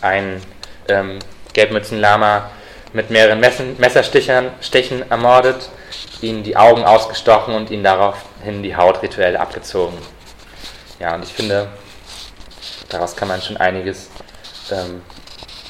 ein 0.00 0.40
ähm, 0.88 1.18
Gelbmützen-Lama 1.52 2.50
mit 2.94 3.10
mehreren 3.10 3.40
Messen, 3.40 3.76
Messerstichen 3.78 5.10
ermordet, 5.10 5.68
ihnen 6.22 6.42
die 6.42 6.56
Augen 6.56 6.84
ausgestochen 6.84 7.54
und 7.54 7.70
ihnen 7.70 7.84
daraufhin 7.84 8.62
die 8.62 8.76
Haut 8.76 9.02
rituell 9.02 9.36
abgezogen. 9.36 9.98
Ja, 10.98 11.14
und 11.14 11.24
ich 11.24 11.32
finde, 11.32 11.68
daraus 12.92 13.16
kann 13.16 13.28
man 13.28 13.40
schon 13.40 13.56
einiges 13.56 14.08
ähm, 14.70 15.02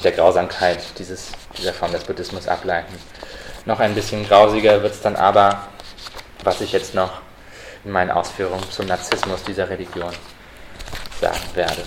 der 0.03 0.11
Grausamkeit 0.11 0.79
dieses, 0.99 1.31
dieser 1.57 1.73
Form 1.73 1.91
des 1.91 2.03
Buddhismus 2.03 2.47
ableiten. 2.47 2.93
Noch 3.65 3.79
ein 3.79 3.95
bisschen 3.95 4.27
grausiger 4.27 4.83
wird 4.83 4.93
es 4.93 5.01
dann 5.01 5.15
aber, 5.15 5.67
was 6.43 6.61
ich 6.61 6.73
jetzt 6.73 6.93
noch 6.93 7.21
in 7.85 7.91
meinen 7.91 8.11
Ausführungen 8.11 8.69
zum 8.69 8.87
Narzissmus 8.87 9.43
dieser 9.43 9.69
Religion 9.69 10.11
sagen 11.19 11.39
werde. 11.55 11.83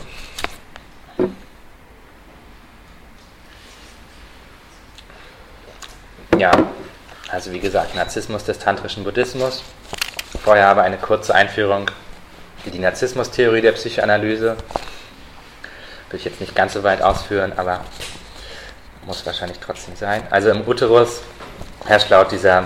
Ja, 6.38 6.52
also 7.30 7.52
wie 7.52 7.60
gesagt, 7.60 7.94
Narzissmus 7.94 8.44
des 8.44 8.58
tantrischen 8.58 9.04
Buddhismus. 9.04 9.62
Vorher 10.42 10.68
aber 10.68 10.82
eine 10.82 10.98
kurze 10.98 11.34
Einführung 11.34 11.90
in 12.64 12.72
die 12.72 12.78
Narzissmus-Theorie 12.78 13.62
der 13.62 13.72
Psychoanalyse. 13.72 14.56
Will 16.10 16.18
ich 16.18 16.24
jetzt 16.24 16.40
nicht 16.40 16.54
ganz 16.54 16.72
so 16.72 16.82
weit 16.82 17.02
ausführen, 17.02 17.52
aber 17.56 17.80
muss 19.06 19.24
wahrscheinlich 19.24 19.58
trotzdem 19.58 19.96
sein. 19.96 20.22
Also 20.30 20.50
im 20.50 20.66
Uterus 20.66 21.22
herrscht 21.86 22.10
laut 22.10 22.32
dieser 22.32 22.64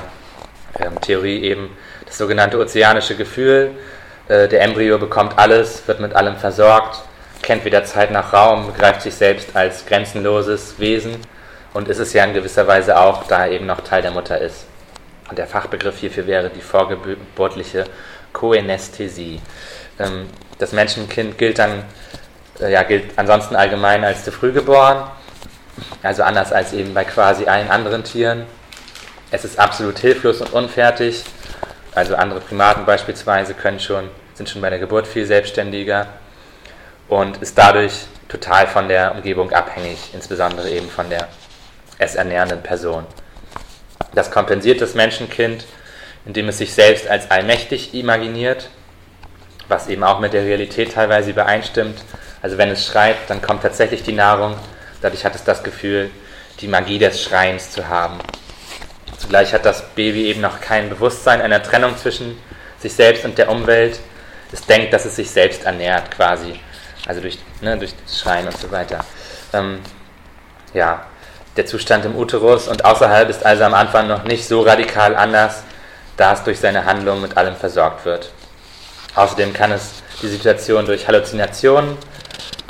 ähm, 0.79 1.01
Theorie 1.01 1.43
eben 1.43 1.77
das 2.07 2.19
sogenannte 2.19 2.59
ozeanische 2.59 3.17
Gefühl. 3.17 3.73
Äh, 4.29 4.49
der 4.49 4.63
Embryo 4.63 4.99
bekommt 4.99 5.39
alles, 5.39 5.87
wird 5.87 6.01
mit 6.01 6.15
allem 6.15 6.37
versorgt, 6.37 7.03
kennt 7.43 7.65
weder 7.65 7.85
Zeit 7.85 8.11
noch 8.11 8.33
Raum, 8.33 8.67
begreift 8.67 9.03
sich 9.03 9.15
selbst 9.15 9.55
als 9.55 9.87
grenzenloses 9.87 10.79
Wesen 10.79 11.17
und 11.75 11.89
ist 11.89 11.99
es 11.99 12.13
ja 12.13 12.25
in 12.25 12.35
gewisser 12.35 12.67
Weise 12.67 12.99
auch, 12.99 13.25
da 13.25 13.47
er 13.47 13.53
eben 13.53 13.67
noch 13.67 13.81
Teil 13.81 14.03
der 14.03 14.11
Mutter 14.11 14.39
ist. 14.39 14.67
Und 15.29 15.39
der 15.39 15.47
Fachbegriff 15.47 15.99
hierfür 15.99 16.27
wäre 16.27 16.51
die 16.51 16.61
vorgeburtliche 16.61 17.85
Koenästhesie. 18.33 19.41
Ähm, 19.99 20.27
das 20.59 20.73
Menschenkind 20.73 21.39
gilt 21.39 21.59
dann, 21.59 21.85
ja, 22.69 22.83
gilt 22.83 23.17
ansonsten 23.17 23.57
allgemein 23.57 24.05
als 24.05 24.25
zu 24.25 24.33
früh 24.33 24.53
geboren, 24.53 25.09
also 26.03 26.23
anders 26.23 26.53
als 26.53 26.73
eben 26.73 26.95
bei 26.95 27.05
quasi 27.05 27.47
allen 27.47 27.71
anderen 27.71 28.05
Tieren. 28.05 28.45
Es 29.31 29.45
ist 29.45 29.59
absolut 29.59 29.99
hilflos 29.99 30.41
und 30.41 30.53
unfertig, 30.53 31.25
also 31.95 32.17
andere 32.17 32.41
Primaten 32.41 32.85
beispielsweise 32.85 33.55
können 33.55 33.81
schon, 33.81 34.09
sind 34.35 34.49
schon 34.49 34.61
bei 34.61 34.71
der 34.71 34.79
Geburt 34.79 35.07
viel 35.07 35.27
selbstständiger 35.27 36.07
und 37.09 37.39
ist 37.39 37.57
dadurch 37.57 37.93
total 38.29 38.67
von 38.67 38.89
der 38.89 39.15
Umgebung 39.15 39.53
abhängig, 39.53 39.99
insbesondere 40.13 40.71
eben 40.71 40.89
von 40.89 41.11
der 41.11 41.29
es 41.99 42.15
ernährenden 42.15 42.63
Person. 42.63 43.07
Das 44.15 44.31
kompensiert 44.31 44.81
das 44.81 44.95
Menschenkind, 44.95 45.67
indem 46.25 46.49
es 46.49 46.59
sich 46.59 46.73
selbst 46.75 47.07
als 47.09 47.31
allmächtig 47.31 47.95
imaginiert, 47.95 48.71
was 49.69 49.89
eben 49.89 50.03
auch 50.03 50.19
mit 50.21 50.33
der 50.33 50.45
Realität 50.45 50.95
teilweise 50.95 51.31
übereinstimmt. 51.31 52.03
Also 52.43 52.59
wenn 52.59 52.71
es 52.71 52.87
schreit, 52.87 53.17
dann 53.29 53.43
kommt 53.43 53.63
tatsächlich 53.63 54.03
die 54.03 54.13
Nahrung. 54.13 54.57
Dadurch 55.03 55.25
hat 55.25 55.35
es 55.35 55.45
das 55.45 55.63
Gefühl, 55.63 56.11
die 56.61 56.69
Magie 56.69 56.99
des 56.99 57.23
Schreins 57.23 57.71
zu 57.71 57.89
haben. 57.89 58.19
Zugleich 59.19 59.53
hat 59.53 59.67
das 59.67 59.83
Baby 59.95 60.27
eben 60.27 60.41
noch 60.41 60.61
kein 60.61 60.89
Bewusstsein 60.89 61.43
einer 61.43 61.63
Trennung 61.63 61.97
zwischen 61.97 62.39
sich 62.79 62.95
selbst 62.95 63.25
und 63.25 63.37
der 63.37 63.51
Umwelt. 63.51 64.01
Es 64.53 64.65
denkt, 64.65 64.93
dass 64.93 65.05
es 65.05 65.17
sich 65.17 65.31
selbst 65.31 65.65
ernährt 65.65 66.11
quasi. 66.11 66.59
Also 67.07 67.21
durch, 67.21 67.39
ne, 67.61 67.77
durch 67.79 67.95
Schreien 68.11 68.47
und 68.47 68.57
so 68.57 68.71
weiter. 68.71 69.05
Ähm, 69.53 69.81
ja, 70.73 71.05
der 71.57 71.67
Zustand 71.67 72.05
im 72.05 72.17
Uterus 72.17 72.69
und 72.69 72.85
außerhalb 72.85 73.29
ist 73.29 73.45
also 73.45 73.65
am 73.65 73.75
Anfang 73.75 74.07
noch 74.07 74.25
nicht 74.25 74.47
so 74.47 74.63
radikal 74.63 75.17
anders, 75.17 75.63
da 76.17 76.33
es 76.33 76.43
durch 76.43 76.59
seine 76.61 76.85
Handlung 76.85 77.21
mit 77.21 77.37
allem 77.37 77.57
versorgt 77.57 78.05
wird. 78.05 78.31
Außerdem 79.15 79.53
kann 79.53 79.73
es 79.73 80.03
die 80.23 80.29
Situation 80.29 80.87
durch 80.87 81.09
Halluzinationen 81.09 81.99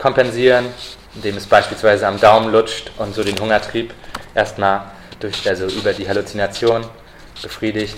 kompensieren, 0.00 0.66
indem 1.14 1.36
es 1.36 1.46
beispielsweise 1.46 2.06
am 2.06 2.18
Daumen 2.18 2.50
lutscht 2.50 2.90
und 2.98 3.14
so 3.14 3.22
den 3.22 3.38
Hungertrieb 3.38 3.92
erstmal 4.34 4.82
durch, 5.20 5.48
also 5.48 5.66
über 5.66 5.92
die 5.92 6.08
Halluzination 6.08 6.84
befriedigt 7.42 7.96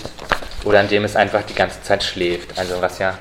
oder 0.63 0.81
indem 0.81 1.05
es 1.05 1.15
einfach 1.15 1.43
die 1.43 1.55
ganze 1.55 1.81
Zeit 1.81 2.03
schläft, 2.03 2.57
also 2.57 2.81
was 2.81 2.99
ja 2.99 3.17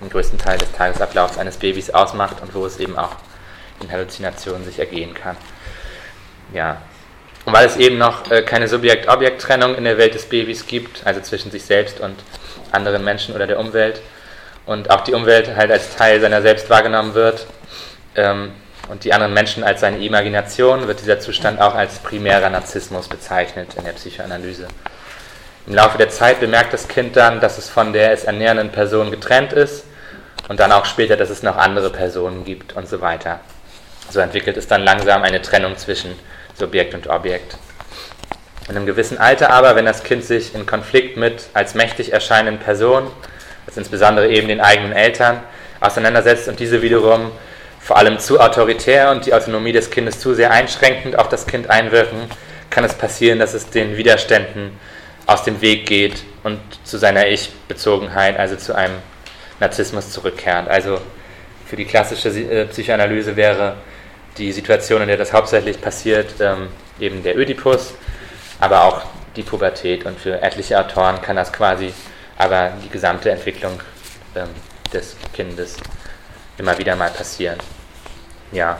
den 0.00 0.10
größten 0.10 0.38
Teil 0.38 0.58
des 0.58 0.70
Tagesablaufs 0.72 1.38
eines 1.38 1.56
Babys 1.56 1.90
ausmacht 1.90 2.40
und 2.42 2.54
wo 2.54 2.66
es 2.66 2.78
eben 2.78 2.96
auch 2.96 3.16
in 3.80 3.90
Halluzinationen 3.90 4.64
sich 4.64 4.78
ergehen 4.78 5.14
kann. 5.14 5.36
Ja, 6.52 6.80
und 7.44 7.52
weil 7.52 7.66
es 7.66 7.76
eben 7.76 7.98
noch 7.98 8.30
äh, 8.30 8.42
keine 8.42 8.68
Subjekt-Objekt-Trennung 8.68 9.74
in 9.74 9.84
der 9.84 9.98
Welt 9.98 10.14
des 10.14 10.28
Babys 10.28 10.66
gibt, 10.66 11.06
also 11.06 11.20
zwischen 11.20 11.50
sich 11.50 11.64
selbst 11.64 12.00
und 12.00 12.16
anderen 12.72 13.04
Menschen 13.04 13.34
oder 13.34 13.46
der 13.46 13.58
Umwelt, 13.58 14.00
und 14.66 14.90
auch 14.90 15.00
die 15.00 15.14
Umwelt 15.14 15.56
halt 15.56 15.70
als 15.70 15.96
Teil 15.96 16.20
seiner 16.20 16.42
selbst 16.42 16.68
wahrgenommen 16.68 17.14
wird 17.14 17.46
ähm, 18.16 18.52
und 18.88 19.04
die 19.04 19.12
anderen 19.12 19.34
Menschen 19.34 19.64
als 19.64 19.80
seine 19.80 19.98
Imagination, 19.98 20.86
wird 20.86 21.00
dieser 21.00 21.20
Zustand 21.20 21.60
auch 21.60 21.74
als 21.74 21.98
primärer 21.98 22.48
Narzissmus 22.48 23.08
bezeichnet 23.08 23.74
in 23.76 23.84
der 23.84 23.92
Psychoanalyse. 23.92 24.66
Im 25.66 25.74
Laufe 25.74 25.98
der 25.98 26.08
Zeit 26.08 26.40
bemerkt 26.40 26.72
das 26.72 26.88
Kind 26.88 27.16
dann, 27.16 27.40
dass 27.40 27.58
es 27.58 27.68
von 27.68 27.92
der 27.92 28.12
es 28.12 28.24
ernährenden 28.24 28.70
Person 28.70 29.10
getrennt 29.10 29.52
ist 29.52 29.84
und 30.48 30.60
dann 30.60 30.72
auch 30.72 30.86
später, 30.86 31.16
dass 31.16 31.28
es 31.28 31.42
noch 31.42 31.58
andere 31.58 31.90
Personen 31.90 32.44
gibt 32.44 32.74
und 32.74 32.88
so 32.88 33.02
weiter. 33.02 33.40
So 34.10 34.20
entwickelt 34.20 34.56
es 34.56 34.66
dann 34.66 34.82
langsam 34.82 35.22
eine 35.22 35.42
Trennung 35.42 35.76
zwischen 35.76 36.18
Subjekt 36.54 36.94
und 36.94 37.08
Objekt. 37.08 37.58
In 38.68 38.76
einem 38.76 38.86
gewissen 38.86 39.18
Alter 39.18 39.50
aber, 39.50 39.76
wenn 39.76 39.84
das 39.84 40.02
Kind 40.02 40.24
sich 40.24 40.54
in 40.54 40.64
Konflikt 40.64 41.18
mit 41.18 41.44
als 41.52 41.74
mächtig 41.74 42.12
erscheinenden 42.12 42.58
Personen, 42.58 43.10
also 43.66 43.80
insbesondere 43.80 44.28
eben 44.28 44.48
den 44.48 44.62
eigenen 44.62 44.92
Eltern, 44.92 45.40
auseinandersetzt 45.80 46.48
und 46.48 46.58
diese 46.58 46.80
wiederum 46.80 47.30
vor 47.88 47.96
allem 47.96 48.18
zu 48.18 48.38
autoritär 48.38 49.10
und 49.12 49.24
die 49.24 49.32
Autonomie 49.32 49.72
des 49.72 49.88
Kindes 49.88 50.20
zu 50.20 50.34
sehr 50.34 50.50
einschränkend 50.50 51.18
auf 51.18 51.30
das 51.30 51.46
Kind 51.46 51.70
einwirken, 51.70 52.18
kann 52.68 52.84
es 52.84 52.92
passieren, 52.92 53.38
dass 53.38 53.54
es 53.54 53.70
den 53.70 53.96
Widerständen 53.96 54.78
aus 55.24 55.42
dem 55.42 55.62
Weg 55.62 55.86
geht 55.86 56.22
und 56.44 56.60
zu 56.84 56.98
seiner 56.98 57.28
Ich-Bezogenheit, 57.28 58.38
also 58.38 58.56
zu 58.56 58.74
einem 58.74 58.96
Narzissmus 59.58 60.10
zurückkehrt. 60.10 60.68
Also 60.68 61.00
für 61.64 61.76
die 61.76 61.86
klassische 61.86 62.28
äh, 62.28 62.66
Psychoanalyse 62.66 63.36
wäre 63.36 63.76
die 64.36 64.52
Situation, 64.52 65.00
in 65.00 65.08
der 65.08 65.16
das 65.16 65.32
hauptsächlich 65.32 65.80
passiert, 65.80 66.34
ähm, 66.40 66.68
eben 67.00 67.22
der 67.22 67.38
Ödipus, 67.38 67.94
aber 68.60 68.84
auch 68.84 69.00
die 69.34 69.42
Pubertät. 69.42 70.04
Und 70.04 70.20
für 70.20 70.42
etliche 70.42 70.78
Autoren 70.78 71.22
kann 71.22 71.36
das 71.36 71.54
quasi 71.54 71.94
aber 72.36 72.70
die 72.84 72.90
gesamte 72.90 73.30
Entwicklung 73.30 73.80
ähm, 74.36 74.50
des 74.92 75.16
Kindes 75.32 75.78
immer 76.58 76.76
wieder 76.76 76.94
mal 76.94 77.08
passieren. 77.08 77.56
Ja. 78.52 78.78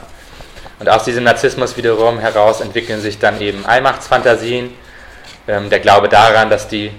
Und 0.79 0.89
aus 0.89 1.05
diesem 1.05 1.25
Narzissmus 1.25 1.77
wiederum 1.77 2.19
heraus 2.19 2.61
entwickeln 2.61 3.01
sich 3.01 3.19
dann 3.19 3.41
eben 3.41 3.66
Allmachtsfantasien, 3.66 4.73
ähm, 5.47 5.71
der 5.71 5.81
Glaube 5.81 6.09
daran, 6.09 6.51
dass 6.51 6.69
die 6.69 6.93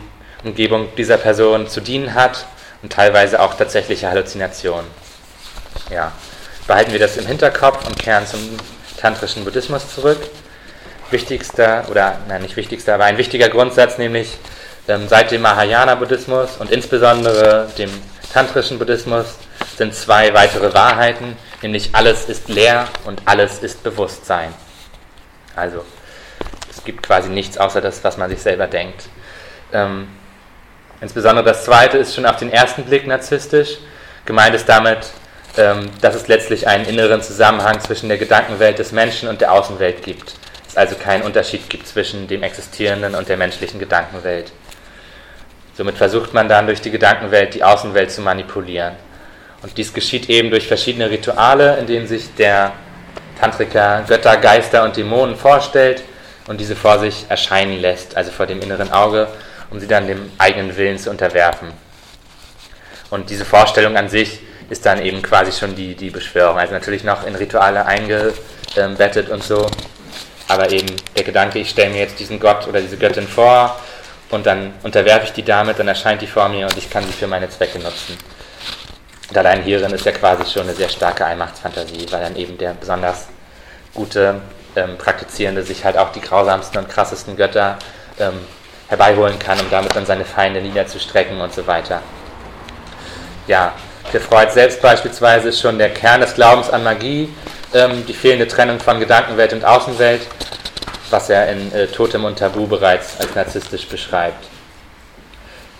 Umgebung 0.43 0.89
dieser 0.95 1.17
Person 1.17 1.67
zu 1.67 1.81
dienen 1.81 2.13
hat 2.13 2.45
und 2.81 2.91
teilweise 2.91 3.41
auch 3.41 3.53
tatsächliche 3.53 4.09
Halluzinationen. 4.09 4.89
Ja 5.89 6.11
behalten 6.69 6.91
wir 6.91 6.99
das 6.99 7.17
im 7.17 7.25
Hinterkopf 7.25 7.87
und 7.87 7.97
kehren 7.97 8.27
zum 8.27 8.39
tantrischen 8.95 9.43
Buddhismus 9.43 9.91
zurück. 9.93 10.19
Wichtigster, 11.09 11.85
oder 11.89 12.19
nein, 12.27 12.43
nicht 12.43 12.55
wichtigster, 12.57 12.93
aber 12.93 13.05
ein 13.05 13.17
wichtiger 13.17 13.49
Grundsatz, 13.49 13.97
nämlich 13.97 14.37
ähm, 14.87 15.07
seit 15.07 15.31
dem 15.31 15.41
Mahayana-Buddhismus 15.41 16.57
und 16.59 16.69
insbesondere 16.69 17.69
dem 17.79 17.89
tantrischen 18.31 18.77
Buddhismus 18.77 19.25
sind 19.77 19.95
zwei 19.95 20.31
weitere 20.35 20.71
Wahrheiten, 20.71 21.35
nämlich 21.61 21.89
alles 21.93 22.25
ist 22.25 22.49
leer 22.49 22.87
und 23.05 23.21
alles 23.25 23.59
ist 23.59 23.83
Bewusstsein. 23.83 24.53
Also 25.55 25.83
es 26.69 26.83
gibt 26.83 27.03
quasi 27.03 27.29
nichts 27.29 27.57
außer 27.57 27.81
das, 27.81 28.03
was 28.03 28.17
man 28.17 28.29
sich 28.29 28.41
selber 28.41 28.67
denkt. 28.67 29.05
Ähm, 29.73 30.07
insbesondere 31.01 31.45
das 31.45 31.65
zweite 31.65 31.97
ist 31.97 32.15
schon 32.15 32.25
auf 32.25 32.37
den 32.37 32.51
ersten 32.51 32.83
Blick 32.83 33.05
narzisstisch. 33.05 33.77
Gemeint 34.25 34.55
ist 34.55 34.69
damit, 34.69 35.11
ähm, 35.57 35.89
dass 36.01 36.15
es 36.15 36.27
letztlich 36.27 36.67
einen 36.67 36.85
inneren 36.85 37.21
Zusammenhang 37.21 37.79
zwischen 37.81 38.09
der 38.09 38.17
Gedankenwelt 38.17 38.79
des 38.79 38.91
Menschen 38.91 39.27
und 39.27 39.41
der 39.41 39.51
Außenwelt 39.51 40.03
gibt. 40.03 40.35
Es 40.67 40.77
also 40.77 40.95
keinen 40.95 41.23
Unterschied 41.23 41.69
gibt 41.69 41.87
zwischen 41.87 42.27
dem 42.27 42.43
existierenden 42.43 43.15
und 43.15 43.27
der 43.27 43.37
menschlichen 43.37 43.79
Gedankenwelt. 43.79 44.51
Somit 45.75 45.97
versucht 45.97 46.33
man 46.33 46.47
dann 46.47 46.67
durch 46.67 46.81
die 46.81 46.91
Gedankenwelt 46.91 47.55
die 47.55 47.63
Außenwelt 47.63 48.11
zu 48.11 48.21
manipulieren. 48.21 48.95
Und 49.61 49.77
dies 49.77 49.93
geschieht 49.93 50.29
eben 50.29 50.49
durch 50.49 50.67
verschiedene 50.67 51.09
Rituale, 51.09 51.77
in 51.77 51.87
denen 51.87 52.07
sich 52.07 52.33
der 52.35 52.73
Tantriker 53.39 54.03
Götter, 54.07 54.37
Geister 54.37 54.83
und 54.83 54.95
Dämonen 54.95 55.35
vorstellt 55.35 56.03
und 56.47 56.59
diese 56.59 56.75
vor 56.75 56.99
sich 56.99 57.25
erscheinen 57.29 57.79
lässt, 57.79 58.15
also 58.17 58.31
vor 58.31 58.45
dem 58.45 58.61
inneren 58.61 58.91
Auge, 58.91 59.27
um 59.69 59.79
sie 59.79 59.87
dann 59.87 60.07
dem 60.07 60.31
eigenen 60.37 60.75
Willen 60.75 60.97
zu 60.97 61.09
unterwerfen. 61.09 61.69
Und 63.09 63.29
diese 63.29 63.45
Vorstellung 63.45 63.97
an 63.97 64.09
sich 64.09 64.39
ist 64.69 64.85
dann 64.85 65.01
eben 65.01 65.21
quasi 65.21 65.51
schon 65.51 65.75
die, 65.75 65.95
die 65.95 66.09
Beschwörung. 66.09 66.57
Also 66.57 66.73
natürlich 66.73 67.03
noch 67.03 67.25
in 67.25 67.35
Rituale 67.35 67.85
eingebettet 67.85 69.29
und 69.29 69.43
so, 69.43 69.65
aber 70.47 70.71
eben 70.71 70.87
der 71.15 71.23
Gedanke, 71.23 71.59
ich 71.59 71.69
stelle 71.69 71.91
mir 71.91 71.99
jetzt 71.99 72.19
diesen 72.19 72.39
Gott 72.39 72.67
oder 72.67 72.81
diese 72.81 72.97
Göttin 72.97 73.27
vor 73.27 73.79
und 74.29 74.45
dann 74.45 74.73
unterwerfe 74.83 75.25
ich 75.25 75.33
die 75.33 75.43
damit, 75.43 75.79
dann 75.79 75.87
erscheint 75.87 76.21
die 76.21 76.27
vor 76.27 76.49
mir 76.49 76.65
und 76.67 76.77
ich 76.77 76.89
kann 76.89 77.03
sie 77.03 77.13
für 77.13 77.27
meine 77.27 77.49
Zwecke 77.49 77.79
nutzen. 77.79 78.17
Und 79.29 79.37
allein 79.37 79.61
hierin 79.61 79.91
ist 79.91 80.05
ja 80.05 80.11
quasi 80.11 80.51
schon 80.51 80.63
eine 80.63 80.73
sehr 80.73 80.89
starke 80.89 81.25
Allmachtsfantasie, 81.25 82.07
weil 82.09 82.21
dann 82.21 82.35
eben 82.35 82.57
der 82.57 82.73
besonders 82.73 83.27
gute 83.93 84.41
ähm, 84.75 84.97
Praktizierende 84.97 85.63
sich 85.63 85.85
halt 85.85 85.97
auch 85.97 86.11
die 86.11 86.21
grausamsten 86.21 86.79
und 86.79 86.89
krassesten 86.89 87.37
Götter 87.37 87.77
ähm, 88.19 88.39
herbeiholen 88.87 89.37
kann, 89.37 89.59
um 89.59 89.69
damit 89.69 89.95
dann 89.95 90.05
seine 90.05 90.25
Feinde 90.25 90.61
niederzustrecken 90.61 91.39
und 91.41 91.53
so 91.53 91.65
weiter. 91.67 92.01
Ja, 93.47 93.73
für 94.11 94.19
Freud 94.19 94.51
selbst 94.51 94.81
beispielsweise 94.81 95.49
ist 95.49 95.61
schon 95.61 95.77
der 95.77 95.91
Kern 95.91 96.21
des 96.21 96.33
Glaubens 96.33 96.69
an 96.69 96.83
Magie 96.83 97.29
ähm, 97.73 98.03
die 98.07 98.13
fehlende 98.13 98.47
Trennung 98.47 98.79
von 98.79 98.99
Gedankenwelt 98.99 99.53
und 99.53 99.63
Außenwelt, 99.63 100.21
was 101.11 101.29
er 101.29 101.49
in 101.49 101.71
äh, 101.73 101.87
Totem 101.87 102.25
und 102.25 102.39
Tabu 102.39 102.65
bereits 102.65 103.19
als 103.19 103.35
narzisstisch 103.35 103.87
beschreibt. 103.87 104.47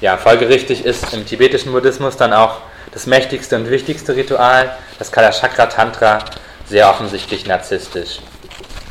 Ja, 0.01 0.17
folgerichtig 0.17 0.85
ist 0.85 1.13
im 1.13 1.25
tibetischen 1.25 1.71
Buddhismus 1.71 2.15
dann 2.15 2.31
auch 2.31 2.61
das 2.91 3.05
mächtigste 3.05 3.55
und 3.55 3.69
wichtigste 3.69 4.15
Ritual, 4.15 4.75
das 4.97 5.11
Kalachakra 5.11 5.67
Tantra, 5.67 6.19
sehr 6.67 6.89
offensichtlich 6.89 7.45
narzisstisch. 7.45 8.19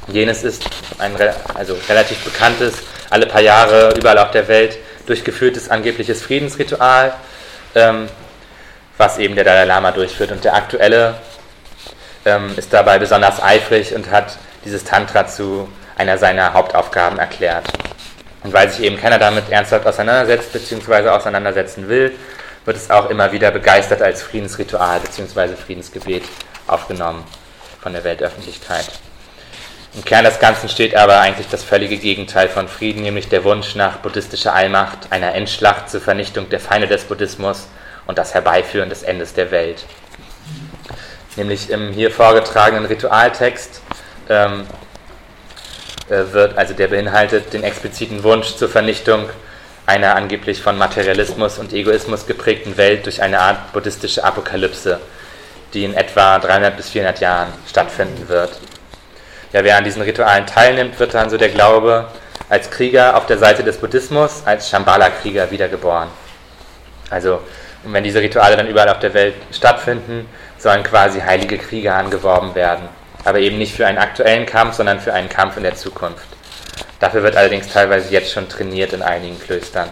Jenes 0.09 0.43
ist 0.43 0.65
ein 0.99 1.15
also 1.55 1.77
relativ 1.89 2.25
bekanntes, 2.25 2.75
alle 3.11 3.27
paar 3.27 3.41
Jahre 3.41 3.95
überall 3.97 4.19
auf 4.19 4.31
der 4.31 4.49
Welt 4.49 4.79
durchgeführtes 5.07 5.71
angebliches 5.71 6.23
Friedensritual, 6.23 7.13
ähm, 7.75 8.09
was 8.97 9.19
eben 9.19 9.35
der 9.35 9.45
Dalai 9.45 9.65
Lama 9.65 9.91
durchführt. 9.93 10.33
Und 10.33 10.45
der 10.45 10.55
aktuelle 10.55 11.15
ähm, 12.25 12.53
ist 12.57 12.73
dabei 12.73 12.99
besonders 12.99 13.43
eifrig 13.43 13.95
und 13.95 14.11
hat 14.11 14.39
dieses 14.65 14.85
Tantra 14.85 15.27
zu 15.27 15.69
einer 15.97 16.19
seiner 16.19 16.53
Hauptaufgaben 16.53 17.19
erklärt. 17.19 17.65
Und 18.45 18.53
weil 18.53 18.71
sich 18.71 18.85
eben 18.85 18.99
keiner 19.01 19.19
damit 19.19 19.51
ernsthaft 19.51 19.87
auseinandersetzt 19.87 20.53
bzw. 20.53 21.09
auseinandersetzen 21.09 21.89
will, 21.89 22.13
wird 22.69 22.77
es 22.77 22.91
auch 22.91 23.09
immer 23.09 23.33
wieder 23.33 23.51
begeistert 23.51 24.03
als 24.03 24.23
Friedensritual 24.23 25.01
bzw. 25.01 25.57
Friedensgebet 25.57 26.23
aufgenommen 26.67 27.25
von 27.81 27.95
der 27.95 28.05
Weltöffentlichkeit. 28.05 28.87
Im 29.95 30.05
Kern 30.05 30.27
des 30.27 30.39
Ganzen 30.39 30.69
steht 30.69 30.95
aber 30.95 31.19
eigentlich 31.19 31.49
das 31.49 31.65
völlige 31.65 31.97
Gegenteil 31.97 32.47
von 32.47 32.69
Frieden, 32.69 33.01
nämlich 33.03 33.31
der 33.31 33.43
Wunsch 33.45 33.75
nach 33.75 33.97
buddhistischer 33.97 34.55
Allmacht, 34.55 35.11
einer 35.11 35.35
Endschlacht 35.35 35.89
zur 35.89 36.03
Vernichtung 36.03 36.51
der 36.51 36.61
Feinde 36.61 36.87
des 36.87 37.05
Buddhismus 37.05 37.69
und 38.07 38.19
das 38.19 38.35
Herbeiführen 38.35 38.91
des 38.91 39.03
Endes 39.03 39.33
der 39.33 39.51
Welt. 39.51 39.87
Nämlich 41.37 41.71
im 41.71 41.93
hier 41.93 42.11
vorgetragenen 42.11 42.85
Ritualtext 42.85 43.81
ähm, 44.29 44.67
äh, 46.11 46.23
wird, 46.33 46.59
also 46.59 46.75
der 46.75 46.89
beinhaltet 46.89 47.51
den 47.55 47.65
expliziten 47.65 48.23
Wunsch 48.25 48.57
zur 48.57 48.69
Vernichtung 48.69 49.31
einer 49.89 50.15
angeblich 50.17 50.61
von 50.61 50.77
Materialismus 50.77 51.59
und 51.59 51.73
Egoismus 51.73 52.27
geprägten 52.27 52.77
Welt 52.77 53.07
durch 53.07 53.23
eine 53.23 53.41
Art 53.41 53.73
buddhistische 53.73 54.23
Apokalypse, 54.23 55.01
die 55.73 55.85
in 55.85 55.95
etwa 55.95 56.39
300 56.39 56.77
bis 56.77 56.91
400 56.91 57.21
Jahren 57.21 57.49
stattfinden 57.67 58.29
wird. 58.29 58.51
Ja, 59.53 59.65
wer 59.65 59.79
an 59.79 59.85
diesen 59.85 60.03
Ritualen 60.03 60.47
teilnimmt, 60.47 61.01
wird 61.01 61.15
dann 61.15 61.31
so 61.31 61.39
der 61.39 61.49
Glaube 61.49 62.09
als 62.51 62.71
Krieger 62.71 63.17
auf 63.17 63.25
der 63.25 63.39
Seite 63.39 63.65
des 63.65 63.79
Buddhismus, 63.79 64.43
als 64.45 64.69
Shambhala-Krieger 64.69 65.51
wiedergeboren. 65.51 66.09
Also, 67.09 67.41
wenn 67.85 68.05
diese 68.05 68.21
Rituale 68.21 68.57
dann 68.59 68.69
überall 68.69 68.91
auf 68.91 68.99
der 68.99 69.15
Welt 69.15 69.35
stattfinden, 69.53 70.29
sollen 70.59 70.83
quasi 70.83 71.21
heilige 71.21 71.57
Krieger 71.57 71.95
angeworben 71.95 72.55
werden. 72.55 72.89
Aber 73.25 73.39
eben 73.39 73.57
nicht 73.57 73.75
für 73.75 73.87
einen 73.87 73.99
aktuellen 73.99 74.45
Kampf, 74.45 74.75
sondern 74.75 75.01
für 75.01 75.15
einen 75.15 75.31
Kampf 75.31 75.57
in 75.57 75.63
der 75.63 75.77
Zukunft. 75.77 76.38
Dafür 77.01 77.23
wird 77.23 77.37
allerdings 77.37 77.69
teilweise 77.69 78.11
jetzt 78.13 78.33
schon 78.33 78.49
trainiert 78.49 78.93
in 78.93 79.03
einigen 79.03 79.39
Klöstern. 79.39 79.91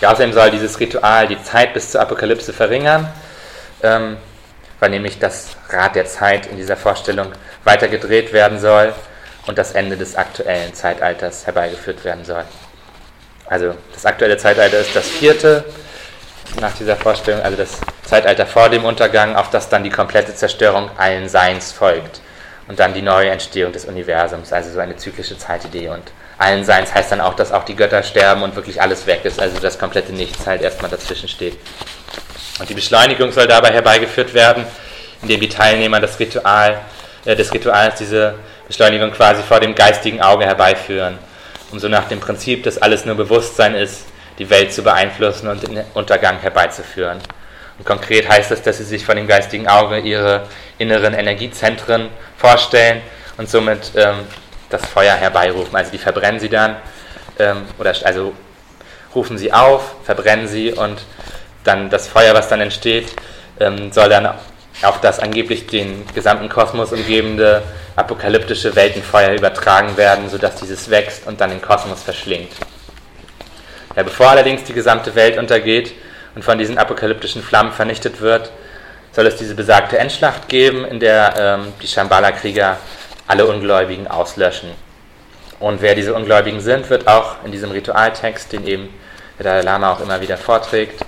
Ja, 0.00 0.10
außerdem 0.10 0.32
soll 0.32 0.50
dieses 0.50 0.80
Ritual 0.80 1.28
die 1.28 1.42
Zeit 1.42 1.74
bis 1.74 1.90
zur 1.90 2.00
Apokalypse 2.00 2.52
verringern, 2.52 3.08
ähm, 3.82 4.16
weil 4.80 4.90
nämlich 4.90 5.18
das 5.18 5.56
Rad 5.68 5.94
der 5.94 6.06
Zeit 6.06 6.46
in 6.46 6.56
dieser 6.56 6.76
Vorstellung 6.76 7.32
weiter 7.64 7.88
gedreht 7.88 8.32
werden 8.32 8.58
soll 8.58 8.94
und 9.46 9.58
das 9.58 9.72
Ende 9.72 9.96
des 9.96 10.16
aktuellen 10.16 10.74
Zeitalters 10.74 11.46
herbeigeführt 11.46 12.04
werden 12.04 12.24
soll. 12.24 12.44
Also 13.46 13.74
das 13.92 14.06
aktuelle 14.06 14.38
Zeitalter 14.38 14.78
ist 14.78 14.96
das 14.96 15.08
vierte 15.08 15.64
nach 16.60 16.74
dieser 16.74 16.96
Vorstellung, 16.96 17.42
also 17.42 17.56
das 17.56 17.78
Zeitalter 18.04 18.46
vor 18.46 18.70
dem 18.70 18.84
Untergang, 18.84 19.36
auf 19.36 19.50
das 19.50 19.68
dann 19.68 19.84
die 19.84 19.90
komplette 19.90 20.34
Zerstörung 20.34 20.90
allen 20.96 21.28
Seins 21.28 21.72
folgt 21.72 22.20
und 22.68 22.78
dann 22.78 22.94
die 22.94 23.02
neue 23.02 23.30
Entstehung 23.30 23.72
des 23.72 23.84
Universums, 23.84 24.52
also 24.52 24.70
so 24.70 24.80
eine 24.80 24.96
zyklische 24.96 25.36
Zeitidee. 25.36 25.88
Und 25.88 26.02
allen 26.38 26.64
Seins 26.64 26.94
heißt 26.94 27.12
dann 27.12 27.20
auch, 27.20 27.34
dass 27.34 27.52
auch 27.52 27.64
die 27.64 27.76
Götter 27.76 28.02
sterben 28.02 28.42
und 28.42 28.56
wirklich 28.56 28.80
alles 28.80 29.06
weg 29.06 29.24
ist, 29.24 29.40
also 29.40 29.58
das 29.58 29.78
komplette 29.78 30.12
Nichts 30.12 30.46
halt 30.46 30.62
erstmal 30.62 30.90
dazwischen 30.90 31.28
steht. 31.28 31.56
Und 32.58 32.68
die 32.68 32.74
Beschleunigung 32.74 33.32
soll 33.32 33.46
dabei 33.46 33.72
herbeigeführt 33.72 34.32
werden, 34.32 34.64
indem 35.22 35.40
die 35.40 35.48
Teilnehmer 35.48 36.00
des, 36.00 36.18
Ritual, 36.18 36.80
äh, 37.24 37.36
des 37.36 37.52
Rituals 37.52 37.96
diese 37.96 38.34
Beschleunigung 38.66 39.10
quasi 39.10 39.42
vor 39.42 39.60
dem 39.60 39.74
geistigen 39.74 40.22
Auge 40.22 40.46
herbeiführen, 40.46 41.18
um 41.70 41.78
so 41.78 41.88
nach 41.88 42.08
dem 42.08 42.20
Prinzip, 42.20 42.62
dass 42.62 42.78
alles 42.78 43.04
nur 43.04 43.16
Bewusstsein 43.16 43.74
ist, 43.74 44.06
die 44.38 44.48
Welt 44.50 44.72
zu 44.72 44.82
beeinflussen 44.82 45.48
und 45.48 45.62
den 45.62 45.84
Untergang 45.94 46.38
herbeizuführen. 46.38 47.18
Und 47.78 47.84
konkret 47.84 48.28
heißt 48.28 48.50
das, 48.50 48.62
dass 48.62 48.78
sie 48.78 48.84
sich 48.84 49.04
vor 49.04 49.14
dem 49.14 49.26
geistigen 49.26 49.68
Auge 49.68 49.98
ihre 49.98 50.46
inneren 50.78 51.14
Energiezentren 51.14 52.08
vorstellen 52.36 53.02
und 53.36 53.48
somit 53.48 53.92
ähm, 53.96 54.20
das 54.70 54.86
Feuer 54.86 55.14
herbeirufen. 55.14 55.74
Also 55.74 55.90
die 55.90 55.98
verbrennen 55.98 56.40
sie 56.40 56.48
dann, 56.48 56.76
ähm, 57.38 57.66
oder 57.78 57.94
also 58.04 58.32
rufen 59.14 59.38
sie 59.38 59.52
auf, 59.52 59.94
verbrennen 60.04 60.48
sie 60.48 60.72
und 60.72 61.02
dann 61.64 61.90
das 61.90 62.08
Feuer, 62.08 62.34
was 62.34 62.48
dann 62.48 62.60
entsteht, 62.60 63.14
ähm, 63.60 63.92
soll 63.92 64.08
dann 64.08 64.26
auf 64.82 65.00
das 65.00 65.20
angeblich 65.20 65.66
den 65.66 66.04
gesamten 66.14 66.48
Kosmos 66.48 66.92
umgebende 66.92 67.62
apokalyptische 67.96 68.74
Weltenfeuer 68.74 69.32
übertragen 69.32 69.96
werden, 69.96 70.28
sodass 70.28 70.56
dieses 70.56 70.90
wächst 70.90 71.26
und 71.26 71.40
dann 71.40 71.50
den 71.50 71.62
Kosmos 71.62 72.02
verschlingt. 72.02 72.50
Ja, 73.94 74.02
bevor 74.02 74.30
allerdings 74.30 74.64
die 74.64 74.72
gesamte 74.72 75.14
Welt 75.14 75.38
untergeht 75.38 75.94
und 76.34 76.44
von 76.44 76.58
diesen 76.58 76.78
apokalyptischen 76.78 77.42
Flammen 77.42 77.72
vernichtet 77.72 78.20
wird, 78.20 78.50
soll 79.12 79.26
es 79.26 79.36
diese 79.36 79.54
besagte 79.54 79.98
Endschlacht 79.98 80.48
geben, 80.48 80.84
in 80.84 80.98
der 80.98 81.34
ähm, 81.38 81.72
die 81.80 81.86
Shambhala-Krieger 81.86 82.78
alle 83.26 83.46
Ungläubigen 83.46 84.08
auslöschen. 84.08 84.70
Und 85.60 85.80
wer 85.80 85.94
diese 85.94 86.14
Ungläubigen 86.14 86.60
sind, 86.60 86.90
wird 86.90 87.06
auch 87.06 87.36
in 87.44 87.52
diesem 87.52 87.70
Ritualtext, 87.70 88.52
den 88.52 88.66
eben 88.66 88.88
der 89.38 89.44
Dalai 89.44 89.62
Lama 89.62 89.92
auch 89.92 90.00
immer 90.00 90.20
wieder 90.20 90.36
vorträgt, 90.36 91.04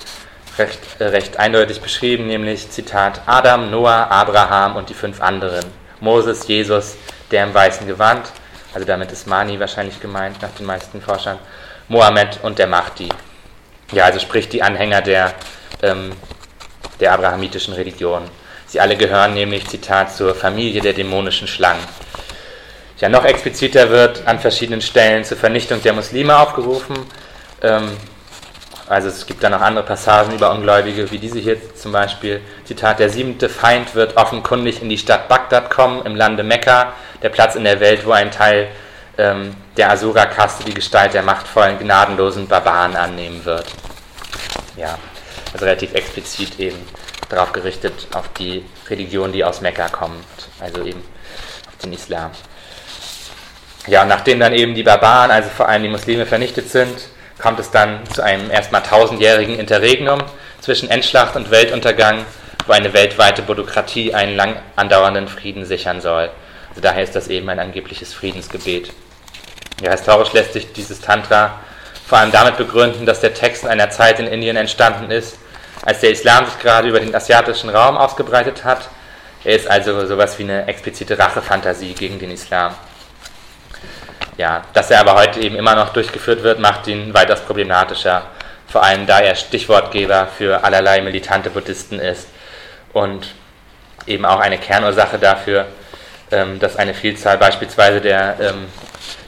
recht, 0.59 0.81
äh, 0.99 1.05
recht 1.05 1.39
eindeutig 1.39 1.81
beschrieben, 1.81 2.27
nämlich 2.27 2.71
Zitat 2.71 3.21
Adam, 3.27 3.71
Noah, 3.71 4.09
Abraham 4.11 4.77
und 4.77 4.89
die 4.89 4.95
fünf 4.95 5.21
anderen. 5.21 5.65
Moses, 6.01 6.47
Jesus, 6.47 6.97
der 7.31 7.45
im 7.45 7.55
weißen 7.55 7.87
Gewand, 7.87 8.31
also 8.73 8.87
damit 8.87 9.11
ist 9.11 9.27
Mani 9.27 9.59
wahrscheinlich 9.59 10.01
gemeint 10.01 10.41
nach 10.43 10.51
den 10.51 10.67
meisten 10.67 11.01
Forschern, 11.01 11.39
Mohammed 11.89 12.41
und 12.43 12.59
der 12.59 12.67
Mahdi. 12.67 13.09
Ja, 13.93 14.05
also 14.05 14.19
sprich 14.19 14.49
die 14.49 14.63
Anhänger 14.63 15.03
der 15.03 15.35
ähm, 15.83 16.13
der 17.01 17.13
abrahamitischen 17.13 17.75
Religion. 17.75 18.23
Sie 18.67 18.81
alle 18.81 18.97
gehören 18.97 19.35
nämlich, 19.35 19.69
Zitat, 19.69 20.15
zur 20.15 20.35
Familie 20.35 20.81
der 20.81 20.93
dämonischen 20.93 21.47
Schlangen. 21.47 21.83
Ja, 22.99 23.09
noch 23.09 23.25
expliziter 23.25 23.91
wird 23.91 24.27
an 24.27 24.39
verschiedenen 24.41 24.81
Stellen 24.81 25.23
zur 25.25 25.37
Vernichtung 25.37 25.83
der 25.83 25.93
Muslime 25.93 26.37
aufgerufen, 26.37 26.97
ähm, 27.63 27.97
also 28.89 29.09
es 29.09 29.27
gibt 29.27 29.43
dann 29.43 29.51
noch 29.51 29.61
andere 29.61 29.85
Passagen 29.85 30.33
über 30.33 30.53
Ungläubige, 30.53 31.11
wie 31.11 31.19
diese 31.19 31.41
hier 31.41 31.57
zum 31.75 31.91
Beispiel. 31.91 32.41
Zitat, 32.65 33.01
der 33.01 33.11
siebente 33.11 33.49
Feind 33.49 33.97
wird 33.97 34.17
offenkundig 34.17 34.81
in 34.81 34.89
die 34.89 34.97
Stadt 34.97 35.29
Bagdad 35.29 35.71
kommen, 35.71 36.07
im 36.07 36.15
Lande 36.15 36.45
Mekka, 36.45 36.93
der 37.21 37.31
Platz 37.31 37.57
in 37.57 37.65
der 37.65 37.81
Welt, 37.81 38.07
wo 38.07 38.13
ein 38.13 38.31
Teil 38.31 38.69
ähm, 39.19 39.55
der 39.77 39.91
Asura-Kaste 39.91 40.65
die 40.65 40.75
Gestalt 40.75 41.15
der 41.15 41.23
machtvollen, 41.23 41.79
gnadenlosen 41.79 42.49
Barbaren 42.49 42.97
annehmen 42.97 43.45
wird. 43.45 43.67
Ja, 44.77 44.99
also 45.53 45.65
relativ 45.65 45.95
explizit 45.95 46.59
eben 46.61 46.79
darauf 47.29 47.53
gerichtet, 47.53 48.07
auf 48.15 48.29
die 48.39 48.65
Religion, 48.89 49.33
die 49.33 49.45
aus 49.45 49.61
Mekka 49.61 49.89
kommt, 49.89 50.25
also 50.61 50.83
eben 50.85 51.03
auf 51.67 51.77
den 51.83 51.93
Islam. 51.93 52.31
Ja, 53.87 54.03
und 54.03 54.09
nachdem 54.09 54.41
dann 54.41 54.53
eben 54.53 54.75
die 54.75 54.83
Barbaren, 54.83 55.31
also 55.31 55.49
vor 55.49 55.69
allem 55.69 55.83
die 55.83 55.89
Muslime, 55.89 56.27
vernichtet 56.27 56.71
sind, 56.71 57.09
kommt 57.41 57.61
es 57.61 57.71
dann 57.71 58.05
zu 58.13 58.23
einem 58.23 58.51
erstmal 58.51 58.83
tausendjährigen 58.83 59.59
Interregnum 59.59 60.23
zwischen 60.61 60.91
Endschlacht 60.91 61.37
und 61.37 61.51
Weltuntergang, 61.51 62.25
wo 62.67 62.73
eine 62.73 62.93
weltweite 62.93 63.43
Bürokratie 63.43 64.13
einen 64.15 64.37
lang 64.37 64.57
andauernden 64.75 65.29
Frieden 65.29 65.65
sichern 65.65 66.01
soll. 66.01 66.31
Also 66.71 66.81
daher 66.81 67.05
ist 67.05 67.15
das 67.15 67.29
eben 67.29 67.49
ein 67.49 67.61
angebliches 67.61 68.13
Friedensgebet. 68.13 68.93
Ja, 69.83 69.91
historisch 69.91 70.33
lässt 70.33 70.55
sich 70.55 70.73
dieses 70.73 71.01
Tantra 71.01 71.61
vor 72.07 72.19
allem 72.19 72.33
damit 72.33 72.57
begründen, 72.57 73.05
dass 73.05 73.21
der 73.21 73.35
Text 73.35 73.65
in 73.65 73.69
einer 73.69 73.91
Zeit 73.91 74.19
in 74.21 74.27
Indien 74.27 74.57
entstanden 74.57 75.11
ist, 75.11 75.39
als 75.85 76.01
der 76.01 76.11
Islam 76.11 76.47
sich 76.47 76.59
gerade 76.61 76.89
über 76.89 77.01
den 77.01 77.15
asiatischen 77.15 77.69
Raum 77.69 77.97
ausgebreitet 77.97 78.65
hat. 78.65 78.89
Er 79.45 79.57
ist 79.57 79.69
also 79.69 80.07
sowas 80.07 80.39
wie 80.39 80.45
eine 80.45 80.67
explizite 80.67 81.19
Rachefantasie 81.19 81.95
gegen 81.95 82.19
den 82.19 82.31
Islam. 82.31 82.75
Ja, 84.39 84.63
dass 84.73 84.91
er 84.91 85.01
aber 85.01 85.15
heute 85.15 85.41
eben 85.41 85.57
immer 85.57 85.75
noch 85.75 85.91
durchgeführt 85.93 86.43
wird, 86.43 86.59
macht 86.59 86.87
ihn 86.87 87.13
weitaus 87.13 87.41
problematischer, 87.41 88.23
vor 88.69 88.83
allem 88.83 89.07
da 89.07 89.21
er 89.21 89.35
Stichwortgeber 89.35 90.29
für 90.39 90.63
allerlei 90.65 91.01
militante 91.01 91.51
Buddhisten 91.51 91.99
ist 91.99 92.29
und 92.93 93.35
eben 94.07 94.25
auch 94.25 94.41
eine 94.41 94.59
Kernursache 94.59 95.19
dafür, 95.19 95.67
ähm, 96.31 96.59
dass 96.61 96.77
eine 96.77 96.95
Vielzahl 96.95 97.39
beispielsweise 97.39 98.01
der 98.01 98.37
ähm, 98.41 98.67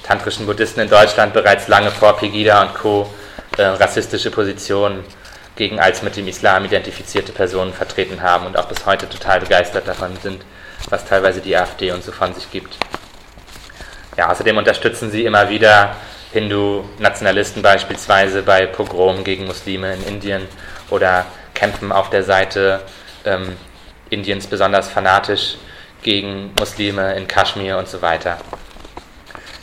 tantrischen 0.08 0.46
Buddhisten 0.46 0.80
in 0.80 0.88
Deutschland 0.88 1.34
bereits 1.34 1.68
lange 1.68 1.90
vor 1.90 2.16
Pegida 2.16 2.62
und 2.62 2.74
Co. 2.74 3.12
Äh, 3.58 3.62
rassistische 3.62 4.30
Positionen 4.30 5.04
gegen 5.54 5.78
als 5.80 6.02
mit 6.02 6.16
dem 6.16 6.26
Islam 6.28 6.64
identifizierte 6.64 7.30
Personen 7.32 7.74
vertreten 7.74 8.22
haben 8.22 8.46
und 8.46 8.56
auch 8.56 8.66
bis 8.66 8.86
heute 8.86 9.06
total 9.06 9.40
begeistert 9.40 9.86
davon 9.86 10.16
sind, 10.22 10.42
was 10.88 11.04
teilweise 11.04 11.42
die 11.42 11.54
AfD 11.54 11.90
und 11.92 12.02
so 12.02 12.12
von 12.12 12.32
sich 12.32 12.50
gibt. 12.50 12.78
Ja, 14.16 14.30
außerdem 14.30 14.56
unterstützen 14.56 15.10
sie 15.10 15.26
immer 15.26 15.50
wieder 15.50 15.96
Hindu-Nationalisten 16.32 17.60
beispielsweise 17.60 18.42
bei 18.42 18.64
Pogromen 18.64 19.24
gegen 19.24 19.46
Muslime 19.46 19.92
in 19.92 20.04
Indien 20.04 20.42
oder 20.88 21.26
kämpfen 21.52 21.92
auf 21.92 22.08
der 22.08 22.22
Seite 22.22 22.80
ähm, 23.26 23.56
Indiens 24.08 24.46
besonders 24.46 24.88
fanatisch 24.88 25.56
gegen 26.02 26.52
Muslime 26.58 27.14
in 27.14 27.28
Kaschmir 27.28 27.76
und 27.76 27.88
so 27.88 28.00
weiter. 28.00 28.38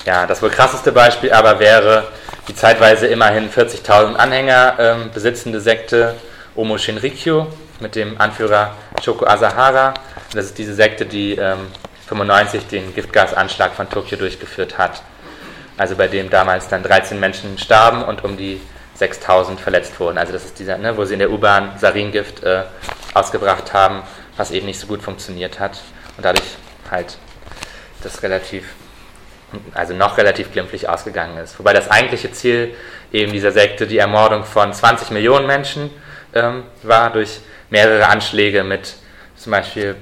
Ja, 0.06 0.28
das 0.28 0.42
wohl 0.44 0.52
krasseste 0.52 0.92
Beispiel 0.92 1.34
aber 1.34 1.60
wäre 1.60 2.08
die 2.48 2.54
zeitweise 2.54 3.08
immerhin 3.08 3.50
40.000 3.50 4.14
Anhänger 4.16 4.76
ähm, 4.78 5.10
besitzende 5.12 5.60
Sekte 5.60 6.14
Omo 6.56 6.78
Shinrikyo 6.78 7.48
mit 7.80 7.96
dem 7.96 8.22
Anführer 8.22 8.76
Shoko 9.04 9.26
Asahara. 9.26 9.96
Das 10.34 10.46
ist 10.46 10.60
diese 10.60 10.76
Sekte, 10.76 11.08
die 11.08 11.32
ähm, 11.34 11.72
95 12.08 12.68
den 12.68 12.94
Giftgasanschlag 12.94 13.74
von 13.74 13.90
Tokio 13.90 14.16
durchgeführt 14.16 14.78
hat. 14.78 15.02
Also 15.76 15.96
bei 15.96 16.08
dem 16.08 16.30
damals 16.30 16.68
dann 16.68 16.84
13 16.84 17.20
Menschen 17.20 17.58
starben 17.58 18.04
und 18.04 18.24
um 18.24 18.38
die 18.38 18.62
6000 18.94 19.60
verletzt 19.60 20.00
wurden. 20.00 20.20
Also 20.20 20.34
das 20.34 20.46
ist 20.46 20.60
dieser, 20.60 20.78
ne, 20.78 20.96
wo 20.96 21.04
sie 21.06 21.14
in 21.14 21.20
der 21.20 21.32
U-Bahn 21.32 21.80
Saringift 21.80 22.44
äh, 22.44 22.64
ausgebracht 23.16 23.74
haben, 23.74 24.04
was 24.38 24.52
eben 24.52 24.68
nicht 24.68 24.80
so 24.80 24.86
gut 24.86 25.02
funktioniert 25.02 25.60
hat 25.60 25.82
und 26.16 26.24
dadurch 26.24 26.46
halt 26.92 27.18
das 28.04 28.22
relativ 28.22 28.66
also 29.74 29.94
noch 29.94 30.18
relativ 30.18 30.52
glimpflich 30.52 30.90
ausgegangen 30.90 31.38
ist. 31.38 31.58
Wobei 31.60 31.74
das 31.74 31.90
eigentliche 31.90 32.32
Ziel 32.32 32.74
eben 33.12 33.32
dieser 33.32 33.52
Sekte 33.52 33.88
die 33.88 33.98
Ermordung 33.98 34.44
von 34.44 34.74
20 34.74 35.12
Millionen 35.12 35.48
Menschen 35.48 35.90
ähm, 36.34 36.64
war 36.84 37.12
durch 37.12 37.40
mehrere 37.70 38.08
Anschläge 38.08 38.64
mit 38.64 38.96
zum 39.36 39.52
Beispiel 39.52 39.96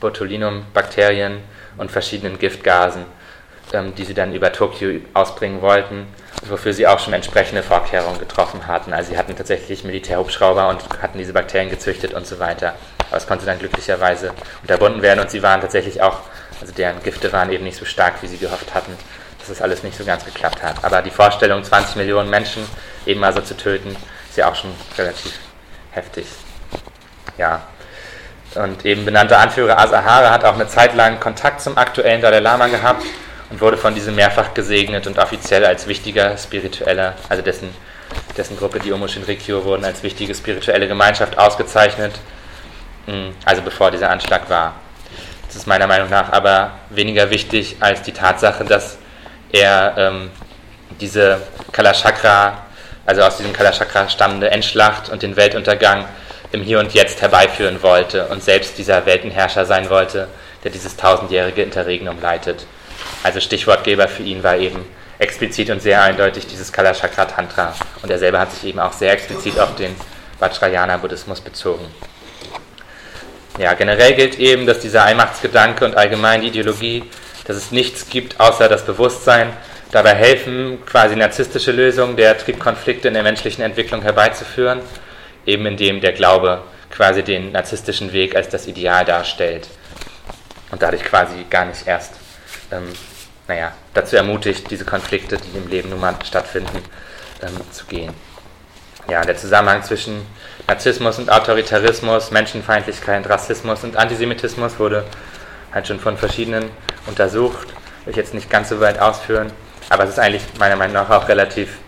Botulinum-Bakterien 0.00 1.38
und 1.76 1.90
verschiedenen 1.90 2.38
Giftgasen, 2.38 3.04
ähm, 3.72 3.94
die 3.94 4.04
sie 4.04 4.14
dann 4.14 4.34
über 4.34 4.52
Tokio 4.52 5.00
ausbringen 5.14 5.62
wollten, 5.62 6.06
wofür 6.46 6.72
sie 6.72 6.86
auch 6.86 6.98
schon 6.98 7.12
entsprechende 7.12 7.62
Vorkehrungen 7.62 8.18
getroffen 8.18 8.66
hatten. 8.66 8.92
Also 8.92 9.10
sie 9.10 9.18
hatten 9.18 9.36
tatsächlich 9.36 9.84
Militärhubschrauber 9.84 10.68
und 10.68 10.82
hatten 11.02 11.18
diese 11.18 11.32
Bakterien 11.32 11.70
gezüchtet 11.70 12.14
und 12.14 12.26
so 12.26 12.38
weiter. 12.38 12.74
Aber 13.08 13.16
es 13.16 13.26
konnte 13.26 13.46
dann 13.46 13.58
glücklicherweise 13.58 14.32
unterbunden 14.62 15.02
werden 15.02 15.20
und 15.20 15.30
sie 15.30 15.42
waren 15.42 15.60
tatsächlich 15.60 16.02
auch 16.02 16.20
also 16.60 16.72
deren 16.72 17.02
Gifte 17.02 17.32
waren 17.32 17.50
eben 17.52 17.64
nicht 17.64 17.78
so 17.78 17.84
stark, 17.84 18.22
wie 18.22 18.26
sie 18.26 18.38
gehofft 18.38 18.74
hatten, 18.74 18.92
dass 19.38 19.48
das 19.48 19.62
alles 19.62 19.82
nicht 19.82 19.96
so 19.96 20.04
ganz 20.04 20.24
geklappt 20.24 20.62
hat. 20.62 20.84
Aber 20.84 21.02
die 21.02 21.10
Vorstellung, 21.10 21.62
20 21.62 21.96
Millionen 21.96 22.30
Menschen 22.30 22.64
eben 23.06 23.20
mal 23.20 23.32
so 23.32 23.40
zu 23.40 23.56
töten, 23.56 23.96
ist 24.28 24.36
ja 24.36 24.50
auch 24.50 24.54
schon 24.54 24.72
relativ 24.96 25.32
heftig. 25.92 26.26
Ja. 27.36 27.62
Und 28.54 28.84
eben 28.84 29.04
benannter 29.04 29.38
Anführer 29.38 29.78
Asahara 29.78 30.30
hat 30.30 30.44
auch 30.44 30.54
eine 30.54 30.66
Zeit 30.66 30.94
lang 30.94 31.20
Kontakt 31.20 31.60
zum 31.60 31.76
aktuellen 31.76 32.20
Dalai 32.20 32.40
Lama 32.40 32.66
gehabt 32.68 33.04
und 33.50 33.60
wurde 33.60 33.76
von 33.76 33.94
diesem 33.94 34.14
mehrfach 34.14 34.54
gesegnet 34.54 35.06
und 35.06 35.18
offiziell 35.18 35.64
als 35.64 35.86
wichtiger 35.86 36.36
spiritueller, 36.36 37.14
also 37.28 37.42
dessen, 37.42 37.74
dessen 38.36 38.56
Gruppe, 38.56 38.80
die 38.80 38.92
Omo 38.92 39.06
Shinrikyo, 39.06 39.64
wurden 39.64 39.84
als 39.84 40.02
wichtige 40.02 40.34
spirituelle 40.34 40.88
Gemeinschaft 40.88 41.38
ausgezeichnet, 41.38 42.14
hm, 43.06 43.34
also 43.44 43.62
bevor 43.62 43.90
dieser 43.90 44.10
Anschlag 44.10 44.48
war. 44.50 44.74
Das 45.48 45.56
ist 45.56 45.66
meiner 45.66 45.86
Meinung 45.86 46.10
nach 46.10 46.30
aber 46.30 46.72
weniger 46.90 47.30
wichtig 47.30 47.76
als 47.80 48.02
die 48.02 48.12
Tatsache, 48.12 48.64
dass 48.64 48.98
er 49.50 49.94
ähm, 49.96 50.30
diese 51.00 51.40
Kalachakra, 51.72 52.64
also 53.06 53.22
aus 53.22 53.38
diesem 53.38 53.54
Kalachakra 53.54 54.10
stammende 54.10 54.50
Endschlacht 54.50 55.08
und 55.08 55.22
den 55.22 55.36
Weltuntergang 55.36 56.04
im 56.52 56.62
Hier 56.62 56.78
und 56.80 56.92
Jetzt 56.92 57.22
herbeiführen 57.22 57.82
wollte 57.82 58.26
und 58.26 58.42
selbst 58.42 58.76
dieser 58.76 59.06
Weltenherrscher 59.06 59.64
sein 59.64 59.88
wollte, 59.88 60.28
der 60.64 60.70
dieses 60.70 60.96
tausendjährige 60.96 61.62
Interregnum 61.62 62.20
leitet. 62.20 62.66
Also 63.22 63.40
Stichwortgeber 63.40 64.06
für 64.06 64.22
ihn 64.22 64.42
war 64.42 64.56
eben 64.56 64.84
explizit 65.18 65.70
und 65.70 65.80
sehr 65.80 66.02
eindeutig 66.02 66.46
dieses 66.46 66.70
Kalachakra 66.72 67.24
Tantra. 67.24 67.74
Und 68.02 68.10
er 68.10 68.18
selber 68.18 68.40
hat 68.40 68.52
sich 68.52 68.68
eben 68.68 68.78
auch 68.80 68.92
sehr 68.92 69.12
explizit 69.12 69.58
auf 69.58 69.74
den 69.76 69.96
Vajrayana 70.38 70.98
Buddhismus 70.98 71.40
bezogen. 71.40 71.86
Ja, 73.58 73.74
generell 73.74 74.14
gilt 74.14 74.38
eben, 74.38 74.66
dass 74.66 74.78
dieser 74.78 75.04
Allmachtsgedanke 75.04 75.84
und 75.84 75.96
allgemein 75.96 76.42
die 76.42 76.48
Ideologie, 76.48 77.02
dass 77.44 77.56
es 77.56 77.72
nichts 77.72 78.08
gibt 78.08 78.38
außer 78.38 78.68
das 78.68 78.86
Bewusstsein, 78.86 79.52
dabei 79.90 80.14
helfen, 80.14 80.78
quasi 80.86 81.16
narzisstische 81.16 81.72
Lösungen 81.72 82.16
der 82.16 82.38
Triebkonflikte 82.38 83.08
in 83.08 83.14
der 83.14 83.24
menschlichen 83.24 83.64
Entwicklung 83.64 84.02
herbeizuführen, 84.02 84.80
eben 85.44 85.66
indem 85.66 86.00
der 86.00 86.12
Glaube 86.12 86.62
quasi 86.90 87.22
den 87.24 87.50
narzisstischen 87.52 88.12
Weg 88.12 88.36
als 88.36 88.48
das 88.48 88.66
Ideal 88.66 89.04
darstellt 89.04 89.68
und 90.70 90.80
dadurch 90.80 91.02
quasi 91.02 91.44
gar 91.50 91.64
nicht 91.64 91.86
erst, 91.86 92.14
ähm, 92.70 92.92
naja, 93.48 93.72
dazu 93.92 94.16
ermutigt, 94.16 94.70
diese 94.70 94.84
Konflikte, 94.84 95.36
die 95.36 95.56
im 95.56 95.68
Leben 95.68 95.90
nun 95.90 96.00
mal 96.00 96.14
stattfinden, 96.24 96.82
ähm, 97.42 97.56
zu 97.72 97.86
gehen. 97.86 98.12
Ja, 99.10 99.22
der 99.22 99.36
Zusammenhang 99.36 99.82
zwischen 99.82 100.26
Narzissmus 100.68 101.18
und 101.18 101.32
Autoritarismus, 101.32 102.30
Menschenfeindlichkeit, 102.30 103.26
Rassismus 103.26 103.84
und 103.84 103.96
Antisemitismus 103.96 104.78
wurde 104.78 105.04
halt 105.72 105.88
schon 105.88 105.98
von 105.98 106.18
verschiedenen 106.18 106.64
untersucht. 107.06 107.68
Will 108.04 108.10
ich 108.10 108.16
jetzt 108.16 108.34
nicht 108.34 108.50
ganz 108.50 108.68
so 108.68 108.78
weit 108.78 108.98
ausführen, 109.00 109.50
aber 109.88 110.04
es 110.04 110.10
ist 110.10 110.18
eigentlich 110.18 110.42
meiner 110.58 110.76
Meinung 110.76 110.92
nach 110.92 111.08
auch 111.08 111.26
relativ 111.28 111.78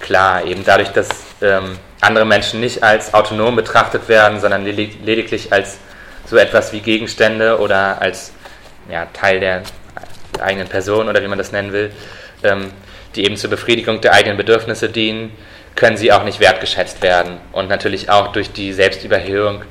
klar, 0.00 0.44
eben 0.44 0.62
dadurch, 0.66 0.90
dass 0.90 1.08
ähm, 1.40 1.78
andere 2.02 2.26
Menschen 2.26 2.60
nicht 2.60 2.82
als 2.82 3.14
autonom 3.14 3.56
betrachtet 3.56 4.06
werden, 4.08 4.38
sondern 4.38 4.66
lediglich 4.66 5.50
als 5.50 5.78
so 6.26 6.36
etwas 6.36 6.74
wie 6.74 6.80
Gegenstände 6.80 7.58
oder 7.58 8.02
als 8.02 8.32
ja, 8.90 9.06
Teil 9.14 9.40
der 9.40 9.62
eigenen 10.40 10.68
Person 10.68 11.08
oder 11.08 11.22
wie 11.22 11.28
man 11.28 11.38
das 11.38 11.52
nennen 11.52 11.72
will, 11.72 11.90
ähm, 12.42 12.70
die 13.16 13.24
eben 13.24 13.36
zur 13.36 13.48
Befriedigung 13.48 14.02
der 14.02 14.12
eigenen 14.12 14.36
Bedürfnisse 14.36 14.90
dienen, 14.90 15.32
können 15.80 15.96
sie 15.96 16.12
auch 16.12 16.24
nicht 16.24 16.40
wertgeschätzt 16.40 17.00
werden. 17.00 17.38
Und 17.52 17.70
natürlich 17.70 18.10
auch 18.10 18.32
durch 18.32 18.52
die 18.52 18.74
Selbstüberhöhung, 18.74 19.62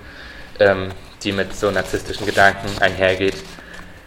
ähm, 0.60 0.90
die 1.22 1.32
mit 1.32 1.56
so 1.56 1.70
narzisstischen 1.70 2.26
Gedanken 2.26 2.68
einhergeht. 2.82 3.36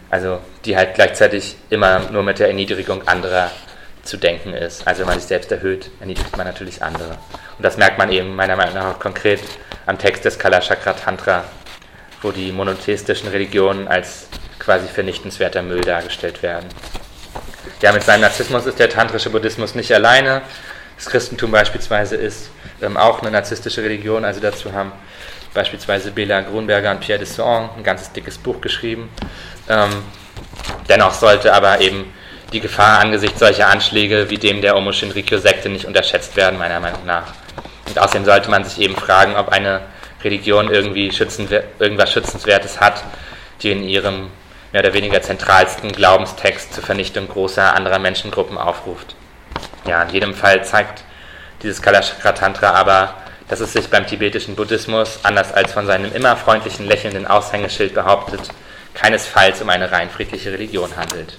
Also 0.09 0.39
die 0.65 0.75
halt 0.75 0.95
gleichzeitig 0.95 1.55
immer 1.69 2.11
nur 2.11 2.21
mit 2.21 2.39
der 2.39 2.47
Erniedrigung 2.47 3.07
anderer 3.07 3.51
zu 4.03 4.17
denken 4.17 4.53
ist. 4.53 4.85
Also 4.85 4.99
wenn 4.99 5.07
man 5.07 5.19
sich 5.19 5.29
selbst 5.29 5.49
erhöht, 5.53 5.91
erniedrigt 6.01 6.35
man 6.35 6.45
natürlich 6.45 6.83
andere. 6.83 7.11
Und 7.57 7.63
das 7.63 7.77
merkt 7.77 7.97
man 7.97 8.11
eben 8.11 8.35
meiner 8.35 8.57
Meinung 8.57 8.73
nach 8.73 8.95
auch 8.95 8.99
konkret 8.99 9.39
am 9.85 9.97
Text 9.97 10.25
des 10.25 10.37
Kalachakra 10.37 10.91
Tantra, 10.91 11.45
wo 12.21 12.31
die 12.31 12.51
monotheistischen 12.51 13.29
Religionen 13.29 13.87
als 13.87 14.27
quasi 14.59 14.87
vernichtenswerter 14.87 15.61
Müll 15.61 15.81
dargestellt 15.81 16.43
werden. 16.43 16.67
Ja, 17.81 17.93
mit 17.93 18.03
seinem 18.03 18.21
Narzissmus 18.21 18.65
ist 18.65 18.79
der 18.79 18.89
tantrische 18.89 19.29
Buddhismus 19.29 19.73
nicht 19.73 19.93
alleine 19.93 20.41
das 21.03 21.11
Christentum 21.11 21.51
beispielsweise 21.51 22.15
ist 22.15 22.49
ähm, 22.81 22.95
auch 22.95 23.21
eine 23.21 23.31
narzisstische 23.31 23.83
Religion. 23.83 24.23
Also 24.23 24.39
dazu 24.39 24.71
haben 24.71 24.93
beispielsweise 25.53 26.11
Bela 26.11 26.39
Grunberger 26.41 26.91
und 26.91 27.01
Pierre 27.01 27.19
de 27.19 27.27
Desson 27.27 27.69
ein 27.75 27.83
ganzes 27.83 28.13
dickes 28.13 28.37
Buch 28.37 28.61
geschrieben. 28.61 29.09
Ähm, 29.67 29.91
dennoch 30.87 31.13
sollte 31.13 31.53
aber 31.53 31.81
eben 31.81 32.05
die 32.53 32.61
Gefahr 32.61 32.99
angesichts 32.99 33.39
solcher 33.39 33.67
Anschläge 33.67 34.29
wie 34.29 34.37
dem 34.37 34.61
der 34.61 34.77
Omo 34.77 34.93
Shinrikyo-Sekte 34.93 35.67
nicht 35.67 35.85
unterschätzt 35.85 36.37
werden, 36.37 36.57
meiner 36.57 36.79
Meinung 36.79 37.05
nach. 37.05 37.33
Und 37.87 37.99
außerdem 37.99 38.23
sollte 38.23 38.49
man 38.49 38.63
sich 38.63 38.79
eben 38.79 38.95
fragen, 38.95 39.35
ob 39.35 39.49
eine 39.49 39.81
Religion 40.23 40.71
irgendwie 40.71 41.11
schützenwer 41.11 41.65
irgendwas 41.79 42.13
Schützenswertes 42.13 42.79
hat, 42.79 43.03
die 43.61 43.71
in 43.71 43.83
ihrem 43.83 44.29
mehr 44.71 44.81
oder 44.81 44.93
weniger 44.93 45.21
zentralsten 45.21 45.91
Glaubenstext 45.91 46.73
zur 46.73 46.83
Vernichtung 46.83 47.27
großer 47.27 47.75
anderer 47.75 47.99
Menschengruppen 47.99 48.57
aufruft. 48.57 49.15
Ja, 49.85 50.03
in 50.03 50.09
jedem 50.09 50.33
Fall 50.33 50.63
zeigt 50.63 51.03
dieses 51.61 51.81
Kalachakra 51.81 52.31
Tantra 52.31 52.71
aber, 52.71 53.15
dass 53.49 53.59
es 53.59 53.73
sich 53.73 53.89
beim 53.89 54.07
tibetischen 54.07 54.55
Buddhismus, 54.55 55.19
anders 55.23 55.53
als 55.53 55.73
von 55.73 55.85
seinem 55.85 56.13
immer 56.13 56.35
freundlichen, 56.37 56.85
lächelnden 56.85 57.27
Aushängeschild 57.27 57.93
behauptet, 57.93 58.41
keinesfalls 58.93 59.61
um 59.61 59.69
eine 59.69 59.91
rein 59.91 60.09
friedliche 60.09 60.51
Religion 60.51 60.95
handelt. 60.95 61.37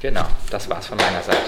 Genau, 0.00 0.26
das 0.50 0.68
war's 0.68 0.86
von 0.86 0.98
meiner 0.98 1.22
Seite. 1.22 1.38